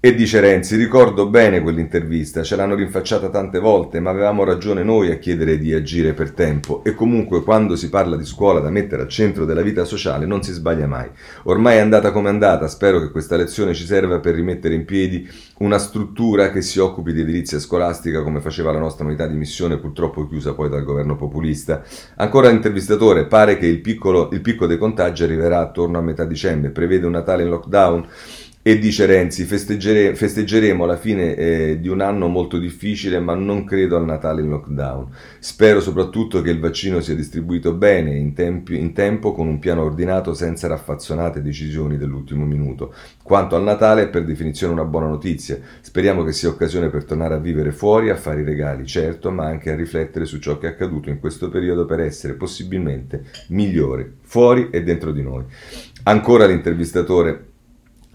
e 0.05 0.13
dice 0.13 0.41
Renzi, 0.41 0.75
ricordo 0.75 1.29
bene 1.29 1.61
quell'intervista, 1.61 2.43
ce 2.43 2.57
l'hanno 2.57 2.75
rinfacciata 2.75 3.29
tante 3.29 3.59
volte, 3.59 4.01
ma 4.01 4.09
avevamo 4.09 4.43
ragione 4.43 4.83
noi 4.83 5.09
a 5.09 5.17
chiedere 5.17 5.57
di 5.57 5.73
agire 5.73 6.11
per 6.11 6.31
tempo 6.31 6.83
e 6.83 6.93
comunque 6.93 7.41
quando 7.41 7.77
si 7.77 7.87
parla 7.87 8.17
di 8.17 8.25
scuola 8.25 8.59
da 8.59 8.69
mettere 8.69 9.03
al 9.03 9.07
centro 9.07 9.45
della 9.45 9.61
vita 9.61 9.85
sociale 9.85 10.25
non 10.25 10.43
si 10.43 10.51
sbaglia 10.51 10.87
mai. 10.87 11.09
Ormai 11.43 11.77
è 11.77 11.79
andata 11.79 12.11
come 12.11 12.27
è 12.27 12.31
andata, 12.33 12.67
spero 12.67 12.99
che 12.99 13.11
questa 13.11 13.37
lezione 13.37 13.73
ci 13.73 13.85
serva 13.85 14.19
per 14.19 14.35
rimettere 14.35 14.75
in 14.75 14.83
piedi 14.83 15.25
una 15.59 15.77
struttura 15.77 16.51
che 16.51 16.61
si 16.61 16.79
occupi 16.79 17.13
di 17.13 17.21
edilizia 17.21 17.57
scolastica 17.57 18.23
come 18.23 18.41
faceva 18.41 18.73
la 18.73 18.79
nostra 18.79 19.05
unità 19.05 19.25
di 19.25 19.35
missione 19.35 19.77
purtroppo 19.77 20.27
chiusa 20.27 20.53
poi 20.53 20.67
dal 20.67 20.83
governo 20.83 21.15
populista. 21.15 21.81
Ancora 22.17 22.49
l'intervistatore, 22.49 23.27
pare 23.27 23.57
che 23.57 23.67
il, 23.67 23.79
piccolo, 23.79 24.27
il 24.33 24.41
picco 24.41 24.67
dei 24.67 24.77
contagi 24.77 25.23
arriverà 25.23 25.59
attorno 25.59 25.97
a 25.97 26.01
metà 26.01 26.25
dicembre, 26.25 26.71
prevede 26.71 27.05
un 27.05 27.13
Natale 27.13 27.43
in 27.43 27.49
lockdown 27.49 28.07
E 28.65 28.79
dice 28.79 29.05
Renzi, 29.05 29.43
festeggeremo, 29.43 30.15
festeggeremo 30.15 30.85
la 30.85 30.95
fine 30.95 31.35
eh, 31.35 31.79
di 31.81 31.89
un 31.89 31.99
anno 31.99 32.29
molto 32.29 32.57
difficile, 32.57 33.19
ma 33.19 33.35
non 33.35 33.65
credo 33.65 33.97
al 33.97 34.05
Natale 34.05 34.41
in 34.41 34.47
lockdown. 34.47 35.09
Spero 35.39 35.81
soprattutto 35.81 36.41
che 36.41 36.51
il 36.51 36.61
vaccino 36.61 37.01
sia 37.01 37.13
distribuito 37.13 37.73
bene, 37.73 38.15
in, 38.15 38.33
tempi, 38.33 38.79
in 38.79 38.93
tempo, 38.93 39.33
con 39.33 39.49
un 39.49 39.59
piano 39.59 39.83
ordinato, 39.83 40.33
senza 40.33 40.67
raffazzonate 40.67 41.41
decisioni 41.41 41.97
dell'ultimo 41.97 42.45
minuto. 42.45 42.93
Quanto 43.21 43.57
al 43.57 43.63
Natale 43.63 44.03
è 44.03 44.07
per 44.07 44.23
definizione 44.23 44.71
una 44.71 44.85
buona 44.85 45.07
notizia. 45.07 45.59
Speriamo 45.81 46.23
che 46.23 46.31
sia 46.31 46.47
occasione 46.47 46.87
per 46.87 47.03
tornare 47.03 47.33
a 47.33 47.39
vivere 47.39 47.73
fuori, 47.73 48.11
a 48.11 48.15
fare 48.15 48.43
i 48.43 48.45
regali, 48.45 48.85
certo, 48.85 49.29
ma 49.29 49.43
anche 49.45 49.71
a 49.71 49.75
riflettere 49.75 50.23
su 50.23 50.39
ciò 50.39 50.57
che 50.57 50.67
è 50.67 50.69
accaduto 50.69 51.09
in 51.09 51.19
questo 51.19 51.49
periodo 51.49 51.83
per 51.83 51.99
essere 51.99 52.35
possibilmente 52.35 53.25
migliore, 53.49 54.19
fuori 54.21 54.69
e 54.71 54.83
dentro 54.83 55.11
di 55.11 55.21
noi. 55.21 55.43
Ancora 56.03 56.45
l'intervistatore 56.45 57.51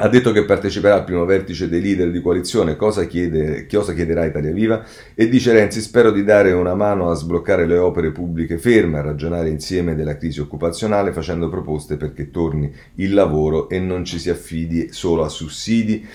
ha 0.00 0.08
detto 0.08 0.30
che 0.30 0.44
parteciperà 0.44 0.94
al 0.94 1.04
primo 1.04 1.24
vertice 1.24 1.68
dei 1.68 1.80
leader 1.80 2.12
di 2.12 2.20
coalizione, 2.20 2.76
cosa, 2.76 3.04
chiede, 3.06 3.66
cosa 3.66 3.94
chiederà 3.94 4.24
Italia 4.24 4.52
Viva, 4.52 4.84
e 5.12 5.28
dice 5.28 5.52
Renzi 5.52 5.80
spero 5.80 6.12
di 6.12 6.22
dare 6.22 6.52
una 6.52 6.76
mano 6.76 7.10
a 7.10 7.14
sbloccare 7.14 7.66
le 7.66 7.78
opere 7.78 8.12
pubbliche 8.12 8.58
ferme, 8.58 8.98
a 8.98 9.02
ragionare 9.02 9.48
insieme 9.48 9.96
della 9.96 10.16
crisi 10.16 10.38
occupazionale 10.38 11.12
facendo 11.12 11.48
proposte 11.48 11.96
perché 11.96 12.30
torni 12.30 12.72
il 12.96 13.12
lavoro 13.12 13.68
e 13.68 13.80
non 13.80 14.04
ci 14.04 14.20
si 14.20 14.30
affidi 14.30 14.92
solo 14.92 15.24
a 15.24 15.28
sussidi, 15.28 16.06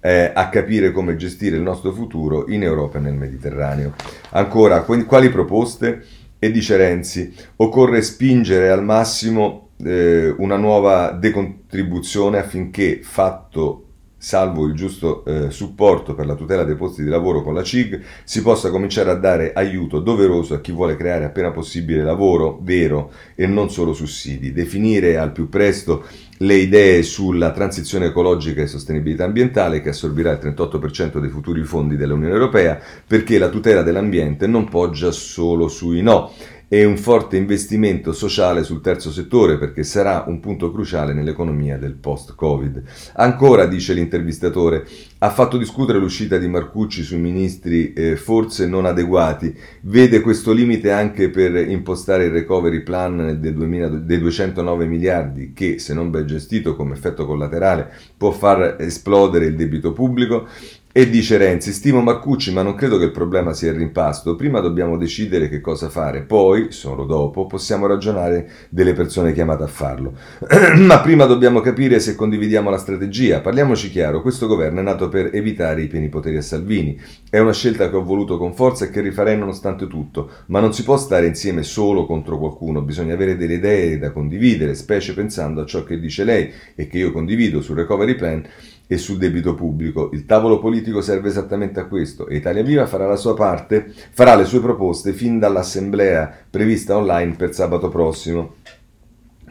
eh, 0.00 0.32
a 0.34 0.48
capire 0.50 0.92
come 0.92 1.16
gestire 1.16 1.56
il 1.56 1.62
nostro 1.62 1.92
futuro 1.92 2.44
in 2.48 2.62
Europa 2.62 2.98
e 2.98 3.00
nel 3.00 3.14
Mediterraneo. 3.14 3.94
Ancora, 4.32 4.82
quali 4.82 5.30
proposte? 5.30 6.04
E 6.38 6.50
dice 6.50 6.76
Renzi, 6.76 7.34
occorre 7.56 8.02
spingere 8.02 8.68
al 8.68 8.84
massimo 8.84 9.69
eh, 9.84 10.34
una 10.38 10.56
nuova 10.56 11.10
decontribuzione 11.12 12.38
affinché 12.38 13.00
fatto 13.02 13.84
salvo 14.22 14.66
il 14.66 14.74
giusto 14.74 15.24
eh, 15.24 15.50
supporto 15.50 16.14
per 16.14 16.26
la 16.26 16.34
tutela 16.34 16.62
dei 16.62 16.76
posti 16.76 17.02
di 17.02 17.08
lavoro 17.08 17.42
con 17.42 17.54
la 17.54 17.62
CIG, 17.62 18.02
si 18.22 18.42
possa 18.42 18.68
cominciare 18.68 19.10
a 19.10 19.14
dare 19.14 19.54
aiuto 19.54 19.98
doveroso 19.98 20.52
a 20.52 20.60
chi 20.60 20.72
vuole 20.72 20.94
creare 20.94 21.24
appena 21.24 21.50
possibile 21.50 22.02
lavoro 22.02 22.58
vero 22.62 23.12
e 23.34 23.46
non 23.46 23.70
solo 23.70 23.94
sussidi, 23.94 24.52
definire 24.52 25.16
al 25.16 25.32
più 25.32 25.48
presto 25.48 26.04
le 26.42 26.54
idee 26.54 27.02
sulla 27.02 27.50
transizione 27.50 28.06
ecologica 28.06 28.60
e 28.60 28.66
sostenibilità 28.66 29.24
ambientale 29.24 29.80
che 29.80 29.88
assorbirà 29.88 30.32
il 30.32 30.38
38% 30.42 31.18
dei 31.18 31.30
futuri 31.30 31.64
fondi 31.64 31.96
dell'Unione 31.96 32.34
Europea 32.34 32.78
perché 33.06 33.38
la 33.38 33.48
tutela 33.48 33.82
dell'ambiente 33.82 34.46
non 34.46 34.68
poggia 34.68 35.12
solo 35.12 35.68
sui 35.68 36.02
no 36.02 36.30
e 36.72 36.84
un 36.84 36.96
forte 36.96 37.36
investimento 37.36 38.12
sociale 38.12 38.62
sul 38.62 38.80
terzo 38.80 39.10
settore 39.10 39.58
perché 39.58 39.82
sarà 39.82 40.22
un 40.28 40.38
punto 40.38 40.70
cruciale 40.70 41.12
nell'economia 41.12 41.76
del 41.76 41.94
post-Covid. 41.94 42.82
Ancora, 43.14 43.66
dice 43.66 43.92
l'intervistatore, 43.92 44.86
ha 45.18 45.30
fatto 45.30 45.58
discutere 45.58 45.98
l'uscita 45.98 46.38
di 46.38 46.46
Marcucci 46.46 47.02
sui 47.02 47.18
ministri 47.18 47.92
eh, 47.92 48.14
forse 48.14 48.68
non 48.68 48.84
adeguati, 48.84 49.52
vede 49.82 50.20
questo 50.20 50.52
limite 50.52 50.92
anche 50.92 51.28
per 51.28 51.56
impostare 51.56 52.26
il 52.26 52.30
recovery 52.30 52.84
plan 52.84 53.38
dei, 53.40 53.52
2000, 53.52 53.88
dei 53.88 54.20
209 54.20 54.86
miliardi 54.86 55.52
che, 55.52 55.80
se 55.80 55.92
non 55.92 56.10
ben 56.10 56.26
gestito 56.26 56.76
come 56.76 56.94
effetto 56.94 57.26
collaterale, 57.26 57.90
può 58.16 58.30
far 58.30 58.76
esplodere 58.78 59.46
il 59.46 59.56
debito 59.56 59.92
pubblico 59.92 60.46
e 60.92 61.08
dice 61.08 61.36
Renzi, 61.36 61.72
stimo 61.72 62.00
Marcucci, 62.00 62.52
ma 62.52 62.62
non 62.62 62.74
credo 62.74 62.98
che 62.98 63.04
il 63.04 63.12
problema 63.12 63.52
sia 63.52 63.70
il 63.70 63.78
rimpasto. 63.78 64.34
Prima 64.34 64.58
dobbiamo 64.58 64.96
decidere 64.96 65.48
che 65.48 65.60
cosa 65.60 65.88
fare, 65.88 66.22
poi, 66.22 66.72
solo 66.72 67.04
dopo, 67.04 67.46
possiamo 67.46 67.86
ragionare 67.86 68.50
delle 68.70 68.92
persone 68.92 69.32
chiamate 69.32 69.62
a 69.62 69.68
farlo. 69.68 70.14
ma 70.78 70.98
prima 70.98 71.26
dobbiamo 71.26 71.60
capire 71.60 72.00
se 72.00 72.16
condividiamo 72.16 72.70
la 72.70 72.76
strategia. 72.76 73.38
Parliamoci 73.38 73.88
chiaro, 73.88 74.20
questo 74.20 74.48
governo 74.48 74.80
è 74.80 74.82
nato 74.82 75.08
per 75.08 75.30
evitare 75.32 75.82
i 75.82 75.86
pieni 75.86 76.08
poteri 76.08 76.38
a 76.38 76.42
Salvini. 76.42 77.00
È 77.30 77.38
una 77.38 77.52
scelta 77.52 77.88
che 77.88 77.94
ho 77.94 78.02
voluto 78.02 78.36
con 78.36 78.52
forza 78.52 78.86
e 78.86 78.90
che 78.90 79.00
rifarei 79.00 79.38
nonostante 79.38 79.86
tutto, 79.86 80.28
ma 80.46 80.58
non 80.58 80.74
si 80.74 80.82
può 80.82 80.96
stare 80.96 81.28
insieme 81.28 81.62
solo 81.62 82.04
contro 82.04 82.36
qualcuno, 82.36 82.82
bisogna 82.82 83.14
avere 83.14 83.36
delle 83.36 83.54
idee 83.54 83.96
da 83.96 84.10
condividere, 84.10 84.74
specie 84.74 85.14
pensando 85.14 85.60
a 85.60 85.66
ciò 85.66 85.84
che 85.84 86.00
dice 86.00 86.24
lei 86.24 86.52
e 86.74 86.88
che 86.88 86.98
io 86.98 87.12
condivido 87.12 87.62
sul 87.62 87.76
recovery 87.76 88.16
plan 88.16 88.44
e 88.92 88.98
sul 88.98 89.18
debito 89.18 89.54
pubblico. 89.54 90.10
Il 90.12 90.26
tavolo 90.26 90.58
politico 90.58 91.00
serve 91.00 91.28
esattamente 91.28 91.78
a 91.78 91.84
questo 91.84 92.26
e 92.26 92.34
Italia 92.34 92.64
Viva 92.64 92.86
farà 92.86 93.06
la 93.06 93.14
sua 93.14 93.34
parte, 93.34 93.92
farà 94.10 94.34
le 94.34 94.44
sue 94.44 94.58
proposte 94.58 95.12
fin 95.12 95.38
dall'assemblea 95.38 96.28
prevista 96.50 96.96
online 96.96 97.36
per 97.36 97.54
sabato 97.54 97.88
prossimo. 97.88 98.54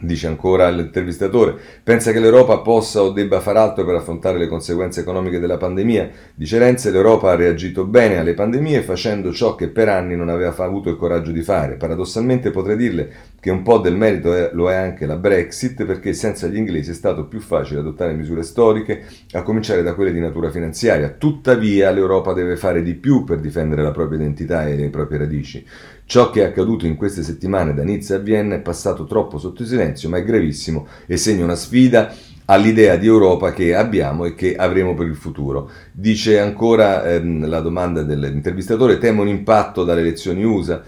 Dice 0.02 0.26
ancora 0.26 0.68
l'intervistatore, 0.68 1.56
pensa 1.82 2.12
che 2.12 2.20
l'Europa 2.20 2.58
possa 2.58 3.02
o 3.02 3.12
debba 3.12 3.40
far 3.40 3.56
altro 3.56 3.84
per 3.84 3.94
affrontare 3.94 4.38
le 4.38 4.46
conseguenze 4.46 5.00
economiche 5.00 5.38
della 5.38 5.56
pandemia? 5.56 6.10
Dice 6.34 6.58
Renzi, 6.58 6.90
l'Europa 6.90 7.30
ha 7.30 7.34
reagito 7.34 7.84
bene 7.86 8.18
alle 8.18 8.34
pandemie 8.34 8.82
facendo 8.82 9.32
ciò 9.32 9.54
che 9.54 9.68
per 9.68 9.88
anni 9.88 10.16
non 10.16 10.28
aveva 10.28 10.54
avuto 10.56 10.90
il 10.90 10.96
coraggio 10.96 11.32
di 11.32 11.42
fare. 11.42 11.76
Paradossalmente 11.76 12.50
potrei 12.50 12.76
dirle 12.76 13.12
che 13.40 13.50
un 13.50 13.62
po' 13.62 13.78
del 13.78 13.96
merito 13.96 14.34
è, 14.34 14.50
lo 14.52 14.70
è 14.70 14.74
anche 14.74 15.06
la 15.06 15.16
Brexit 15.16 15.84
perché 15.84 16.12
senza 16.12 16.46
gli 16.46 16.56
inglesi 16.56 16.90
è 16.90 16.94
stato 16.94 17.26
più 17.26 17.40
facile 17.40 17.80
adottare 17.80 18.12
misure 18.12 18.42
storiche, 18.42 19.04
a 19.32 19.42
cominciare 19.42 19.82
da 19.82 19.94
quelle 19.94 20.12
di 20.12 20.20
natura 20.20 20.50
finanziaria. 20.50 21.08
Tuttavia 21.08 21.90
l'Europa 21.90 22.34
deve 22.34 22.56
fare 22.56 22.82
di 22.82 22.94
più 22.94 23.24
per 23.24 23.40
difendere 23.40 23.82
la 23.82 23.92
propria 23.92 24.18
identità 24.18 24.68
e 24.68 24.76
le 24.76 24.90
proprie 24.90 25.18
radici. 25.18 25.66
Ciò 26.04 26.30
che 26.30 26.42
è 26.42 26.44
accaduto 26.44 26.86
in 26.86 26.96
queste 26.96 27.22
settimane 27.22 27.72
da 27.72 27.82
Nizza 27.82 28.16
a 28.16 28.18
Vienna 28.18 28.56
è 28.56 28.60
passato 28.60 29.04
troppo 29.04 29.38
sotto 29.38 29.64
silenzio, 29.64 30.08
ma 30.08 30.18
è 30.18 30.24
gravissimo 30.24 30.86
e 31.06 31.16
segna 31.16 31.44
una 31.44 31.54
sfida 31.54 32.12
all'idea 32.46 32.96
di 32.96 33.06
Europa 33.06 33.52
che 33.52 33.74
abbiamo 33.76 34.24
e 34.24 34.34
che 34.34 34.56
avremo 34.56 34.94
per 34.94 35.06
il 35.06 35.14
futuro. 35.14 35.70
Dice 35.92 36.40
ancora 36.40 37.04
ehm, 37.04 37.48
la 37.48 37.60
domanda 37.60 38.02
dell'intervistatore, 38.02 38.98
temo 38.98 39.22
un 39.22 39.28
impatto 39.28 39.84
dalle 39.84 40.00
elezioni 40.00 40.42
USA. 40.42 40.82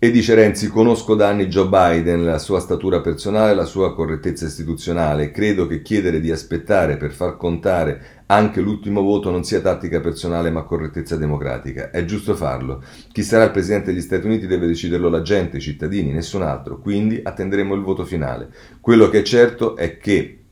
E 0.00 0.12
dice 0.12 0.36
Renzi, 0.36 0.68
conosco 0.68 1.16
da 1.16 1.26
anni 1.26 1.48
Joe 1.48 1.66
Biden, 1.66 2.24
la 2.24 2.38
sua 2.38 2.60
statura 2.60 3.00
personale, 3.00 3.52
la 3.52 3.64
sua 3.64 3.96
correttezza 3.96 4.46
istituzionale. 4.46 5.32
Credo 5.32 5.66
che 5.66 5.82
chiedere 5.82 6.20
di 6.20 6.30
aspettare 6.30 6.96
per 6.96 7.10
far 7.10 7.36
contare 7.36 8.22
anche 8.26 8.60
l'ultimo 8.60 9.02
voto 9.02 9.32
non 9.32 9.42
sia 9.42 9.60
tattica 9.60 10.00
personale 10.00 10.52
ma 10.52 10.62
correttezza 10.62 11.16
democratica. 11.16 11.90
È 11.90 12.04
giusto 12.04 12.36
farlo. 12.36 12.80
Chi 13.10 13.24
sarà 13.24 13.42
il 13.42 13.50
Presidente 13.50 13.90
degli 13.90 14.00
Stati 14.00 14.24
Uniti 14.24 14.46
deve 14.46 14.68
deciderlo 14.68 15.08
la 15.08 15.22
gente, 15.22 15.56
i 15.56 15.60
cittadini, 15.60 16.12
nessun 16.12 16.42
altro. 16.42 16.78
Quindi 16.78 17.20
attenderemo 17.20 17.74
il 17.74 17.82
voto 17.82 18.04
finale. 18.04 18.50
Quello 18.80 19.08
che 19.08 19.18
è 19.18 19.22
certo 19.22 19.74
è 19.74 19.98
che 19.98 20.44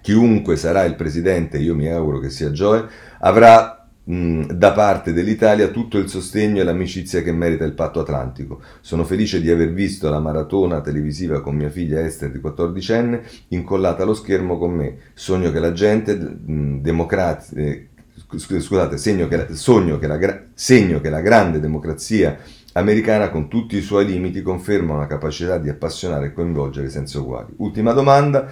chiunque 0.00 0.54
sarà 0.54 0.84
il 0.84 0.94
Presidente, 0.94 1.58
io 1.58 1.74
mi 1.74 1.88
auguro 1.88 2.20
che 2.20 2.30
sia 2.30 2.50
Joe, 2.50 2.86
avrà 3.18 3.85
da 4.08 4.70
parte 4.70 5.12
dell'Italia 5.12 5.66
tutto 5.66 5.98
il 5.98 6.08
sostegno 6.08 6.60
e 6.60 6.64
l'amicizia 6.64 7.22
che 7.22 7.32
merita 7.32 7.64
il 7.64 7.72
patto 7.72 7.98
atlantico. 7.98 8.60
Sono 8.80 9.02
felice 9.02 9.40
di 9.40 9.50
aver 9.50 9.72
visto 9.72 10.08
la 10.08 10.20
maratona 10.20 10.80
televisiva 10.80 11.40
con 11.40 11.56
mia 11.56 11.70
figlia 11.70 12.04
Esther 12.04 12.30
di 12.30 12.38
14enne 12.38 13.20
incollata 13.48 14.04
allo 14.04 14.14
schermo 14.14 14.58
con 14.58 14.74
me. 14.74 14.96
Sogno 15.12 15.50
che 15.50 15.58
la 15.58 15.72
gente 15.72 16.16
democratica 16.16 17.60
eh, 17.60 17.88
scusate, 18.36 18.96
segno 18.96 19.26
che, 19.26 19.48
sogno 19.54 19.98
che 19.98 20.06
la, 20.06 20.42
segno 20.54 21.00
che 21.00 21.10
la 21.10 21.20
grande 21.20 21.58
democrazia 21.58 22.38
americana 22.74 23.30
con 23.30 23.48
tutti 23.48 23.76
i 23.76 23.82
suoi 23.82 24.06
limiti 24.06 24.40
conferma 24.40 24.94
una 24.94 25.06
capacità 25.08 25.58
di 25.58 25.68
appassionare 25.68 26.26
e 26.26 26.32
coinvolgere 26.32 26.90
senza 26.90 27.18
uguali. 27.18 27.52
Ultima 27.56 27.92
domanda. 27.92 28.48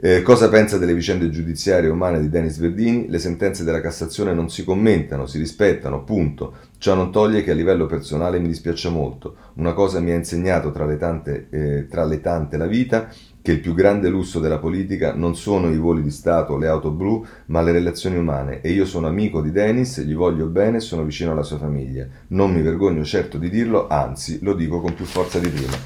Eh, 0.00 0.22
cosa 0.22 0.48
pensa 0.48 0.78
delle 0.78 0.94
vicende 0.94 1.28
giudiziarie 1.28 1.90
umane 1.90 2.20
di 2.20 2.28
Denis 2.28 2.56
Verdini? 2.58 3.08
Le 3.08 3.18
sentenze 3.18 3.64
della 3.64 3.80
Cassazione 3.80 4.32
non 4.32 4.48
si 4.48 4.62
commentano, 4.62 5.26
si 5.26 5.38
rispettano, 5.38 6.04
punto. 6.04 6.54
Ciò 6.78 6.94
non 6.94 7.10
toglie 7.10 7.42
che 7.42 7.50
a 7.50 7.54
livello 7.54 7.86
personale 7.86 8.38
mi 8.38 8.46
dispiace 8.46 8.90
molto. 8.90 9.34
Una 9.54 9.72
cosa 9.72 9.98
mi 9.98 10.12
ha 10.12 10.14
insegnato 10.14 10.70
tra 10.70 10.86
le 10.86 10.98
tante, 10.98 11.48
eh, 11.50 11.88
tra 11.88 12.04
le 12.04 12.20
tante 12.20 12.56
la 12.56 12.68
vita, 12.68 13.08
che 13.42 13.50
il 13.50 13.58
più 13.58 13.74
grande 13.74 14.08
lusso 14.08 14.38
della 14.38 14.58
politica 14.58 15.14
non 15.14 15.34
sono 15.34 15.68
i 15.68 15.78
voli 15.78 16.02
di 16.02 16.12
Stato 16.12 16.56
le 16.56 16.68
auto 16.68 16.92
blu, 16.92 17.26
ma 17.46 17.60
le 17.60 17.72
relazioni 17.72 18.18
umane. 18.18 18.60
E 18.60 18.70
io 18.70 18.84
sono 18.84 19.08
amico 19.08 19.42
di 19.42 19.50
Denis, 19.50 20.00
gli 20.02 20.14
voglio 20.14 20.46
bene 20.46 20.78
sono 20.78 21.02
vicino 21.02 21.32
alla 21.32 21.42
sua 21.42 21.58
famiglia. 21.58 22.06
Non 22.28 22.52
mi 22.52 22.62
vergogno 22.62 23.02
certo 23.02 23.36
di 23.36 23.50
dirlo, 23.50 23.88
anzi 23.88 24.38
lo 24.42 24.54
dico 24.54 24.80
con 24.80 24.94
più 24.94 25.06
forza 25.06 25.40
di 25.40 25.48
prima. 25.48 25.76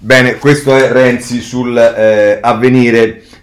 Bene, 0.00 0.36
questo 0.36 0.76
è 0.76 0.92
Renzi 0.92 1.40
sul 1.40 1.76
eh, 1.76 2.38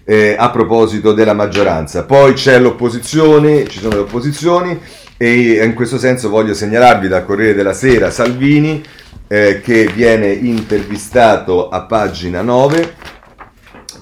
eh, 0.04 0.36
a 0.38 0.48
proposito 0.48 1.12
della 1.12 1.34
maggioranza. 1.34 2.04
Poi 2.04 2.32
c'è 2.32 2.58
l'opposizione, 2.58 3.68
ci 3.68 3.78
sono 3.78 3.96
le 3.96 4.00
opposizioni 4.00 4.80
e 5.18 5.62
in 5.62 5.74
questo 5.74 5.98
senso 5.98 6.30
voglio 6.30 6.54
segnalarvi 6.54 7.08
dal 7.08 7.26
Corriere 7.26 7.52
della 7.52 7.74
Sera 7.74 8.10
Salvini 8.10 8.82
eh, 9.28 9.60
che 9.60 9.90
viene 9.92 10.28
intervistato 10.28 11.68
a 11.68 11.82
pagina 11.82 12.40
9 12.40 12.94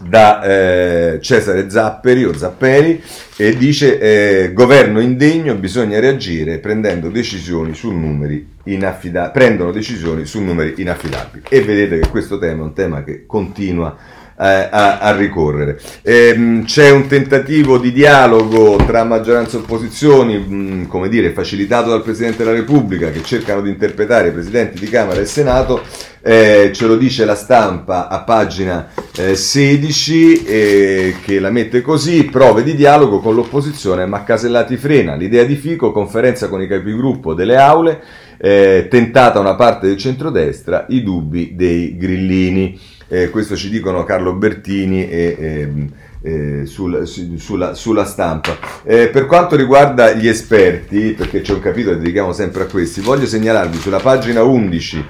da 0.07 0.43
eh, 0.43 1.19
Cesare 1.21 1.71
Zapperi 1.71 2.25
o 2.25 2.35
Zapperi 2.35 3.03
e 3.37 3.57
dice 3.57 3.99
eh, 3.99 4.53
governo 4.53 5.01
indegno 5.01 5.55
bisogna 5.55 5.99
reagire 5.99 6.59
prendendo 6.59 7.09
decisioni 7.09 7.75
su 7.75 7.91
numeri 7.91 8.53
inaffidabili 8.65 9.33
prendono 9.33 9.73
decisioni 9.73 10.25
su 10.25 10.41
numeri 10.41 10.75
inaffidabili 10.77 11.45
e 11.49 11.63
vedete 11.63 12.01
che 12.01 12.09
questo 12.09 12.39
tema 12.39 12.63
è 12.63 12.65
un 12.65 12.75
tema 12.75 13.03
che 13.03 13.25
continua 13.27 13.97
a, 14.37 14.69
a, 14.69 14.99
a 14.99 15.17
ricorrere. 15.17 15.79
Ehm, 16.03 16.65
c'è 16.65 16.91
un 16.91 17.07
tentativo 17.07 17.79
di 17.79 17.93
dialogo 17.93 18.77
tra 18.87 19.05
maggioranza 19.05 19.57
e 19.57 19.61
opposizioni, 19.61 20.39
mh, 20.39 20.89
come 20.89 21.09
dire, 21.09 21.31
facilitato 21.31 21.91
dal 21.91 22.03
Presidente 22.03 22.39
della 22.39 22.57
Repubblica, 22.57 23.11
che 23.11 23.23
cercano 23.23 23.61
di 23.61 23.71
interpretare 23.71 24.29
i 24.29 24.33
Presidenti 24.33 24.79
di 24.79 24.89
Camera 24.89 25.21
e 25.21 25.27
Senato, 25.27 25.83
eh, 26.27 26.71
ce 26.73 26.87
lo 26.87 26.97
dice 26.97 27.27
la 27.27 27.35
stampa 27.35 28.09
a 28.09 28.21
pagina 28.21 28.89
eh, 29.15 29.37
16 29.37 30.45
eh, 30.45 31.15
che 31.23 31.39
la 31.39 31.51
mette 31.51 31.83
così, 31.83 32.25
prove 32.25 32.63
di 32.63 32.75
dialogo 32.75 33.21
con 33.21 33.35
l'opposizione 33.35 34.07
ma 34.07 34.25
Casellati 34.25 34.79
frena, 34.79 35.17
l'idea 35.17 35.45
di 35.45 35.55
Fico, 35.55 35.93
conferenza 35.93 36.49
con 36.49 36.63
i 36.63 36.67
capigruppo 36.67 37.35
delle 37.35 37.57
aule, 37.57 38.01
eh, 38.39 38.87
tentata 38.91 39.39
una 39.39 39.55
parte 39.55 39.87
del 39.87 39.99
centrodestra, 39.99 40.87
i 40.89 41.03
dubbi 41.03 41.55
dei 41.55 41.97
grillini. 41.97 42.79
Eh, 43.09 43.31
questo 43.31 43.57
ci 43.57 43.71
dicono 43.71 44.05
Carlo 44.05 44.35
Bertini 44.35 45.09
e... 45.09 45.37
Ehm, 45.39 45.93
eh, 46.25 46.65
sul, 46.65 47.07
su, 47.07 47.37
sulla, 47.37 47.75
sulla, 47.75 48.07
stampa. 48.07 48.57
Eh, 48.83 49.09
per 49.09 49.27
quanto 49.27 49.57
riguarda 49.57 50.13
gli 50.13 50.27
esperti, 50.27 51.13
perché 51.13 51.43
c'è 51.43 51.53
un 51.53 51.61
capitolo 51.61 51.97
che 51.97 52.01
dedichiamo 52.01 52.33
sempre 52.33 52.63
a 52.63 52.67
questi, 52.67 53.03
voglio 53.03 53.27
segnalarvi 53.27 53.77
sulla 53.77 53.99
pagina 53.99 54.43
11 54.43 55.05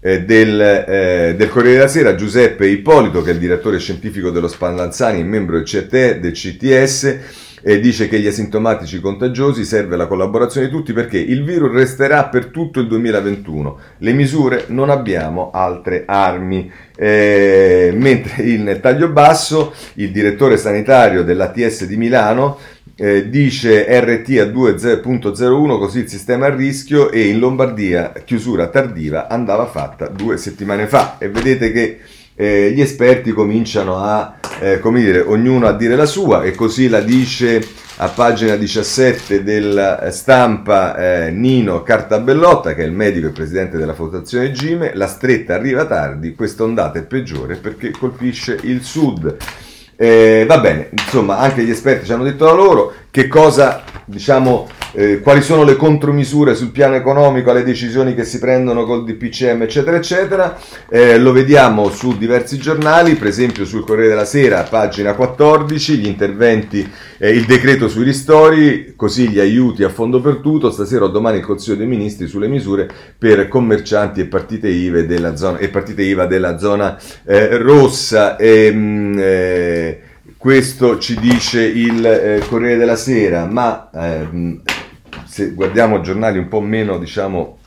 eh, 0.00 0.22
del, 0.22 0.60
eh, 0.60 1.34
del, 1.36 1.48
Corriere 1.48 1.78
della 1.78 1.88
Sera 1.88 2.14
Giuseppe 2.14 2.68
Ippolito, 2.68 3.20
che 3.22 3.30
è 3.30 3.32
il 3.34 3.40
direttore 3.40 3.78
scientifico 3.78 4.30
dello 4.30 4.48
Spallanzani 4.48 5.20
e 5.20 5.24
membro 5.24 5.56
del, 5.56 5.64
CT, 5.64 6.18
del 6.18 6.32
CTS, 6.32 7.18
e 7.62 7.80
dice 7.80 8.08
che 8.08 8.18
gli 8.18 8.26
asintomatici 8.26 9.00
contagiosi 9.00 9.64
serve 9.64 9.96
la 9.96 10.06
collaborazione 10.06 10.66
di 10.66 10.72
tutti 10.72 10.92
perché 10.92 11.18
il 11.18 11.44
virus 11.44 11.72
resterà 11.72 12.24
per 12.24 12.46
tutto 12.46 12.80
il 12.80 12.86
2021. 12.86 13.78
Le 13.98 14.12
misure 14.12 14.64
non 14.68 14.90
abbiamo 14.90 15.50
altre 15.52 16.04
armi. 16.06 16.70
Eh, 16.96 17.92
mentre 17.94 18.42
in 18.42 18.78
taglio 18.82 19.08
basso 19.08 19.72
il 19.94 20.10
direttore 20.10 20.58
sanitario 20.58 21.22
dell'ATS 21.22 21.86
di 21.86 21.96
Milano 21.96 22.58
eh, 22.96 23.30
dice 23.30 23.86
RT 23.88 24.28
a 24.38 24.44
2.01 24.44 25.78
così 25.78 26.00
il 26.00 26.08
sistema 26.08 26.46
a 26.46 26.54
rischio 26.54 27.10
e 27.10 27.28
in 27.28 27.38
Lombardia 27.38 28.12
chiusura 28.26 28.68
tardiva 28.68 29.26
andava 29.28 29.64
fatta 29.64 30.08
due 30.08 30.36
settimane 30.36 30.86
fa 30.86 31.16
e 31.18 31.30
vedete 31.30 31.72
che 31.72 32.00
eh, 32.34 32.72
gli 32.74 32.80
esperti 32.82 33.32
cominciano 33.32 33.96
a, 33.96 34.39
eh, 34.60 34.78
come 34.78 35.00
dire, 35.00 35.20
ognuno 35.20 35.66
a 35.66 35.72
dire 35.72 35.96
la 35.96 36.06
sua 36.06 36.42
e 36.42 36.54
così 36.54 36.88
la 36.88 37.00
dice 37.00 37.66
a 37.96 38.08
pagina 38.08 38.56
17 38.56 39.42
della 39.42 40.10
stampa 40.10 40.96
eh, 40.96 41.30
Nino 41.30 41.82
Cartabellotta, 41.82 42.74
che 42.74 42.82
è 42.82 42.86
il 42.86 42.92
medico 42.92 43.26
e 43.26 43.30
presidente 43.30 43.78
della 43.78 43.94
fondazione 43.94 44.52
Gime, 44.52 44.92
la 44.94 45.06
stretta 45.06 45.54
arriva 45.54 45.86
tardi, 45.86 46.34
questa 46.34 46.62
ondata 46.62 46.98
è 46.98 47.02
peggiore 47.02 47.56
perché 47.56 47.90
colpisce 47.90 48.58
il 48.62 48.82
sud. 48.82 49.36
Eh, 49.96 50.44
va 50.46 50.58
bene, 50.60 50.88
insomma, 50.92 51.38
anche 51.38 51.62
gli 51.62 51.70
esperti 51.70 52.06
ci 52.06 52.12
hanno 52.12 52.24
detto 52.24 52.46
la 52.46 52.52
loro 52.52 52.94
che 53.10 53.28
cosa, 53.28 53.82
diciamo, 54.06 54.66
eh, 54.92 55.20
quali 55.20 55.42
sono 55.42 55.62
le 55.62 55.76
contromisure 55.76 56.54
sul 56.54 56.70
piano 56.70 56.94
economico 56.94 57.50
alle 57.50 57.62
decisioni 57.62 58.14
che 58.14 58.24
si 58.24 58.38
prendono 58.38 58.84
col 58.84 59.04
DPCM, 59.04 59.62
eccetera, 59.62 59.96
eccetera. 59.96 60.58
Eh, 60.88 61.18
lo 61.18 61.32
vediamo 61.32 61.90
su 61.90 62.16
diversi 62.16 62.58
giornali, 62.58 63.14
per 63.14 63.28
esempio 63.28 63.64
sul 63.64 63.84
Corriere 63.84 64.10
della 64.10 64.24
Sera, 64.24 64.62
pagina 64.62 65.14
14, 65.14 65.96
gli 65.96 66.06
interventi, 66.06 66.88
eh, 67.18 67.30
il 67.30 67.44
decreto 67.44 67.88
sui 67.88 68.04
ristori, 68.04 68.94
così 68.96 69.28
gli 69.28 69.38
aiuti 69.38 69.84
a 69.84 69.88
fondo 69.88 70.20
perduto, 70.20 70.70
stasera 70.70 71.04
o 71.04 71.08
domani 71.08 71.38
il 71.38 71.44
Consiglio 71.44 71.76
dei 71.76 71.86
Ministri 71.86 72.26
sulle 72.26 72.48
misure 72.48 72.88
per 73.16 73.48
commercianti 73.48 74.20
e 74.20 74.26
partite 74.26 74.68
IVA 74.68 75.02
della 75.02 75.36
zona, 75.36 75.58
IVA 75.60 76.26
della 76.26 76.58
zona 76.58 76.98
eh, 77.24 77.58
rossa. 77.58 78.36
Ehm, 78.38 79.16
eh, 79.18 80.00
questo 80.36 80.98
ci 80.98 81.18
dice 81.20 81.62
il 81.62 82.04
eh, 82.04 82.42
Corriere 82.48 82.78
della 82.78 82.96
Sera, 82.96 83.44
ma 83.44 83.90
ehm, 83.92 84.62
se 85.30 85.52
guardiamo 85.52 86.00
giornali 86.00 86.38
un 86.38 86.48
po' 86.48 86.60
meno, 86.60 86.98
diciamo, 86.98 87.58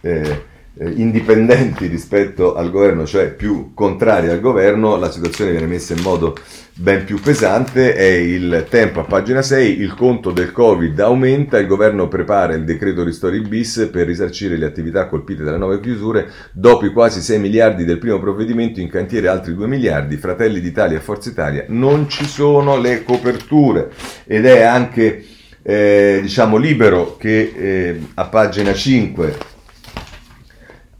eh, 0.00 0.52
eh, 0.76 0.88
indipendenti 0.88 1.86
rispetto 1.86 2.54
al 2.54 2.70
governo, 2.70 3.04
cioè 3.04 3.30
più 3.30 3.74
contrari 3.74 4.28
al 4.28 4.40
governo, 4.40 4.96
la 4.96 5.10
situazione 5.10 5.50
viene 5.50 5.66
messa 5.66 5.92
in 5.92 6.00
modo 6.00 6.34
ben 6.72 7.04
più 7.04 7.20
pesante. 7.20 7.94
È 7.94 8.06
il 8.06 8.66
tempo 8.70 9.00
a 9.00 9.04
pagina 9.04 9.42
6, 9.42 9.78
il 9.78 9.94
conto 9.94 10.30
del 10.30 10.50
Covid 10.50 10.98
aumenta, 10.98 11.58
il 11.58 11.66
governo 11.66 12.08
prepara 12.08 12.54
il 12.54 12.64
decreto 12.64 13.04
ristori 13.04 13.40
bis 13.42 13.90
per 13.92 14.06
risarcire 14.06 14.56
le 14.56 14.64
attività 14.64 15.06
colpite 15.06 15.44
dalle 15.44 15.58
nuove 15.58 15.80
chiusure, 15.80 16.30
dopo 16.52 16.86
i 16.86 16.92
quasi 16.92 17.20
6 17.20 17.38
miliardi 17.38 17.84
del 17.84 17.98
primo 17.98 18.18
provvedimento 18.18 18.80
in 18.80 18.88
cantiere 18.88 19.28
altri 19.28 19.54
2 19.54 19.66
miliardi, 19.66 20.16
Fratelli 20.16 20.62
d'Italia 20.62 20.96
e 20.96 21.02
Forza 21.02 21.28
Italia 21.28 21.66
non 21.68 22.08
ci 22.08 22.24
sono 22.24 22.78
le 22.78 23.04
coperture 23.04 23.90
ed 24.24 24.46
è 24.46 24.62
anche 24.62 25.22
eh, 25.66 26.18
diciamo 26.20 26.58
libero 26.58 27.16
che 27.16 27.52
eh, 27.56 28.00
a 28.14 28.26
pagina 28.26 28.74
5 28.74 29.52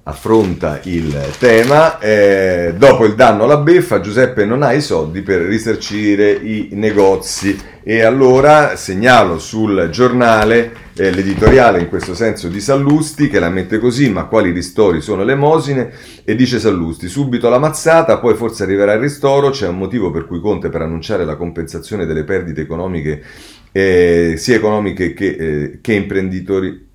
affronta 0.04 0.80
il 0.84 1.14
tema. 1.38 1.98
Eh, 1.98 2.74
dopo 2.76 3.04
il 3.04 3.14
danno 3.14 3.44
alla 3.44 3.58
beffa, 3.58 4.00
Giuseppe 4.00 4.44
non 4.44 4.62
ha 4.62 4.72
i 4.72 4.80
soldi 4.80 5.22
per 5.22 5.42
risarcire 5.42 6.32
i 6.32 6.68
negozi. 6.72 7.72
E 7.86 8.02
allora 8.02 8.76
segnalo 8.76 9.38
sul 9.38 9.90
giornale 9.90 10.72
eh, 10.96 11.10
l'editoriale 11.10 11.80
in 11.80 11.88
questo 11.88 12.14
senso 12.14 12.48
di 12.48 12.58
Sallusti 12.58 13.28
che 13.28 13.38
la 13.38 13.50
mette 13.50 13.78
così: 13.78 14.08
ma 14.08 14.24
quali 14.24 14.50
ristori 14.52 15.02
sono 15.02 15.22
elemosine? 15.22 15.90
E 16.24 16.34
dice 16.34 16.58
Sallusti: 16.58 17.08
subito 17.08 17.48
la 17.50 17.58
mazzata, 17.58 18.18
poi 18.18 18.34
forse 18.34 18.62
arriverà 18.62 18.94
il 18.94 19.00
ristoro. 19.00 19.50
C'è 19.50 19.68
un 19.68 19.76
motivo 19.76 20.10
per 20.10 20.26
cui 20.26 20.40
Conte 20.40 20.70
per 20.70 20.82
annunciare 20.82 21.26
la 21.26 21.36
compensazione 21.36 22.06
delle 22.06 22.24
perdite 22.24 22.62
economiche, 22.62 23.22
eh, 23.76 24.34
sia 24.36 24.54
economiche 24.54 25.14
che, 25.14 25.26
eh, 25.26 25.78
che 25.80 25.94
imprenditori 25.94 26.92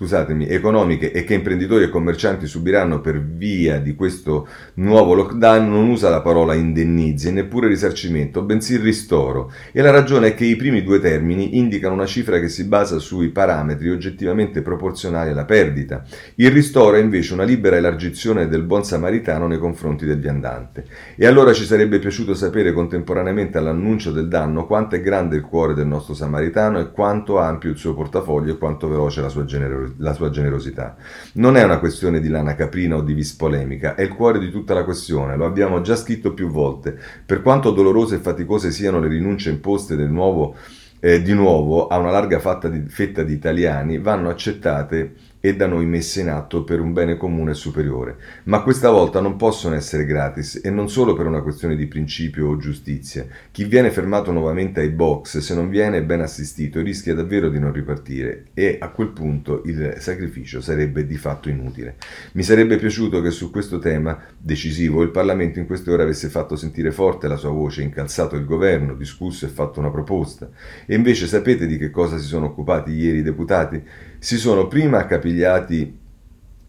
scusatemi, 0.00 0.48
economiche 0.48 1.12
e 1.12 1.24
che 1.24 1.34
imprenditori 1.34 1.84
e 1.84 1.90
commercianti 1.90 2.46
subiranno 2.46 3.02
per 3.02 3.22
via 3.22 3.78
di 3.80 3.94
questo 3.94 4.48
nuovo 4.76 5.12
lockdown 5.12 5.68
non 5.68 5.90
usa 5.90 6.08
la 6.08 6.22
parola 6.22 6.54
indennizi 6.54 7.28
e 7.28 7.32
neppure 7.32 7.68
risarcimento, 7.68 8.40
bensì 8.40 8.78
ristoro. 8.78 9.52
E 9.70 9.82
la 9.82 9.90
ragione 9.90 10.28
è 10.28 10.34
che 10.34 10.46
i 10.46 10.56
primi 10.56 10.82
due 10.82 11.00
termini 11.00 11.58
indicano 11.58 11.92
una 11.92 12.06
cifra 12.06 12.40
che 12.40 12.48
si 12.48 12.64
basa 12.64 12.98
sui 12.98 13.28
parametri 13.28 13.90
oggettivamente 13.90 14.62
proporzionali 14.62 15.32
alla 15.32 15.44
perdita. 15.44 16.02
Il 16.36 16.50
ristoro 16.50 16.96
è 16.96 17.00
invece 17.00 17.34
una 17.34 17.44
libera 17.44 17.76
elargizione 17.76 18.48
del 18.48 18.62
buon 18.62 18.86
samaritano 18.86 19.48
nei 19.48 19.58
confronti 19.58 20.06
del 20.06 20.18
viandante. 20.18 20.86
E 21.14 21.26
allora 21.26 21.52
ci 21.52 21.64
sarebbe 21.64 21.98
piaciuto 21.98 22.32
sapere 22.32 22.72
contemporaneamente 22.72 23.58
all'annuncio 23.58 24.12
del 24.12 24.28
danno 24.28 24.64
quanto 24.64 24.94
è 24.94 25.02
grande 25.02 25.36
il 25.36 25.42
cuore 25.42 25.74
del 25.74 25.86
nostro 25.86 26.14
samaritano 26.14 26.80
e 26.80 26.90
quanto 26.90 27.38
ampio 27.38 27.68
il 27.68 27.76
suo 27.76 27.92
portafoglio 27.92 28.54
e 28.54 28.56
quanto 28.56 28.88
veloce 28.88 29.20
la 29.20 29.28
sua 29.28 29.44
generosità 29.44 29.88
la 29.98 30.12
sua 30.12 30.30
generosità. 30.30 30.96
Non 31.34 31.56
è 31.56 31.64
una 31.64 31.78
questione 31.78 32.20
di 32.20 32.28
lana 32.28 32.54
caprina 32.54 32.96
o 32.96 33.02
di 33.02 33.12
vis 33.12 33.32
polemica, 33.34 33.94
è 33.94 34.02
il 34.02 34.14
cuore 34.14 34.38
di 34.38 34.50
tutta 34.50 34.74
la 34.74 34.84
questione, 34.84 35.36
lo 35.36 35.46
abbiamo 35.46 35.80
già 35.80 35.96
scritto 35.96 36.32
più 36.32 36.48
volte. 36.48 36.98
Per 37.24 37.42
quanto 37.42 37.70
dolorose 37.70 38.16
e 38.16 38.18
faticose 38.18 38.70
siano 38.70 39.00
le 39.00 39.08
rinunce 39.08 39.50
imposte 39.50 39.96
del 39.96 40.10
nuovo, 40.10 40.56
eh, 41.00 41.22
di 41.22 41.32
nuovo 41.32 41.86
a 41.86 41.98
una 41.98 42.10
larga 42.10 42.40
di, 42.68 42.84
fetta 42.88 43.22
di 43.22 43.32
italiani, 43.32 43.98
vanno 43.98 44.28
accettate 44.28 45.14
e 45.40 45.56
da 45.56 45.66
noi 45.66 45.86
messe 45.86 46.20
in 46.20 46.28
atto 46.28 46.64
per 46.64 46.80
un 46.80 46.92
bene 46.92 47.16
comune 47.16 47.54
superiore. 47.54 48.16
Ma 48.44 48.62
questa 48.62 48.90
volta 48.90 49.20
non 49.20 49.36
possono 49.36 49.74
essere 49.74 50.04
gratis 50.04 50.60
e 50.62 50.70
non 50.70 50.90
solo 50.90 51.14
per 51.14 51.26
una 51.26 51.40
questione 51.40 51.76
di 51.76 51.86
principio 51.86 52.48
o 52.48 52.56
giustizia. 52.58 53.26
Chi 53.50 53.64
viene 53.64 53.90
fermato 53.90 54.30
nuovamente 54.32 54.80
ai 54.80 54.90
box, 54.90 55.38
se 55.38 55.54
non 55.54 55.70
viene 55.70 56.02
ben 56.02 56.20
assistito, 56.20 56.82
rischia 56.82 57.14
davvero 57.14 57.48
di 57.48 57.58
non 57.58 57.72
ripartire 57.72 58.48
e 58.52 58.76
a 58.78 58.90
quel 58.90 59.08
punto 59.08 59.62
il 59.64 59.96
sacrificio 59.98 60.60
sarebbe 60.60 61.06
di 61.06 61.16
fatto 61.16 61.48
inutile. 61.48 61.96
Mi 62.32 62.42
sarebbe 62.42 62.76
piaciuto 62.76 63.22
che 63.22 63.30
su 63.30 63.50
questo 63.50 63.78
tema 63.78 64.18
decisivo 64.36 65.02
il 65.02 65.10
Parlamento 65.10 65.58
in 65.58 65.66
queste 65.66 65.90
ore 65.90 66.02
avesse 66.02 66.28
fatto 66.28 66.54
sentire 66.56 66.92
forte 66.92 67.28
la 67.28 67.36
sua 67.36 67.50
voce, 67.50 67.82
incalzato 67.82 68.36
il 68.36 68.44
governo, 68.44 68.94
discusso 68.94 69.46
e 69.46 69.48
fatto 69.48 69.80
una 69.80 69.90
proposta. 69.90 70.50
E 70.84 70.94
invece 70.94 71.26
sapete 71.26 71.66
di 71.66 71.78
che 71.78 71.90
cosa 71.90 72.18
si 72.18 72.26
sono 72.26 72.46
occupati 72.46 72.90
ieri 72.92 73.18
i 73.18 73.22
deputati? 73.22 73.82
Si 74.20 74.36
sono 74.36 74.68
prima 74.68 74.98
accapigliati 74.98 75.98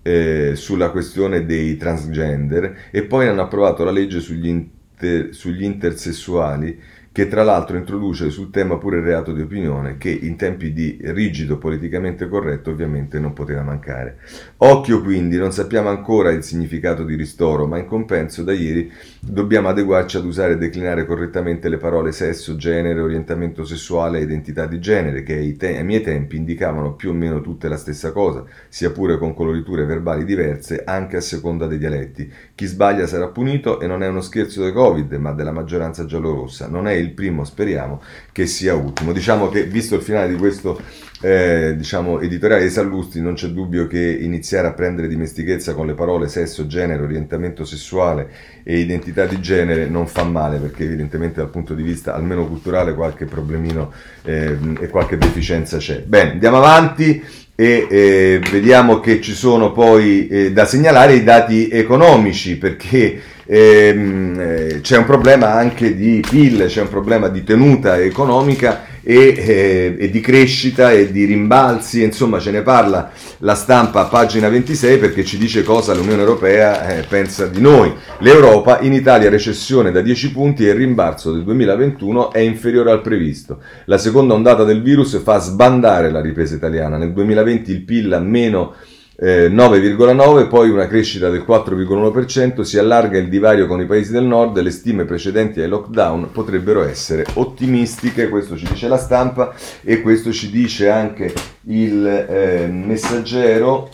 eh, 0.04 0.54
sulla 0.56 0.89
questione 0.89 1.45
dei 1.45 1.76
transgender 1.76 2.89
e 2.91 3.04
poi 3.04 3.28
hanno 3.28 3.41
approvato 3.41 3.84
la 3.84 3.91
legge 3.91 4.22
sugli, 4.22 4.47
inter, 4.47 5.36
sugli 5.36 5.64
intersessuali 5.64 6.80
che 7.12 7.28
tra 7.28 7.43
l'altro 7.43 7.76
introduce 7.76 8.30
sul 8.30 8.52
tema 8.52 8.78
pure 8.78 8.99
il 8.99 9.04
reato 9.04 9.34
di 9.34 9.41
opinione, 9.41 9.97
che 9.97 10.10
in 10.10 10.38
tempi 10.38 10.72
di 10.72 10.97
rigido 11.02 11.58
politicamente 11.58 12.30
corretto 12.30 12.70
ovviamente 12.70 13.20
non 13.20 13.34
poteva 13.34 13.64
mancare. 13.64 14.20
Occhio 14.64 15.01
quindi, 15.01 15.38
non 15.38 15.51
sappiamo 15.51 15.89
ancora 15.89 16.30
il 16.30 16.43
significato 16.43 17.03
di 17.03 17.16
ristoro, 17.16 17.66
ma 17.66 17.80
in 17.80 17.88
compenso 17.88 18.43
da 18.43 18.53
ieri 18.53 18.91
dobbiamo 19.20 19.70
adeguarci 19.70 20.18
ad 20.18 20.26
usare 20.26 20.53
e 20.53 20.57
declinare 20.57 21.07
correttamente 21.07 21.68
le 21.68 21.78
parole 21.78 22.12
sesso, 22.12 22.55
genere, 22.57 23.01
orientamento 23.01 23.66
sessuale 23.66 24.20
e 24.20 24.22
identità 24.22 24.68
di 24.68 24.80
genere, 24.80 25.24
che 25.24 25.34
ai, 25.34 25.55
te- 25.55 25.78
ai 25.78 25.84
miei 25.84 26.01
tempi 26.01 26.36
indicavano 26.36 26.93
più 26.93 27.09
o 27.09 27.14
meno 27.14 27.41
tutte 27.41 27.68
la 27.70 27.76
stessa 27.76 28.12
cosa, 28.12 28.45
sia 28.70 28.91
pure 28.91 29.18
con 29.18 29.34
coloriture 29.34 29.84
verbali 29.86 30.26
diverse, 30.26 30.84
anche 30.86 31.18
a 31.18 31.22
seconda 31.22 31.66
dei 31.66 31.80
dialetti. 31.80 32.32
Chi 32.53 32.68
sbaglia 32.68 33.07
sarà 33.07 33.30
punito 33.30 33.80
e 33.80 33.88
non 33.88 34.03
è 34.03 34.07
uno 34.07 34.22
scherzo 34.22 34.62
del 34.62 34.74
Covid, 34.74 35.12
ma 35.14 35.32
della 35.32 35.51
maggioranza 35.51 36.05
giallorossa. 36.05 36.68
Non 36.68 36.88
è 36.88 36.93
il 36.93 37.14
primo, 37.14 37.45
speriamo, 37.45 37.99
che 38.32 38.45
sia 38.45 38.76
ultimo. 38.76 39.12
Diciamo 39.12 39.49
che, 39.49 39.64
visto 39.64 39.95
il 39.95 40.03
finale 40.03 40.28
di 40.28 40.36
questo 40.36 41.09
eh, 41.22 41.76
diciamo, 41.78 42.19
editoriale 42.19 42.63
di 42.63 42.69
Sallusti, 42.69 43.22
non 43.22 43.36
c'è 43.36 43.47
dubbio 43.47 43.88
che 43.88 43.99
iniziare 43.99 44.67
a 44.67 44.74
prendere 44.74 45.07
dimestichezza 45.07 45.74
con 45.74 45.86
le 45.86 45.93
parole 45.93 46.28
sesso, 46.28 46.65
genere, 46.65 47.03
orientamento 47.03 47.63
sessuale 47.63 48.30
e 48.63 48.80
identità 48.80 49.26
di 49.26 49.39
genere 49.39 49.88
non 49.88 50.07
fa 50.07 50.24
male, 50.24 50.57
perché 50.57 50.84
evidentemente 50.84 51.39
dal 51.39 51.49
punto 51.49 51.74
di 51.74 51.84
vista 51.84 52.15
almeno 52.15 52.47
culturale 52.47 52.95
qualche 52.95 53.26
problemino 53.26 53.91
eh, 54.24 54.57
e 54.80 54.88
qualche 54.89 55.17
deficienza 55.17 55.78
c'è. 55.78 56.01
Bene, 56.01 56.32
andiamo 56.32 56.57
avanti 56.57 57.24
e 57.53 57.88
eh, 57.88 58.41
vediamo 58.51 58.99
che 58.99 59.22
ci 59.22 59.34
sono 59.34 59.72
poi 59.72 60.28
eh, 60.28 60.51
da 60.51 60.65
segnalare 60.65 61.13
i 61.13 61.24
dati 61.24 61.69
economici 61.69 62.57
perché 62.57 63.22
ehm, 63.45 64.39
eh, 64.39 64.80
c'è 64.82 64.97
un 64.97 65.05
problema 65.05 65.53
anche 65.53 65.95
di 65.95 66.24
PIL, 66.28 66.65
c'è 66.65 66.82
un 66.82 66.89
problema 66.89 67.28
di 67.28 67.43
tenuta 67.43 67.99
economica 67.99 68.91
e, 69.04 69.34
eh, 69.38 69.95
e, 69.97 70.10
di 70.10 70.20
crescita 70.20 70.91
e 70.91 71.12
di 71.12 71.26
rimbalzi, 71.26 72.04
insomma 72.04 72.39
ce 72.39 72.52
ne 72.52 72.62
parla 72.62 73.12
la 73.39 73.56
stampa 73.56 74.02
a 74.02 74.06
pagina 74.06 74.49
26 74.49 74.97
perché 74.97 75.26
ci 75.26 75.38
dice 75.38 75.64
cosa 75.64 75.93
l'Unione 75.93 76.22
Europea 76.22 76.88
eh, 76.88 77.04
pensa 77.04 77.47
di 77.47 77.62
noi. 77.62 77.93
L'Europa 78.20 78.80
in 78.82 78.93
Italia 78.93 79.30
recessione 79.30 79.91
da 79.91 80.02
10 80.02 80.32
punti 80.32 80.66
e 80.66 80.70
il 80.70 80.76
rimbalzo 80.76 81.32
del 81.32 81.43
2021 81.43 82.32
è 82.32 82.39
inferiore 82.39 82.91
al 82.91 83.02
previsto. 83.02 83.60
La 83.86 83.97
seconda 83.97 84.34
ondata 84.34 84.64
del 84.64 84.82
virus 84.82 85.22
fa 85.22 85.39
sbandare 85.39 86.12
la 86.12 86.22
ripresa 86.22 86.56
italiana. 86.56 86.97
Nel 86.97 87.14
2020 87.14 87.72
il 87.72 87.82
PIL 87.82 88.14
a 88.14 88.20
meno 88.20 88.74
9,9, 89.22 90.39
eh, 90.39 90.47
poi 90.47 90.72
una 90.72 90.88
crescita 90.88 91.30
del 91.30 91.45
4,1%, 91.47 92.61
si 92.61 92.80
allarga 92.80 93.19
il 93.19 93.30
divario 93.30 93.67
con 93.67 93.80
i 93.80 93.86
paesi 93.86 94.11
del 94.11 94.24
nord, 94.24 94.59
le 94.59 94.72
stime 94.72 95.05
precedenti 95.05 95.61
ai 95.61 95.67
lockdown 95.67 96.32
potrebbero 96.32 96.84
essere 96.84 97.26
ottimistiche, 97.36 98.30
questo 98.30 98.57
ci 98.57 98.65
dice 98.65 98.88
la 98.88 98.97
stampa 98.97 99.53
e 99.84 100.01
questo 100.01 100.32
ci 100.32 100.49
dice 100.49 100.89
anche 100.89 101.32
il 101.65 102.07
eh, 102.07 102.67
messaggero 102.67 103.91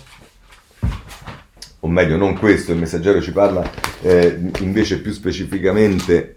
o 1.82 1.88
meglio 1.90 2.16
non 2.16 2.38
questo, 2.38 2.72
il 2.72 2.78
messaggero 2.78 3.22
ci 3.22 3.32
parla 3.32 3.70
eh, 4.02 4.40
invece 4.60 5.00
più 5.00 5.12
specificamente 5.12 6.37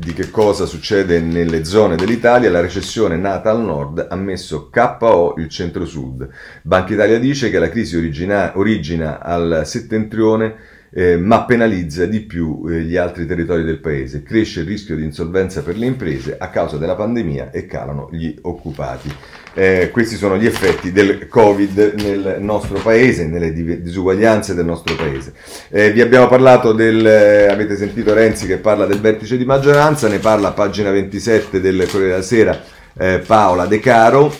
di 0.00 0.14
che 0.14 0.30
cosa 0.30 0.64
succede 0.64 1.20
nelle 1.20 1.64
zone 1.64 1.94
dell'Italia, 1.94 2.50
la 2.50 2.62
recessione 2.62 3.16
nata 3.16 3.50
al 3.50 3.60
nord 3.60 4.06
ha 4.08 4.16
messo 4.16 4.70
KO 4.70 5.34
il 5.36 5.48
centro-sud. 5.48 6.26
Banca 6.62 6.94
Italia 6.94 7.18
dice 7.18 7.50
che 7.50 7.58
la 7.58 7.68
crisi 7.68 7.96
origina, 7.96 8.52
origina 8.56 9.20
al 9.20 9.62
settentrione 9.66 10.56
eh, 10.92 11.16
ma 11.16 11.44
penalizza 11.44 12.06
di 12.06 12.20
più 12.20 12.64
eh, 12.68 12.80
gli 12.80 12.96
altri 12.96 13.26
territori 13.26 13.64
del 13.64 13.78
paese. 13.78 14.22
Cresce 14.22 14.60
il 14.60 14.66
rischio 14.66 14.96
di 14.96 15.04
insolvenza 15.04 15.62
per 15.62 15.76
le 15.76 15.86
imprese 15.86 16.36
a 16.38 16.48
causa 16.48 16.76
della 16.76 16.96
pandemia 16.96 17.50
e 17.50 17.66
calano 17.66 18.08
gli 18.12 18.34
occupati. 18.42 19.12
Eh, 19.52 19.90
questi 19.92 20.16
sono 20.16 20.36
gli 20.36 20.46
effetti 20.46 20.92
del 20.92 21.26
Covid 21.26 21.94
nel 21.96 22.36
nostro 22.40 22.78
paese, 22.78 23.26
nelle 23.26 23.52
disuguaglianze 23.52 24.54
del 24.54 24.64
nostro 24.64 24.94
paese. 24.94 25.32
Eh, 25.70 25.90
vi 25.92 26.00
abbiamo 26.00 26.28
parlato 26.28 26.72
del, 26.72 27.04
eh, 27.04 27.46
avete 27.48 27.76
sentito 27.76 28.14
Renzi 28.14 28.46
che 28.46 28.58
parla 28.58 28.86
del 28.86 29.00
vertice 29.00 29.36
di 29.36 29.44
maggioranza, 29.44 30.08
ne 30.08 30.18
parla 30.18 30.48
a 30.48 30.52
pagina 30.52 30.90
27 30.90 31.60
del 31.60 31.86
Corriere 31.90 32.10
della 32.10 32.22
Sera 32.22 32.62
eh, 32.96 33.22
Paola 33.24 33.66
De 33.66 33.80
Caro 33.80 34.32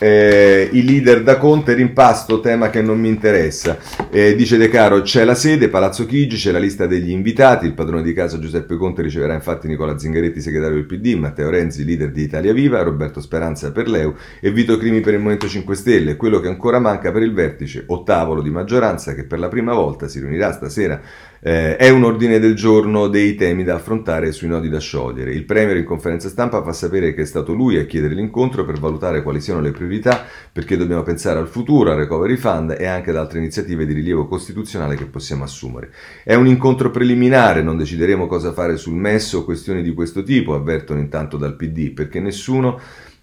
eh, 0.00 0.68
i 0.72 0.82
leader 0.82 1.22
da 1.22 1.36
Conte, 1.36 1.74
rimpasto, 1.74 2.40
tema 2.40 2.70
che 2.70 2.80
non 2.80 2.98
mi 2.98 3.08
interessa. 3.08 3.76
Eh, 4.10 4.34
dice 4.34 4.56
De 4.56 4.68
Caro, 4.68 5.02
c'è 5.02 5.24
la 5.24 5.34
sede, 5.34 5.68
Palazzo 5.68 6.06
Chigi, 6.06 6.36
c'è 6.36 6.50
la 6.50 6.58
lista 6.58 6.86
degli 6.86 7.10
invitati, 7.10 7.66
il 7.66 7.74
padrone 7.74 8.02
di 8.02 8.14
casa 8.14 8.38
Giuseppe 8.38 8.76
Conte 8.76 9.02
riceverà 9.02 9.34
infatti 9.34 9.68
Nicola 9.68 9.98
Zingaretti, 9.98 10.40
segretario 10.40 10.76
del 10.76 10.86
PD, 10.86 11.14
Matteo 11.18 11.50
Renzi, 11.50 11.84
leader 11.84 12.10
di 12.10 12.22
Italia 12.22 12.54
Viva, 12.54 12.82
Roberto 12.82 13.20
Speranza 13.20 13.72
per 13.72 13.88
l'EU 13.88 14.14
e 14.40 14.50
Vito 14.50 14.78
Crimi 14.78 15.00
per 15.00 15.12
il 15.12 15.18
Movimento 15.18 15.48
5 15.48 15.74
Stelle. 15.74 16.16
Quello 16.16 16.40
che 16.40 16.48
ancora 16.48 16.78
manca 16.78 17.12
per 17.12 17.22
il 17.22 17.34
vertice 17.34 17.84
o 17.86 18.02
tavolo 18.02 18.40
di 18.40 18.50
maggioranza 18.50 19.14
che 19.14 19.24
per 19.24 19.38
la 19.38 19.48
prima 19.48 19.74
volta 19.74 20.08
si 20.08 20.18
riunirà 20.18 20.52
stasera 20.52 21.00
eh, 21.42 21.76
è 21.76 21.88
un 21.88 22.04
ordine 22.04 22.38
del 22.38 22.54
giorno 22.54 23.08
dei 23.08 23.34
temi 23.34 23.64
da 23.64 23.76
affrontare 23.76 24.30
sui 24.32 24.48
nodi 24.48 24.68
da 24.68 24.78
sciogliere. 24.78 25.32
Il 25.32 25.44
Premier 25.44 25.76
in 25.76 25.84
conferenza 25.84 26.28
stampa 26.28 26.62
fa 26.62 26.72
sapere 26.72 27.14
che 27.14 27.22
è 27.22 27.26
stato 27.26 27.54
lui 27.54 27.78
a 27.78 27.86
chiedere 27.86 28.14
l'incontro 28.14 28.64
per 28.64 28.78
valutare 28.78 29.22
quali 29.22 29.40
siano 29.40 29.60
le 29.60 29.70
priorità, 29.70 30.24
perché 30.52 30.76
dobbiamo 30.76 31.02
pensare 31.02 31.38
al 31.38 31.48
futuro, 31.48 31.90
al 31.90 31.96
recovery 31.96 32.36
fund 32.36 32.76
e 32.78 32.86
anche 32.86 33.10
ad 33.10 33.16
altre 33.16 33.38
iniziative 33.38 33.86
di 33.86 33.94
rilievo 33.94 34.26
costituzionale 34.26 34.96
che 34.96 35.06
possiamo 35.06 35.44
assumere. 35.44 35.90
È 36.22 36.34
un 36.34 36.46
incontro 36.46 36.90
preliminare, 36.90 37.62
non 37.62 37.78
decideremo 37.78 38.26
cosa 38.26 38.52
fare 38.52 38.76
sul 38.76 38.94
MES 38.94 39.32
o 39.32 39.44
questioni 39.44 39.82
di 39.82 39.94
questo 39.94 40.22
tipo, 40.22 40.54
avvertono 40.54 41.00
intanto 41.00 41.38
dal 41.38 41.56
PD, 41.56 41.92
perché 41.92 42.20
nessuno 42.20 42.78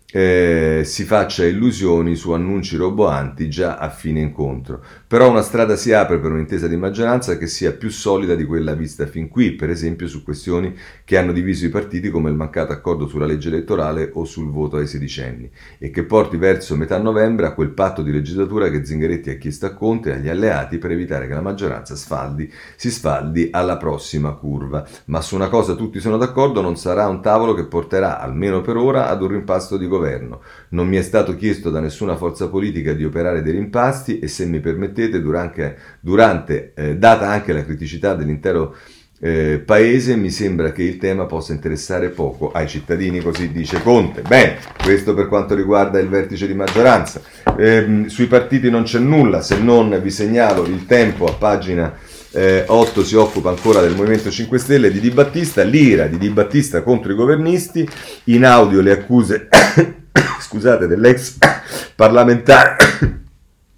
eh, 0.10 0.84
si 0.86 1.04
faccia 1.04 1.46
illusioni 1.46 2.16
su 2.16 2.32
annunci 2.32 2.78
roboanti 2.78 3.50
già 3.50 3.78
a 3.78 3.90
fine 3.90 4.22
incontro. 4.22 4.84
Però 5.10 5.30
una 5.30 5.42
strada 5.42 5.78
si 5.78 5.94
apre 5.94 6.20
per 6.20 6.32
un'intesa 6.32 6.68
di 6.68 6.76
maggioranza 6.76 7.38
che 7.38 7.48
sia 7.48 7.72
più 7.72 7.90
solida 7.90 8.36
di 8.36 8.44
quella 8.44 8.74
vista 8.74 9.06
fin 9.06 9.30
qui, 9.30 9.54
per 9.54 9.70
esempio 9.70 10.06
su 10.06 10.22
questioni 10.22 10.76
che 11.06 11.18
hanno 11.18 11.32
diviso 11.32 11.66
i 11.66 11.70
partiti 11.70 12.10
come 12.10 12.30
il 12.30 12.36
mancato 12.36 12.74
accordo 12.74 13.08
sulla 13.08 13.26
legge 13.26 13.48
elettorale 13.48 14.10
o 14.16 14.26
sul 14.26 14.52
voto 14.52 14.76
ai 14.76 14.86
sedicenni, 14.86 15.50
e 15.78 15.92
che 15.92 16.04
porti 16.04 16.36
verso 16.36 16.76
metà 16.76 16.98
novembre 16.98 17.46
a 17.46 17.54
quel 17.54 17.70
patto 17.70 18.02
di 18.02 18.12
legislatura 18.12 18.70
che 18.70 18.84
Zingaretti 18.84 19.30
ha 19.30 19.38
chiesto 19.38 19.66
a 19.66 19.74
Conte 19.74 20.10
e 20.10 20.14
agli 20.16 20.28
alleati 20.28 20.78
per 20.78 20.92
evitare 20.92 21.26
che 21.26 21.34
la 21.34 21.40
maggioranza 21.40 21.96
sfaldi, 21.96 22.52
si 22.76 22.92
sfaldi 22.92 23.48
alla 23.50 23.78
prossima 23.78 24.34
curva. 24.34 24.86
Ma 25.06 25.22
su 25.22 25.36
una 25.36 25.48
cosa 25.48 25.76
tutti 25.76 26.02
sono 26.02 26.18
d'accordo, 26.18 26.60
non 26.60 26.76
sarà 26.76 27.08
un 27.08 27.22
tavolo 27.22 27.54
che 27.54 27.64
porterà, 27.64 28.20
almeno 28.20 28.60
per 28.60 28.76
ora, 28.76 29.08
ad 29.08 29.22
un 29.22 29.30
rimpasto 29.30 29.78
di 29.78 29.88
governo. 29.88 30.42
Non 30.72 30.86
mi 30.86 30.98
è 30.98 31.02
stato 31.02 31.34
chiesto 31.38 31.70
da 31.70 31.80
nessuna 31.80 32.18
forza 32.18 32.50
politica 32.50 32.92
di 32.92 33.06
operare 33.06 33.42
dei 33.42 33.54
rimpasti 33.54 34.20
e 34.20 34.28
se 34.28 34.46
mi 34.46 34.60
permettete, 34.60 34.96
durante, 35.22 35.78
durante 36.00 36.74
eh, 36.76 36.98
data 36.98 37.30
anche 37.30 37.54
la 37.54 37.64
criticità 37.64 38.16
dell'intero 38.16 38.76
eh, 39.20 39.62
paese, 39.66 40.16
mi 40.16 40.30
sembra 40.30 40.72
che 40.72 40.84
il 40.84 40.98
tema 40.98 41.26
possa 41.26 41.54
interessare 41.54 42.10
poco 42.10 42.52
ai 42.52 42.68
cittadini, 42.68 43.20
così 43.20 43.52
dice 43.52 43.82
Conte. 43.82 44.22
Bene, 44.22 44.58
questo 44.84 45.14
per 45.14 45.28
quanto 45.28 45.56
riguarda 45.56 46.00
il 46.00 46.10
vertice 46.10 46.48
di 46.48 46.54
maggioranza. 46.54 47.22
Eh, 47.58 48.06
sui 48.08 48.28
partiti 48.28 48.70
non 48.70 48.84
c'è 48.84 49.00
nulla, 49.00 49.42
se 49.42 49.58
non 49.60 50.00
vi 50.02 50.12
segnalo 50.12 50.66
il 50.66 50.86
tempo 50.86 51.26
a 51.26 51.34
pagina 51.34 51.96
eh, 52.32 52.66
8 52.68 53.04
si 53.04 53.16
occupa 53.16 53.50
ancora 53.50 53.82
del 53.82 53.96
Movimento 53.96 54.30
5 54.30 54.60
Stelle 54.60 54.92
di 54.92 55.00
Di 55.00 55.10
Battista, 55.10 55.64
l'ira 55.64 56.06
di 56.06 56.18
Di 56.18 56.30
Battista 56.30 56.84
contro 56.84 57.12
i 57.12 57.16
governisti, 57.16 57.88
in 58.26 58.46
audio 58.46 58.82
le 58.82 58.92
accuse, 58.92 59.48
scusate, 60.42 60.86
dell'ex 60.86 61.38
parlamentare, 61.96 62.76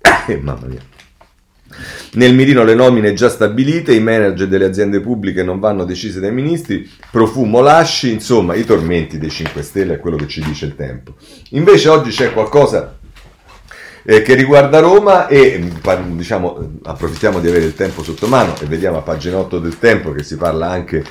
eh, 0.28 0.38
mamma 0.38 0.68
mia. 0.68 0.89
Nel 2.14 2.34
mirino 2.34 2.64
le 2.64 2.74
nomine 2.74 3.14
già 3.14 3.30
stabilite, 3.30 3.94
i 3.94 4.00
manager 4.00 4.48
delle 4.48 4.66
aziende 4.66 5.00
pubbliche 5.00 5.44
non 5.44 5.60
vanno 5.60 5.86
decise 5.86 6.20
dai 6.20 6.32
ministri, 6.32 6.90
profumo 7.12 7.62
lasci, 7.62 8.12
insomma 8.12 8.56
i 8.56 8.66
tormenti 8.66 9.20
dei 9.20 9.30
5 9.30 9.62
Stelle 9.62 9.94
è 9.96 10.00
quello 10.00 10.18
che 10.18 10.28
ci 10.28 10.42
dice 10.42 10.66
il 10.66 10.76
tempo. 10.76 11.14
Invece 11.52 11.90
oggi 11.90 12.10
c'è 12.10 12.34
qualcosa 12.34 12.98
eh, 14.04 14.24
che 14.24 14.34
riguarda 14.34 14.80
Roma 14.80 15.28
e 15.28 15.72
diciamo, 16.08 16.80
approfittiamo 16.84 17.40
di 17.40 17.48
avere 17.48 17.66
il 17.66 17.76
tempo 17.76 18.02
sotto 18.02 18.26
mano 18.26 18.56
e 18.60 18.66
vediamo 18.66 18.98
a 18.98 19.02
pagina 19.02 19.38
8 19.38 19.60
del 19.60 19.78
tempo 19.78 20.12
che 20.12 20.24
si 20.24 20.36
parla 20.36 20.68
anche 20.68 21.04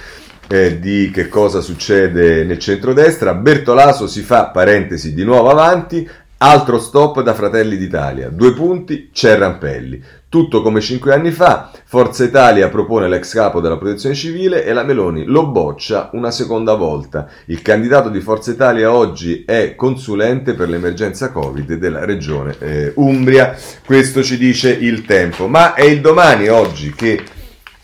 eh, 0.49 0.81
di 0.81 1.11
che 1.13 1.29
cosa 1.29 1.61
succede 1.61 2.43
nel 2.43 2.59
centrodestra. 2.59 3.35
Bertolaso 3.35 4.09
si 4.09 4.23
fa, 4.23 4.49
parentesi, 4.49 5.15
di 5.15 5.23
nuovo 5.23 5.49
avanti, 5.49 6.09
altro 6.39 6.79
stop 6.79 7.23
da 7.23 7.35
Fratelli 7.35 7.77
d'Italia, 7.77 8.29
due 8.29 8.53
punti, 8.53 9.11
c'è 9.13 9.37
Rampelli. 9.37 10.03
Tutto 10.29 10.61
come 10.61 10.83
cinque 10.83 11.15
anni 11.15 11.31
fa, 11.31 11.71
Forza 11.85 12.23
Italia 12.23 12.69
propone 12.69 13.09
l'ex 13.09 13.33
capo 13.33 13.61
della 13.61 13.79
protezione 13.79 14.15
civile 14.15 14.63
e 14.63 14.75
la 14.75 14.83
Meloni 14.83 15.25
lo 15.25 15.47
boccia 15.47 16.11
una 16.13 16.31
seconda 16.31 16.75
volta. 16.75 17.29
Il 17.47 17.63
candidato 17.63 18.11
di 18.11 18.21
Forza 18.21 18.51
Italia 18.51 18.93
oggi 18.93 19.45
è 19.47 19.75
consulente 19.75 20.53
per 20.53 20.69
l'emergenza 20.69 21.33
Covid 21.33 21.75
della 21.75 22.05
regione 22.05 22.57
eh, 22.59 22.93
Umbria. 22.97 23.57
Questo 23.85 24.23
ci 24.23 24.37
dice 24.37 24.71
il 24.71 25.07
tempo. 25.07 25.49
Ma 25.49 25.73
è 25.73 25.85
il 25.85 26.03
domani 26.03 26.49
oggi 26.49 26.93
che... 26.93 27.25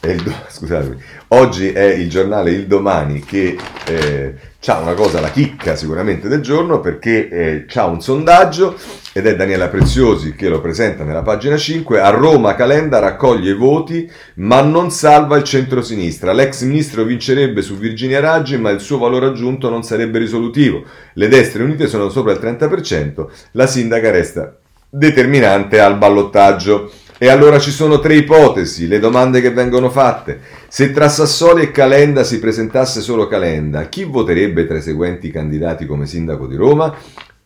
Do... 0.00 0.34
Scusatemi. 0.46 1.02
Oggi 1.28 1.70
è 1.70 1.84
il 1.84 2.10
giornale 2.10 2.50
Il 2.50 2.66
Domani 2.66 3.20
che 3.20 3.56
eh, 3.86 4.34
ha 4.66 4.78
una 4.78 4.94
cosa, 4.94 5.20
la 5.20 5.30
chicca 5.30 5.76
sicuramente 5.76 6.28
del 6.28 6.40
giorno, 6.40 6.80
perché 6.80 7.28
eh, 7.28 7.66
ha 7.74 7.86
un 7.86 8.00
sondaggio 8.00 8.76
ed 9.12 9.26
è 9.26 9.36
Daniela 9.36 9.68
Preziosi 9.68 10.34
che 10.34 10.48
lo 10.48 10.60
presenta 10.60 11.04
nella 11.04 11.22
pagina 11.22 11.56
5. 11.56 12.00
A 12.00 12.10
Roma 12.10 12.54
Calenda 12.54 12.98
raccoglie 12.98 13.50
i 13.50 13.54
voti 13.54 14.10
ma 14.36 14.60
non 14.62 14.90
salva 14.90 15.36
il 15.36 15.44
centro-sinistra. 15.44 16.32
L'ex 16.32 16.62
ministro 16.62 17.04
vincerebbe 17.04 17.62
su 17.62 17.76
Virginia 17.76 18.20
Raggi 18.20 18.56
ma 18.56 18.70
il 18.70 18.80
suo 18.80 18.98
valore 18.98 19.26
aggiunto 19.26 19.68
non 19.68 19.82
sarebbe 19.82 20.18
risolutivo. 20.18 20.82
Le 21.12 21.28
destre 21.28 21.62
unite 21.62 21.86
sono 21.86 22.08
sopra 22.08 22.32
il 22.32 22.38
30%, 22.40 23.26
la 23.52 23.66
sindaca 23.66 24.10
resta 24.10 24.56
determinante 24.88 25.80
al 25.80 25.98
ballottaggio. 25.98 26.90
E 27.16 27.28
allora 27.28 27.60
ci 27.60 27.70
sono 27.70 28.00
tre 28.00 28.16
ipotesi, 28.16 28.88
le 28.88 28.98
domande 28.98 29.40
che 29.40 29.50
vengono 29.50 29.88
fatte. 29.88 30.40
Se 30.74 30.90
tra 30.90 31.08
Sassoli 31.08 31.62
e 31.62 31.70
Calenda 31.70 32.24
si 32.24 32.40
presentasse 32.40 33.00
solo 33.00 33.28
Calenda, 33.28 33.88
chi 33.88 34.02
voterebbe 34.02 34.66
tra 34.66 34.78
i 34.78 34.82
seguenti 34.82 35.30
candidati 35.30 35.86
come 35.86 36.04
sindaco 36.04 36.48
di 36.48 36.56
Roma? 36.56 36.92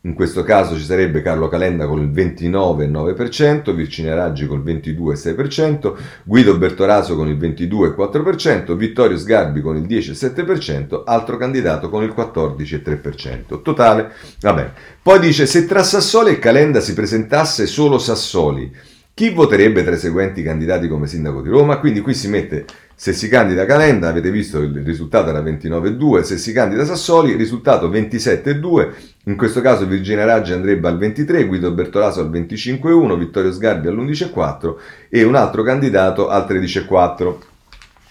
In 0.05 0.15
questo 0.15 0.43
caso 0.45 0.79
ci 0.79 0.85
sarebbe 0.85 1.21
Carlo 1.21 1.49
Calenda 1.49 1.87
con 1.87 2.01
il 2.01 2.09
29,9%, 2.09 3.75
Virginia 3.75 4.15
Raggi 4.15 4.47
con 4.47 4.63
il 4.65 4.75
22,6%, 4.75 5.95
Guido 6.25 6.57
Bertoraso 6.57 7.17
con 7.17 7.29
il 7.29 7.37
22,4%, 7.37 8.75
Vittorio 8.75 9.19
Sgarbi 9.19 9.61
con 9.61 9.77
il 9.77 9.83
10,7%, 9.83 11.03
altro 11.05 11.37
candidato 11.37 11.91
con 11.91 12.03
il 12.05 12.15
14,3%. 12.17 13.61
Totale, 13.61 14.11
vabbè. 14.41 14.73
Poi 15.03 15.19
dice 15.19 15.45
se 15.45 15.67
tra 15.67 15.83
Sassoli 15.83 16.31
e 16.31 16.39
Calenda 16.39 16.81
si 16.81 16.95
presentasse 16.95 17.67
solo 17.67 17.99
Sassoli, 17.99 18.75
chi 19.13 19.29
voterebbe 19.31 19.85
tra 19.85 19.97
i 19.97 19.99
seguenti 19.99 20.43
candidati 20.43 20.89
come 20.89 21.07
sindaco 21.07 21.43
di 21.43 21.51
Roma? 21.51 21.79
Quindi 21.79 22.01
qui 22.01 22.15
si 22.15 22.29
mette 22.29 22.65
se 23.01 23.13
si 23.13 23.29
candida 23.29 23.65
Calenda, 23.65 24.09
avete 24.09 24.29
visto 24.29 24.59
il 24.59 24.83
risultato 24.83 25.31
era 25.31 25.41
29,2, 25.41 26.23
se 26.23 26.37
si 26.37 26.53
candida 26.53 26.85
Sassoli, 26.85 27.37
risultato 27.37 27.89
27,2, 27.89 28.89
in 29.27 29.37
questo 29.37 29.61
caso 29.61 29.87
Virginia 29.87 30.25
Raggi 30.25 30.53
andrebbe 30.53 30.89
al 30.89 30.99
23, 30.99 31.45
Guido 31.45 31.71
Bertolaso 31.71 32.19
al 32.19 32.29
25,1, 32.29 33.17
Vittorio 33.17 33.53
Sgarbi 33.53 33.87
all'11,4 33.87 34.75
e 35.11 35.23
un 35.23 35.37
altro 35.37 35.63
candidato 35.63 36.27
al 36.29 36.45
13,4. 36.49 37.35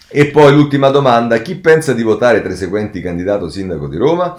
E 0.07 0.27
poi 0.27 0.53
l'ultima 0.53 0.87
domanda, 0.87 1.39
chi 1.39 1.55
pensa 1.55 1.91
di 1.91 2.01
votare 2.01 2.41
tra 2.41 2.53
i 2.53 2.55
seguenti 2.55 3.01
candidato 3.01 3.49
sindaco 3.49 3.89
di 3.89 3.97
Roma? 3.97 4.37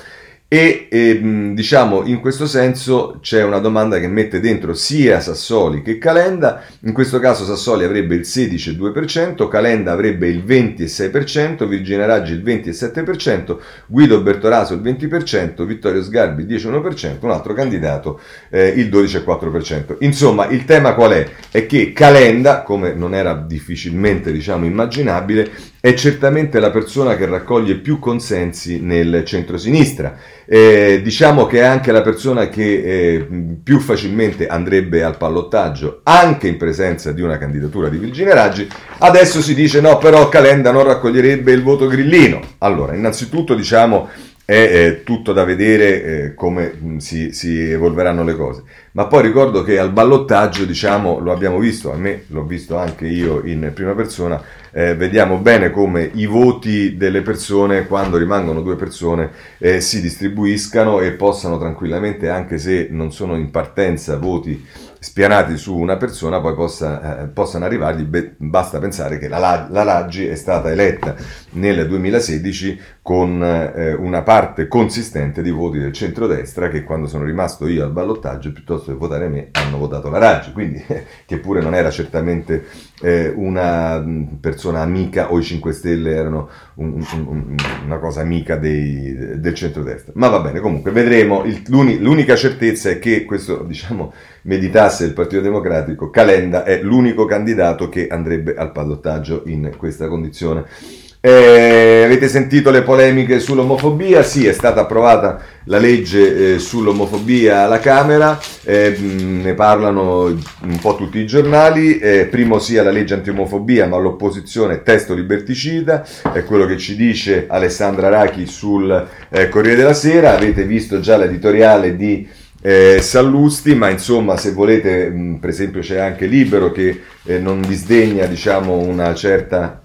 E 0.50 0.88
eh, 0.90 1.52
diciamo 1.52 2.06
in 2.06 2.20
questo 2.20 2.46
senso 2.46 3.18
c'è 3.20 3.44
una 3.44 3.58
domanda 3.58 4.00
che 4.00 4.08
mette 4.08 4.40
dentro 4.40 4.72
sia 4.72 5.20
Sassoli 5.20 5.82
che 5.82 5.98
Calenda, 5.98 6.62
in 6.84 6.94
questo 6.94 7.18
caso 7.18 7.44
Sassoli 7.44 7.84
avrebbe 7.84 8.14
il 8.14 8.22
16,2%, 8.22 9.46
Calenda 9.46 9.92
avrebbe 9.92 10.26
il 10.26 10.42
26%, 10.42 11.68
Virginia 11.68 12.06
Raggi 12.06 12.32
il 12.32 12.42
27%, 12.42 13.58
Guido 13.88 14.22
Bertoraso 14.22 14.72
il 14.72 14.80
20%, 14.80 15.66
Vittorio 15.66 16.02
Sgarbi 16.02 16.44
il 16.44 16.48
10,1%, 16.48 17.16
un 17.20 17.30
altro 17.30 17.52
candidato 17.52 18.18
eh, 18.48 18.68
il 18.68 18.88
12,4%. 18.88 19.96
Insomma 19.98 20.46
il 20.46 20.64
tema 20.64 20.94
qual 20.94 21.12
è? 21.12 21.28
È 21.50 21.66
che 21.66 21.92
Calenda, 21.92 22.62
come 22.62 22.94
non 22.94 23.14
era 23.14 23.34
difficilmente 23.34 24.32
diciamo 24.32 24.64
immaginabile, 24.64 25.50
è 25.80 25.94
certamente 25.94 26.58
la 26.58 26.70
persona 26.70 27.16
che 27.16 27.26
raccoglie 27.26 27.76
più 27.76 27.98
consensi 27.98 28.80
nel 28.80 29.22
centro-sinistra. 29.24 30.16
Eh, 30.44 31.00
diciamo 31.02 31.46
che 31.46 31.60
è 31.60 31.64
anche 31.64 31.92
la 31.92 32.00
persona 32.00 32.48
che 32.48 32.82
eh, 32.82 33.26
più 33.62 33.78
facilmente 33.78 34.46
andrebbe 34.48 35.04
al 35.04 35.16
pallottaggio, 35.16 36.00
anche 36.02 36.48
in 36.48 36.56
presenza 36.56 37.12
di 37.12 37.22
una 37.22 37.38
candidatura 37.38 37.88
di 37.88 37.98
Virginia 37.98 38.34
Raggi. 38.34 38.68
Adesso 38.98 39.40
si 39.40 39.54
dice 39.54 39.80
no, 39.80 39.98
però 39.98 40.28
Calenda 40.28 40.72
non 40.72 40.84
raccoglierebbe 40.84 41.52
il 41.52 41.62
voto 41.62 41.86
grillino. 41.86 42.40
Allora, 42.58 42.94
innanzitutto 42.94 43.54
diciamo 43.54 44.08
è 44.50 44.54
eh, 44.54 45.02
tutto 45.04 45.34
da 45.34 45.44
vedere 45.44 46.02
eh, 46.02 46.34
come 46.34 46.72
mh, 46.72 46.96
si, 46.96 47.32
si, 47.32 47.70
evolveranno 47.70 48.24
le 48.24 48.34
cose. 48.34 48.62
Ma 48.92 49.06
poi 49.06 49.20
ricordo 49.20 49.62
che 49.62 49.78
al 49.78 49.92
ballottaggio, 49.92 50.64
diciamo, 50.64 51.18
lo 51.18 51.32
abbiamo 51.32 51.58
visto, 51.58 51.92
a 51.92 51.96
me 51.96 52.22
l'ho 52.28 52.44
visto 52.44 52.78
anche 52.78 53.06
io 53.06 53.42
in 53.44 53.70
prima 53.74 53.92
persona, 53.92 54.42
eh, 54.70 54.94
vediamo 54.94 55.36
bene 55.36 55.70
come 55.70 56.10
i 56.14 56.24
voti 56.24 56.96
delle 56.96 57.20
persone, 57.20 57.86
quando 57.86 58.16
rimangono 58.16 58.62
due 58.62 58.76
persone, 58.76 59.32
eh, 59.58 59.82
si 59.82 60.00
distribuiscano 60.00 61.00
e 61.00 61.12
possano 61.12 61.58
tranquillamente, 61.58 62.30
anche 62.30 62.56
se 62.56 62.88
non 62.90 63.12
sono 63.12 63.36
in 63.36 63.50
partenza 63.50 64.16
voti 64.16 64.64
spianati 65.00 65.56
su 65.56 65.76
una 65.76 65.96
persona 65.96 66.40
poi 66.40 66.54
possa, 66.54 67.22
eh, 67.22 67.26
possano 67.28 67.64
arrivargli, 67.64 68.02
beh, 68.02 68.34
basta 68.38 68.78
pensare 68.78 69.18
che 69.18 69.28
la, 69.28 69.68
la 69.70 69.82
Raggi 69.82 70.26
è 70.26 70.34
stata 70.34 70.70
eletta 70.70 71.14
nel 71.50 71.86
2016 71.86 72.80
con 73.08 73.42
eh, 73.42 73.94
una 73.94 74.20
parte 74.20 74.68
consistente 74.68 75.40
di 75.40 75.50
voti 75.50 75.78
del 75.78 75.94
centrodestra 75.94 76.68
che 76.68 76.84
quando 76.84 77.06
sono 77.06 77.24
rimasto 77.24 77.66
io 77.66 77.82
al 77.82 77.90
ballottaggio 77.90 78.52
piuttosto 78.52 78.92
che 78.92 78.98
votare 78.98 79.28
me 79.28 79.48
hanno 79.52 79.78
votato 79.78 80.10
la 80.10 80.18
Raggi, 80.18 80.52
quindi 80.52 80.84
che 81.24 81.38
pure 81.38 81.62
non 81.62 81.74
era 81.74 81.88
certamente 81.88 82.66
eh, 83.00 83.32
una 83.34 84.04
persona 84.38 84.82
amica 84.82 85.32
o 85.32 85.38
i 85.38 85.42
5 85.42 85.72
Stelle 85.72 86.14
erano 86.14 86.50
un, 86.74 87.02
un, 87.24 87.54
una 87.82 87.96
cosa 87.96 88.20
amica 88.20 88.56
dei, 88.56 89.38
del 89.40 89.54
centrodestra. 89.54 90.12
Ma 90.16 90.28
va 90.28 90.40
bene, 90.40 90.60
comunque 90.60 90.90
vedremo, 90.90 91.44
il, 91.44 91.62
l'unica 91.66 92.36
certezza 92.36 92.90
è 92.90 92.98
che 92.98 93.24
questo 93.24 93.62
diciamo 93.62 94.12
meditasse 94.42 95.06
il 95.06 95.14
Partito 95.14 95.40
Democratico, 95.40 96.10
Calenda 96.10 96.62
è 96.62 96.82
l'unico 96.82 97.24
candidato 97.24 97.88
che 97.88 98.06
andrebbe 98.06 98.54
al 98.54 98.70
ballottaggio 98.70 99.44
in 99.46 99.72
questa 99.78 100.08
condizione. 100.08 101.06
Eh, 101.20 102.02
avete 102.04 102.28
sentito 102.28 102.70
le 102.70 102.82
polemiche 102.82 103.40
sull'omofobia? 103.40 104.22
Sì, 104.22 104.46
è 104.46 104.52
stata 104.52 104.82
approvata 104.82 105.40
la 105.64 105.78
legge 105.78 106.54
eh, 106.54 106.58
sull'omofobia 106.60 107.62
alla 107.62 107.80
Camera, 107.80 108.38
eh, 108.62 108.96
ne 109.00 109.52
parlano 109.54 110.26
un 110.26 110.78
po' 110.80 110.94
tutti 110.94 111.18
i 111.18 111.26
giornali, 111.26 111.98
eh, 111.98 112.26
primo 112.26 112.60
sia 112.60 112.84
la 112.84 112.92
legge 112.92 113.14
anti-omofobia, 113.14 113.88
ma 113.88 113.98
l'opposizione 113.98 114.84
testo 114.84 115.12
liberticida, 115.12 116.06
è 116.32 116.44
quello 116.44 116.66
che 116.66 116.78
ci 116.78 116.94
dice 116.94 117.46
Alessandra 117.48 118.08
Rachi 118.10 118.46
sul 118.46 119.08
eh, 119.28 119.48
Corriere 119.48 119.76
della 119.76 119.94
Sera, 119.94 120.36
avete 120.36 120.62
visto 120.62 121.00
già 121.00 121.16
l'editoriale 121.16 121.96
di 121.96 122.28
eh, 122.62 122.98
Sallusti, 123.00 123.74
ma 123.74 123.88
insomma 123.88 124.36
se 124.36 124.52
volete, 124.52 125.08
mh, 125.08 125.38
per 125.40 125.50
esempio 125.50 125.80
c'è 125.80 125.98
anche 125.98 126.26
Libero 126.26 126.70
che 126.70 127.00
eh, 127.24 127.38
non 127.40 127.60
disdegna 127.60 128.26
diciamo, 128.26 128.76
una 128.76 129.12
certa 129.14 129.82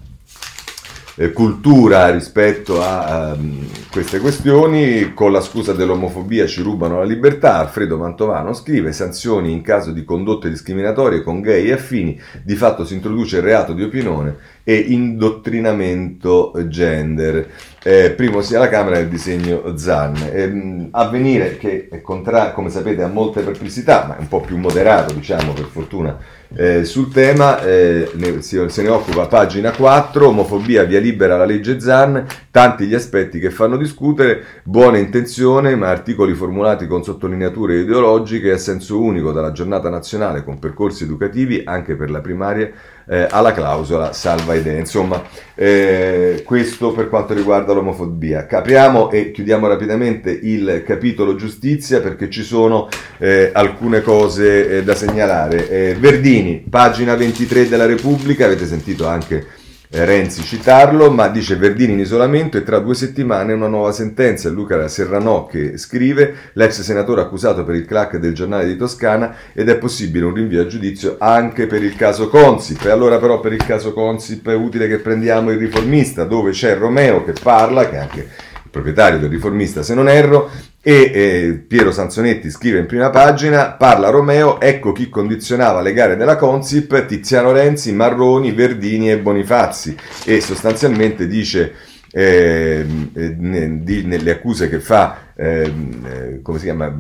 eh, 1.16 1.32
cultura 1.32 2.10
rispetto 2.10 2.82
a 2.82 3.36
um, 3.38 3.68
queste 3.92 4.20
questioni. 4.20 5.14
Con 5.14 5.32
la 5.32 5.42
scusa 5.42 5.74
dell'omofobia 5.74 6.48
ci 6.48 6.62
rubano 6.62 6.98
la 6.98 7.06
libertà. 7.06 7.60
Alfredo 7.60 7.98
Mantovano 7.98 8.54
scrive: 8.54 8.92
sanzioni 8.92 9.52
in 9.52 9.62
caso 9.62 9.92
di 9.92 10.04
condotte 10.04 10.50
discriminatorie 10.50 11.22
con 11.22 11.42
gay 11.42 11.68
e 11.68 11.74
affini. 11.74 12.20
Di 12.44 12.56
fatto 12.56 12.86
si 12.86 12.94
introduce 12.94 13.38
il 13.38 13.44
reato 13.44 13.74
di 13.74 13.84
opinione 13.84 14.36
e 14.64 14.76
indottrinamento 14.76 16.54
gender. 16.68 17.50
Eh, 17.84 18.12
primo 18.12 18.42
sia 18.42 18.60
la 18.60 18.70
Camera 18.70 18.96
del 18.96 19.10
disegno 19.10 19.76
ZAN. 19.76 20.16
Eh, 20.32 20.88
avvenire 20.92 21.58
che, 21.58 21.90
contra- 22.02 22.52
come 22.52 22.70
sapete, 22.70 23.04
ha 23.04 23.08
molte 23.08 23.42
perplessità, 23.42 24.06
ma 24.08 24.16
è 24.16 24.20
un 24.22 24.30
po' 24.30 24.40
più 24.40 24.58
moderato, 24.58 25.14
diciamo, 25.14 25.52
per 25.52 25.66
fortuna, 25.66 26.18
eh, 26.56 26.84
sul 26.86 27.12
tema. 27.12 27.62
Eh, 27.62 28.12
ne, 28.14 28.42
si, 28.42 28.64
se 28.68 28.82
ne 28.82 28.90
occupa 28.90 29.28
pagina 29.28 29.72
4, 29.72 30.28
omofobia 30.28 30.84
via 30.84 31.00
libera 31.00 31.38
la 31.38 31.46
legge 31.46 31.80
ZAN, 31.80 32.26
tanti 32.52 32.86
gli 32.86 32.94
aspetti 32.94 33.40
che 33.40 33.50
fanno 33.50 33.78
discutere, 33.78 34.44
buona 34.64 34.98
intenzione, 34.98 35.76
ma 35.76 35.90
articoli 35.90 36.34
formulati 36.34 36.88
con 36.88 37.04
sottolineature 37.04 37.80
ideologiche 37.80 38.52
a 38.52 38.58
senso 38.58 39.02
unico 39.02 39.32
dalla 39.32 39.52
giornata 39.52 39.90
nazionale 39.90 40.44
con 40.44 40.60
percorsi 40.60 41.04
educativi 41.04 41.62
anche 41.66 41.96
per 41.96 42.10
la 42.10 42.22
primaria 42.22 42.72
eh, 43.08 43.28
alla 43.30 43.54
clausola 43.54 44.14
salva 44.14 44.56
idee. 44.56 44.80
Insomma, 44.80 45.22
eh, 45.56 46.44
questo 46.46 46.92
per 46.92 47.10
quanto 47.10 47.34
riguarda 47.34 47.74
l'omofobia. 47.74 48.46
Capriamo 48.46 49.12
e 49.12 49.32
chiudiamo 49.32 49.68
rapidamente 49.68 50.32
il 50.32 50.84
capitolo 50.86 51.36
giustizia 51.36 52.02
perché 52.02 52.30
ci 52.30 52.44
sono 52.44 52.88
eh, 53.18 53.52
alcune 53.54 54.02
cose 54.02 54.78
eh, 54.78 54.84
da 54.84 54.96
segnalare. 54.96 55.70
Eh, 55.70 55.96
Verdini, 56.00 56.64
pagina 56.70 57.16
23 57.16 57.68
della 57.68 57.86
Repubblica, 57.86 58.46
avete 58.46 58.66
sentito 58.66 59.08
anche 59.08 59.62
Renzi 59.96 60.42
citarlo, 60.42 61.12
ma 61.12 61.28
dice 61.28 61.56
Verdini 61.56 61.94
in 61.94 62.00
isolamento 62.00 62.58
e 62.58 62.64
tra 62.64 62.80
due 62.80 62.96
settimane 62.96 63.54
una 63.54 63.68
nuova 63.68 63.92
sentenza. 63.92 64.50
Luca 64.50 64.88
Serranò 64.88 65.46
che 65.46 65.78
scrive, 65.78 66.34
l'ex 66.54 66.82
senatore 66.82 67.22
accusato 67.22 67.64
per 67.64 67.76
il 67.76 67.86
crack 67.86 68.18
del 68.18 68.34
giornale 68.34 68.66
di 68.66 68.76
Toscana 68.76 69.36
ed 69.54 69.70
è 69.70 69.78
possibile 69.78 70.26
un 70.26 70.34
rinvio 70.34 70.64
a 70.64 70.66
giudizio 70.66 71.18
anche 71.20 71.68
per 71.68 71.84
il 71.84 71.96
caso 71.96 72.28
Consip. 72.28 72.84
E 72.86 72.90
allora 72.90 73.20
però 73.20 73.40
per 73.40 73.54
il 73.54 73.64
caso 73.64 73.94
Consip 73.94 74.50
è 74.50 74.56
utile 74.56 74.88
che 74.88 74.98
prendiamo 74.98 75.52
il 75.52 75.60
riformista, 75.60 76.24
dove 76.24 76.50
c'è 76.50 76.76
Romeo 76.76 77.24
che 77.24 77.34
parla, 77.40 77.88
che 77.88 77.96
è 77.96 78.00
anche 78.00 78.20
il 78.20 78.70
proprietario 78.72 79.20
del 79.20 79.30
riformista 79.30 79.84
se 79.84 79.94
non 79.94 80.10
erro, 80.10 80.50
E 80.86 81.12
eh, 81.14 81.64
Piero 81.66 81.94
Sanzonetti 81.94 82.50
scrive 82.52 82.80
in 82.80 82.88
prima 82.88 83.10
pagina, 83.10 83.72
parla 83.72 84.10
Romeo, 84.10 84.60
ecco 84.60 84.92
chi 84.92 85.08
condizionava 85.08 85.80
le 85.80 85.94
gare 85.94 86.18
della 86.18 86.36
Consip, 86.36 87.06
Tiziano 87.06 87.54
Renzi, 87.54 87.94
Marroni, 87.94 88.52
Verdini 88.52 89.10
e 89.10 89.18
Bonifazzi. 89.18 89.96
E 90.26 90.42
sostanzialmente 90.42 91.26
dice, 91.26 91.74
eh, 92.12 92.86
eh, 93.14 93.36
nelle 93.38 94.32
accuse 94.32 94.68
che 94.68 94.82
fa, 94.82 95.32
ehm, 95.34 96.06
eh, 96.06 96.42
come 96.42 96.58
si 96.58 96.66
chiama? 96.66 96.94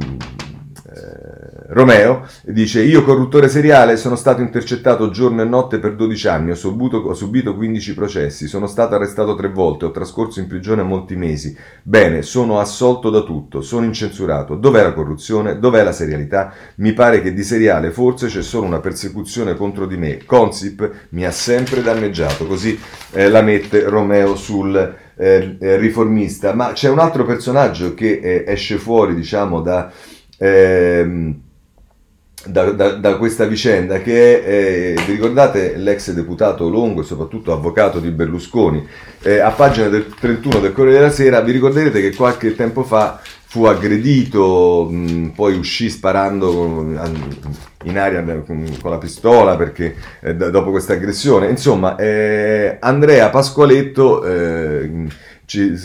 Romeo 1.73 2.27
dice 2.43 2.83
io 2.83 3.03
corruttore 3.03 3.49
seriale 3.49 3.97
sono 3.97 4.15
stato 4.15 4.41
intercettato 4.41 5.09
giorno 5.09 5.41
e 5.41 5.45
notte 5.45 5.79
per 5.79 5.95
12 5.95 6.27
anni, 6.27 6.51
ho 6.51 6.55
subito, 6.55 6.97
ho 6.97 7.13
subito 7.15 7.55
15 7.55 7.95
processi, 7.95 8.47
sono 8.47 8.67
stato 8.67 8.93
arrestato 8.93 9.35
tre 9.35 9.49
volte, 9.49 9.85
ho 9.85 9.91
trascorso 9.91 10.39
in 10.39 10.47
prigione 10.47 10.83
molti 10.83 11.15
mesi. 11.15 11.57
Bene, 11.81 12.21
sono 12.21 12.59
assolto 12.59 13.09
da 13.09 13.21
tutto, 13.21 13.61
sono 13.61 13.85
incensurato. 13.85 14.55
Dov'è 14.55 14.83
la 14.83 14.93
corruzione? 14.93 15.57
Dov'è 15.57 15.83
la 15.83 15.91
serialità? 15.91 16.53
Mi 16.75 16.93
pare 16.93 17.21
che 17.21 17.33
di 17.33 17.43
seriale 17.43 17.89
forse 17.89 18.27
c'è 18.27 18.43
solo 18.43 18.67
una 18.67 18.79
persecuzione 18.79 19.55
contro 19.55 19.87
di 19.87 19.97
me. 19.97 20.19
Consip 20.25 21.07
mi 21.09 21.25
ha 21.25 21.31
sempre 21.31 21.81
danneggiato, 21.81 22.45
così 22.45 22.79
eh, 23.11 23.29
la 23.29 23.41
mette 23.41 23.89
Romeo 23.89 24.35
sul 24.35 24.75
eh, 25.15 25.57
eh 25.59 25.77
riformista. 25.77 26.53
Ma 26.53 26.73
c'è 26.73 26.89
un 26.89 26.99
altro 26.99 27.25
personaggio 27.25 27.95
che 27.95 28.19
eh, 28.21 28.43
esce 28.47 28.77
fuori, 28.77 29.15
diciamo, 29.15 29.61
da 29.61 29.91
ehm, 30.37 31.42
da, 32.45 32.71
da, 32.71 32.91
da, 32.93 33.15
questa 33.17 33.45
vicenda 33.45 33.99
che 34.01 34.93
eh, 34.93 34.95
vi 35.05 35.13
ricordate 35.13 35.75
l'ex 35.77 36.11
deputato 36.11 36.69
Longo 36.69 37.01
e 37.01 37.05
soprattutto 37.05 37.53
avvocato 37.53 37.99
di 37.99 38.09
Berlusconi 38.09 38.85
eh, 39.21 39.39
a 39.39 39.51
pagina 39.51 39.87
del 39.87 40.07
31 40.07 40.59
del 40.59 40.73
Corriere 40.73 40.99
della 40.99 41.11
Sera 41.11 41.41
vi 41.41 41.53
ricorderete 41.53 42.01
che 42.01 42.13
qualche 42.13 42.55
tempo 42.55 42.83
fa 42.83 43.21
fu 43.53 43.65
aggredito 43.65 44.87
mh, 44.89 45.33
poi 45.35 45.55
uscì 45.55 45.87
sparando 45.87 46.81
in 47.83 47.99
aria 47.99 48.23
con, 48.45 48.65
con 48.81 48.89
la 48.89 48.97
pistola 48.97 49.55
perché 49.55 49.95
eh, 50.21 50.35
dopo 50.35 50.71
questa 50.71 50.93
aggressione. 50.93 51.49
Insomma 51.49 51.95
eh, 51.95 52.77
Andrea 52.79 53.29
Pasqualetto 53.29 54.23
eh, 54.23 55.07
ci 55.45 55.75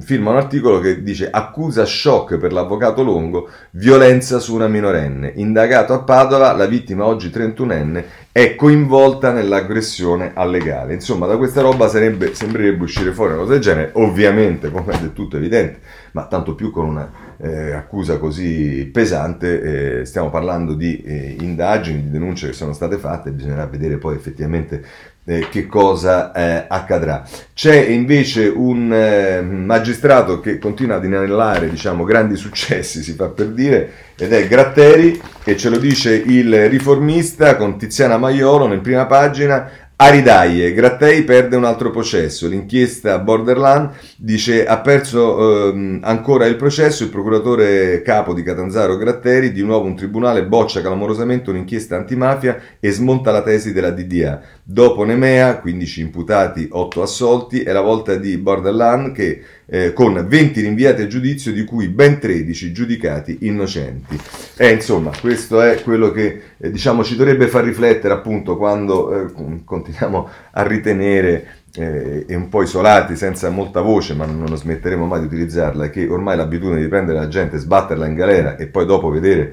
firma 0.00 0.30
un 0.30 0.36
articolo 0.36 0.78
che 0.78 1.02
dice 1.02 1.28
accusa 1.30 1.84
shock 1.84 2.36
per 2.38 2.52
l'avvocato 2.52 3.02
Longo, 3.02 3.48
violenza 3.72 4.38
su 4.38 4.54
una 4.54 4.68
minorenne. 4.68 5.32
Indagato 5.36 5.92
a 5.92 6.02
Padova, 6.02 6.52
la 6.52 6.66
vittima 6.66 7.04
oggi 7.04 7.28
31enne 7.28 8.04
è 8.32 8.54
coinvolta 8.54 9.32
nell'aggressione 9.32 10.30
allegale. 10.34 10.94
Insomma, 10.94 11.26
da 11.26 11.36
questa 11.36 11.60
roba 11.60 11.88
sarebbe, 11.88 12.34
sembrerebbe 12.34 12.84
uscire 12.84 13.12
fuori 13.12 13.32
una 13.32 13.40
cosa 13.40 13.52
del 13.52 13.60
genere, 13.60 13.90
ovviamente, 13.94 14.70
come 14.70 14.92
è 14.92 14.98
del 14.98 15.12
tutto 15.12 15.36
evidente, 15.36 15.80
ma 16.12 16.26
tanto 16.26 16.54
più 16.54 16.70
con 16.70 16.86
una 16.86 17.10
eh, 17.42 17.72
accusa 17.72 18.18
così 18.18 18.88
pesante, 18.92 20.00
eh, 20.00 20.04
stiamo 20.04 20.30
parlando 20.30 20.74
di 20.74 21.00
eh, 21.02 21.36
indagini, 21.40 22.02
di 22.02 22.10
denunce 22.10 22.48
che 22.48 22.52
sono 22.52 22.72
state 22.72 22.98
fatte, 22.98 23.32
bisognerà 23.32 23.66
vedere 23.66 23.96
poi 23.96 24.14
effettivamente 24.14 24.84
eh, 25.30 25.48
che 25.48 25.66
cosa 25.66 26.32
eh, 26.32 26.64
accadrà. 26.66 27.22
C'è 27.54 27.76
invece 27.76 28.48
un 28.48 28.92
eh, 28.92 29.40
magistrato 29.40 30.40
che 30.40 30.58
continua 30.58 30.96
ad 30.96 31.04
inanellare 31.04 31.70
diciamo, 31.70 32.02
grandi 32.02 32.34
successi, 32.34 33.02
si 33.02 33.12
fa 33.12 33.28
per 33.28 33.48
dire, 33.48 33.92
ed 34.16 34.32
è 34.32 34.48
Gratteri, 34.48 35.20
che 35.44 35.56
ce 35.56 35.68
lo 35.68 35.78
dice 35.78 36.14
il 36.14 36.68
riformista 36.68 37.56
con 37.56 37.78
Tiziana 37.78 38.18
Maiolo 38.18 38.66
nel 38.66 38.80
prima 38.80 39.06
pagina, 39.06 39.70
Aridaie, 40.02 40.72
Grattei 40.72 41.24
perde 41.24 41.56
un 41.56 41.64
altro 41.64 41.90
processo. 41.90 42.48
L'inchiesta 42.48 43.18
Borderland 43.18 43.90
dice 44.16 44.64
ha 44.64 44.80
perso 44.80 45.68
ehm, 45.68 46.00
ancora 46.02 46.46
il 46.46 46.56
processo. 46.56 47.02
Il 47.02 47.10
procuratore 47.10 48.00
capo 48.00 48.32
di 48.32 48.42
Catanzaro 48.42 48.96
Gratteri, 48.96 49.52
di 49.52 49.62
nuovo 49.62 49.84
un 49.84 49.96
tribunale, 49.96 50.46
boccia 50.46 50.80
clamorosamente 50.80 51.50
un'inchiesta 51.50 51.96
antimafia 51.96 52.58
e 52.80 52.90
smonta 52.92 53.30
la 53.30 53.42
tesi 53.42 53.74
della 53.74 53.90
DDA. 53.90 54.40
Dopo 54.62 55.04
Nemea, 55.04 55.58
15 55.58 56.00
imputati, 56.00 56.66
8 56.70 57.02
assolti, 57.02 57.60
è 57.60 57.70
la 57.70 57.82
volta 57.82 58.14
di 58.14 58.38
Borderland 58.38 59.12
che 59.12 59.42
eh, 59.72 59.92
con 59.92 60.26
20 60.26 60.60
rinviati 60.60 61.02
a 61.02 61.06
giudizio 61.06 61.52
di 61.52 61.64
cui 61.64 61.86
ben 61.88 62.18
13 62.18 62.72
giudicati 62.72 63.38
innocenti. 63.42 64.18
E 64.56 64.70
insomma, 64.70 65.12
questo 65.20 65.60
è 65.60 65.80
quello 65.82 66.10
che 66.10 66.40
eh, 66.58 66.70
diciamo 66.70 67.04
ci 67.04 67.14
dovrebbe 67.14 67.46
far 67.46 67.64
riflettere 67.64 68.12
appunto 68.12 68.56
quando 68.56 69.26
eh, 69.26 69.62
continuiamo 69.64 70.28
a 70.50 70.62
ritenere 70.62 71.58
eh, 71.74 72.24
e 72.26 72.34
un 72.34 72.48
po' 72.48 72.62
isolati, 72.62 73.14
senza 73.14 73.48
molta 73.50 73.80
voce, 73.80 74.14
ma 74.14 74.26
non 74.26 74.56
smetteremo 74.56 75.06
mai 75.06 75.20
di 75.20 75.26
utilizzarla, 75.26 75.88
che 75.88 76.08
ormai 76.08 76.36
l'abitudine 76.36 76.80
di 76.80 76.88
prendere 76.88 77.20
la 77.20 77.28
gente, 77.28 77.58
sbatterla 77.58 78.06
in 78.06 78.14
galera 78.14 78.56
e 78.56 78.66
poi 78.66 78.86
dopo 78.86 79.08
vedere 79.08 79.52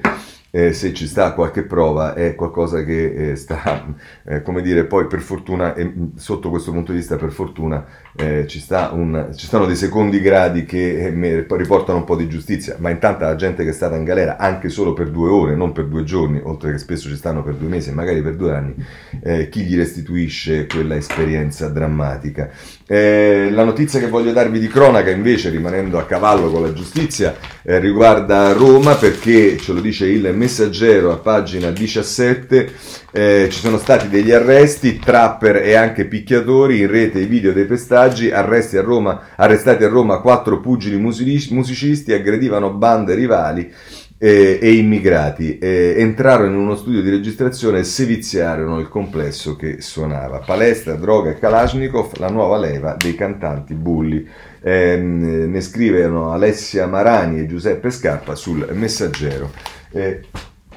eh, 0.50 0.72
se 0.72 0.94
ci 0.94 1.06
sta 1.06 1.32
qualche 1.32 1.62
prova 1.62 2.14
è 2.14 2.34
qualcosa 2.34 2.82
che 2.82 3.30
eh, 3.30 3.36
sta, 3.36 3.94
eh, 4.24 4.42
come 4.42 4.62
dire, 4.62 4.84
poi 4.84 5.06
per 5.06 5.20
fortuna, 5.20 5.74
e 5.74 5.92
sotto 6.16 6.50
questo 6.50 6.72
punto 6.72 6.92
di 6.92 6.98
vista 6.98 7.16
per 7.16 7.30
fortuna 7.30 7.84
eh, 8.16 8.46
ci, 8.46 8.58
sta 8.58 8.90
un, 8.92 9.30
ci 9.34 9.46
stanno 9.46 9.66
dei 9.66 9.76
secondi 9.76 10.20
gradi 10.20 10.64
che 10.64 11.06
eh, 11.06 11.46
riportano 11.50 11.98
un 11.98 12.04
po' 12.04 12.16
di 12.16 12.28
giustizia, 12.28 12.76
ma 12.78 12.90
intanto 12.90 13.24
la 13.24 13.36
gente 13.36 13.64
che 13.64 13.70
è 13.70 13.74
stata 13.74 13.96
in 13.96 14.04
galera 14.04 14.38
anche 14.38 14.68
solo 14.68 14.92
per 14.94 15.10
due 15.10 15.28
ore, 15.28 15.54
non 15.54 15.72
per 15.72 15.86
due 15.86 16.04
giorni, 16.04 16.40
oltre 16.42 16.72
che 16.72 16.78
spesso 16.78 17.08
ci 17.08 17.16
stanno 17.16 17.42
per 17.42 17.54
due 17.54 17.68
mesi 17.68 17.92
magari 17.92 18.22
per 18.22 18.36
due 18.36 18.54
anni, 18.54 18.74
eh, 19.22 19.48
chi 19.48 19.64
gli 19.64 19.76
restituisce 19.76 20.66
quella 20.66 20.96
esperienza 20.96 21.68
drammatica. 21.68 22.50
La 22.90 23.64
notizia 23.64 24.00
che 24.00 24.08
voglio 24.08 24.32
darvi 24.32 24.58
di 24.58 24.68
cronaca 24.68 25.10
invece, 25.10 25.50
rimanendo 25.50 25.98
a 25.98 26.06
cavallo 26.06 26.50
con 26.50 26.62
la 26.62 26.72
giustizia, 26.72 27.36
riguarda 27.62 28.52
Roma 28.52 28.94
perché 28.94 29.58
ce 29.58 29.72
lo 29.72 29.80
dice 29.80 30.06
il 30.06 30.32
Messaggero 30.34 31.12
a 31.12 31.16
pagina 31.16 31.70
17 31.70 32.72
eh, 33.10 33.48
ci 33.50 33.58
sono 33.58 33.78
stati 33.78 34.08
degli 34.08 34.32
arresti, 34.32 34.98
trapper 34.98 35.56
e 35.56 35.74
anche 35.74 36.06
picchiatori, 36.06 36.80
in 36.80 36.90
rete 36.90 37.20
i 37.20 37.26
video 37.26 37.52
dei 37.52 37.64
pestaggi, 37.64 38.30
arresti 38.30 38.76
a 38.76 38.82
Roma, 38.82 39.28
arrestati 39.34 39.84
a 39.84 39.88
Roma 39.88 40.20
quattro 40.20 40.60
pugili 40.60 40.96
musicisti, 40.96 42.12
aggredivano 42.12 42.70
bande 42.70 43.14
rivali 43.14 43.72
eh, 44.18 44.58
e 44.60 44.72
immigrati. 44.74 45.58
Eh, 45.58 45.94
entrarono 45.98 46.50
in 46.50 46.58
uno 46.58 46.76
studio 46.76 47.00
di 47.00 47.10
registrazione 47.10 47.78
e 47.78 47.84
seviziarono 47.84 48.80
il 48.80 48.88
complesso 48.88 49.56
che 49.56 49.80
suonava. 49.80 50.40
Palestra, 50.40 50.94
droga 50.94 51.30
e 51.30 51.38
Kalashnikov, 51.38 52.16
la 52.18 52.28
nuova 52.28 52.58
leva 52.58 52.96
dei 52.98 53.14
cantanti 53.14 53.74
bulli. 53.74 54.28
Eh, 54.60 54.96
ne 54.96 55.60
scrivono 55.60 56.32
Alessia 56.32 56.86
Marani 56.86 57.38
e 57.38 57.46
Giuseppe 57.46 57.90
Scarpa 57.90 58.34
sul 58.34 58.68
Messaggero. 58.72 59.52
Eh, 59.92 60.20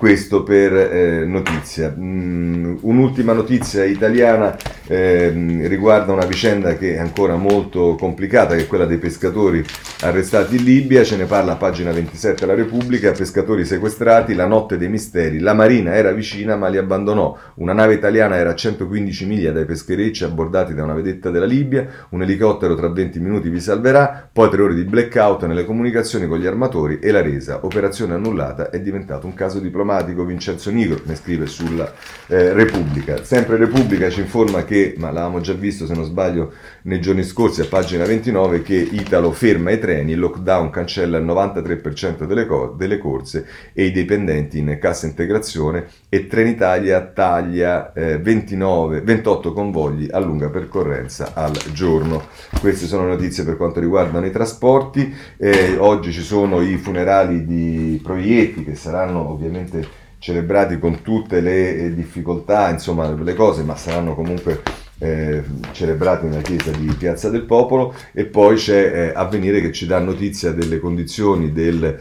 questo 0.01 0.41
per 0.41 0.73
eh, 0.73 1.25
notizia. 1.27 1.93
Mm, 1.95 2.77
un'ultima 2.81 3.33
notizia 3.33 3.83
italiana 3.83 4.57
eh, 4.87 5.29
riguarda 5.67 6.11
una 6.11 6.25
vicenda 6.25 6.75
che 6.75 6.95
è 6.95 6.97
ancora 6.97 7.35
molto 7.35 7.93
complicata, 7.99 8.55
che 8.55 8.63
è 8.63 8.67
quella 8.67 8.85
dei 8.85 8.97
pescatori 8.97 9.63
arrestati 9.99 10.55
in 10.55 10.63
Libia, 10.63 11.03
ce 11.03 11.17
ne 11.17 11.25
parla 11.25 11.51
a 11.51 11.55
pagina 11.55 11.91
27 11.91 12.39
della 12.39 12.55
Repubblica, 12.55 13.11
pescatori 13.11 13.63
sequestrati, 13.63 14.33
la 14.33 14.47
notte 14.47 14.75
dei 14.79 14.89
misteri, 14.89 15.37
la 15.37 15.53
marina 15.53 15.93
era 15.93 16.11
vicina 16.13 16.55
ma 16.55 16.67
li 16.67 16.79
abbandonò, 16.79 17.37
una 17.57 17.73
nave 17.73 17.93
italiana 17.93 18.37
era 18.37 18.49
a 18.49 18.55
115 18.55 19.25
miglia 19.27 19.51
dai 19.51 19.65
pescherecci 19.65 20.23
abbordati 20.23 20.73
da 20.73 20.81
una 20.83 20.95
vedetta 20.95 21.29
della 21.29 21.45
Libia, 21.45 21.87
un 22.09 22.23
elicottero 22.23 22.73
tra 22.73 22.89
20 22.89 23.19
minuti 23.19 23.49
vi 23.49 23.59
salverà, 23.59 24.29
poi 24.33 24.49
tre 24.49 24.63
ore 24.63 24.73
di 24.73 24.83
blackout 24.83 25.45
nelle 25.45 25.63
comunicazioni 25.63 26.25
con 26.25 26.39
gli 26.39 26.47
armatori 26.47 26.97
e 26.97 27.11
la 27.11 27.21
resa, 27.21 27.59
operazione 27.61 28.15
annullata, 28.15 28.71
è 28.71 28.81
diventato 28.81 29.27
un 29.27 29.35
caso 29.35 29.59
diplomatico 29.59 29.89
diplomatico 29.91 30.23
Vincenzo 30.23 30.71
Nigro, 30.71 31.01
ne 31.05 31.15
scrive 31.15 31.45
sulla 31.45 31.91
eh, 32.27 32.53
Repubblica. 32.53 33.23
Sempre 33.23 33.57
Repubblica 33.57 34.09
ci 34.09 34.21
informa 34.21 34.63
che, 34.63 34.95
ma 34.97 35.07
l'avevamo 35.11 35.41
già 35.41 35.53
visto 35.53 35.85
se 35.85 35.93
non 35.93 36.05
sbaglio 36.05 36.53
nei 36.83 36.99
giorni 36.99 37.23
scorsi 37.23 37.61
a 37.61 37.65
pagina 37.65 38.05
29, 38.05 38.61
che 38.61 38.75
Italo 38.75 39.31
ferma 39.31 39.71
i 39.71 39.79
treni, 39.79 40.13
il 40.13 40.19
lockdown 40.19 40.69
cancella 40.69 41.17
il 41.17 41.25
93% 41.25 42.25
delle, 42.25 42.45
co- 42.45 42.73
delle 42.77 42.97
corse 42.97 43.45
e 43.73 43.85
i 43.85 43.91
dipendenti 43.91 44.57
in 44.57 44.77
cassa 44.79 45.05
integrazione 45.05 45.87
e 46.09 46.27
Trenitalia 46.27 47.01
taglia 47.01 47.93
eh, 47.93 48.17
29, 48.17 49.01
28 49.01 49.53
convogli 49.53 50.07
a 50.11 50.19
lunga 50.19 50.49
percorrenza 50.49 51.31
al 51.33 51.57
giorno. 51.73 52.23
Queste 52.59 52.85
sono 52.85 53.05
notizie 53.05 53.43
per 53.43 53.57
quanto 53.57 53.79
riguardano 53.79 54.25
i 54.25 54.31
trasporti. 54.31 55.13
Eh, 55.37 55.77
oggi 55.77 56.11
ci 56.11 56.21
sono 56.21 56.61
i 56.61 56.77
funerali 56.77 57.45
di 57.45 57.99
Proietti 58.01 58.63
che 58.63 58.75
saranno 58.75 59.29
ovviamente 59.29 59.99
celebrati 60.21 60.77
con 60.77 61.01
tutte 61.01 61.41
le 61.41 61.75
eh, 61.75 61.93
difficoltà, 61.95 62.69
insomma 62.69 63.11
le 63.11 63.33
cose, 63.33 63.63
ma 63.63 63.75
saranno 63.75 64.13
comunque 64.13 64.61
eh, 65.01 65.43
celebrati 65.71 66.27
nella 66.27 66.41
chiesa 66.41 66.69
di 66.69 66.85
Piazza 66.93 67.29
del 67.29 67.43
Popolo 67.43 67.95
e 68.13 68.25
poi 68.25 68.55
c'è 68.55 69.09
eh, 69.09 69.11
Avvenire 69.15 69.59
che 69.59 69.71
ci 69.71 69.87
dà 69.87 69.97
notizia 69.97 70.51
delle 70.51 70.79
condizioni 70.79 71.51
del 71.51 71.99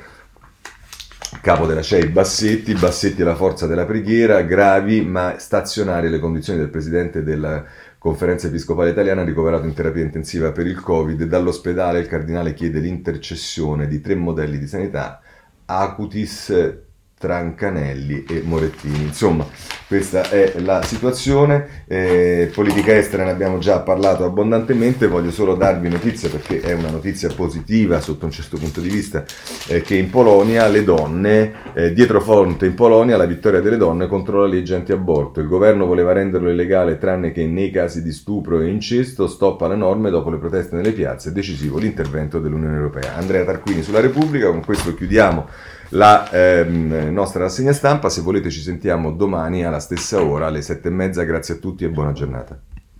capo 1.40 1.64
della 1.64 1.80
CEI 1.80 2.08
Bassetti, 2.08 2.74
Bassetti 2.74 3.22
è 3.22 3.24
la 3.24 3.34
forza 3.34 3.66
della 3.66 3.86
preghiera, 3.86 4.42
gravi 4.42 5.00
ma 5.00 5.36
stazionarie 5.38 6.10
le 6.10 6.18
condizioni 6.18 6.58
del 6.58 6.68
presidente 6.68 7.22
del 7.22 7.64
Conferenza 7.96 8.48
Episcopale 8.48 8.90
Italiana 8.90 9.24
ricoverato 9.24 9.64
in 9.64 9.72
terapia 9.72 10.02
intensiva 10.02 10.52
per 10.52 10.66
il 10.66 10.78
Covid. 10.78 11.22
Dall'ospedale 11.24 12.00
il 12.00 12.06
cardinale 12.06 12.52
chiede 12.52 12.80
l'intercessione 12.80 13.86
di 13.86 14.02
tre 14.02 14.14
modelli 14.14 14.58
di 14.58 14.66
sanità, 14.66 15.22
Acutis, 15.64 16.78
Trancanelli 17.20 18.24
e 18.26 18.40
Morettini. 18.42 19.02
Insomma, 19.02 19.46
questa 19.86 20.30
è 20.30 20.54
la 20.60 20.80
situazione. 20.80 21.84
Eh, 21.86 22.50
politica 22.54 22.96
estera 22.96 23.24
ne 23.24 23.30
abbiamo 23.30 23.58
già 23.58 23.80
parlato 23.80 24.24
abbondantemente, 24.24 25.06
voglio 25.06 25.30
solo 25.30 25.54
darvi 25.54 25.90
notizia 25.90 26.30
perché 26.30 26.60
è 26.60 26.72
una 26.72 26.88
notizia 26.88 27.28
positiva 27.28 28.00
sotto 28.00 28.24
un 28.24 28.30
certo 28.30 28.56
punto 28.56 28.80
di 28.80 28.88
vista, 28.88 29.22
eh, 29.66 29.82
che 29.82 29.96
in 29.96 30.08
Polonia 30.08 30.66
le 30.68 30.82
donne, 30.82 31.52
eh, 31.74 31.92
dietro 31.92 32.22
fronte 32.22 32.64
in 32.64 32.74
Polonia 32.74 33.18
la 33.18 33.26
vittoria 33.26 33.60
delle 33.60 33.76
donne 33.76 34.06
contro 34.06 34.40
la 34.40 34.46
legge 34.46 34.74
anti-aborto. 34.74 35.40
Il 35.40 35.46
governo 35.46 35.84
voleva 35.84 36.14
renderlo 36.14 36.48
illegale 36.48 36.96
tranne 36.96 37.32
che 37.32 37.44
nei 37.44 37.70
casi 37.70 38.02
di 38.02 38.12
stupro 38.12 38.62
e 38.62 38.68
incesto, 38.68 39.28
stoppa 39.28 39.68
le 39.68 39.76
norme 39.76 40.08
dopo 40.08 40.30
le 40.30 40.38
proteste 40.38 40.74
nelle 40.74 40.92
piazze, 40.92 41.32
decisivo 41.32 41.76
l'intervento 41.76 42.38
dell'Unione 42.38 42.76
Europea. 42.76 43.14
Andrea 43.16 43.44
Tarquini 43.44 43.82
sulla 43.82 44.00
Repubblica, 44.00 44.48
con 44.48 44.64
questo 44.64 44.94
chiudiamo 44.94 45.78
la 45.90 46.30
ehm, 46.30 47.10
nostra 47.12 47.44
rassegna 47.44 47.72
stampa. 47.72 48.08
Se 48.08 48.20
volete 48.20 48.50
ci 48.50 48.60
sentiamo 48.60 49.12
domani 49.12 49.64
alla 49.64 49.80
stessa 49.80 50.22
ora, 50.22 50.46
alle 50.46 50.62
sette 50.62 50.88
e 50.88 50.92
mezza. 50.92 51.22
Grazie 51.22 51.54
a 51.54 51.58
tutti 51.58 51.84
e 51.84 51.88
buona 51.88 52.12
giornata. 52.12 52.69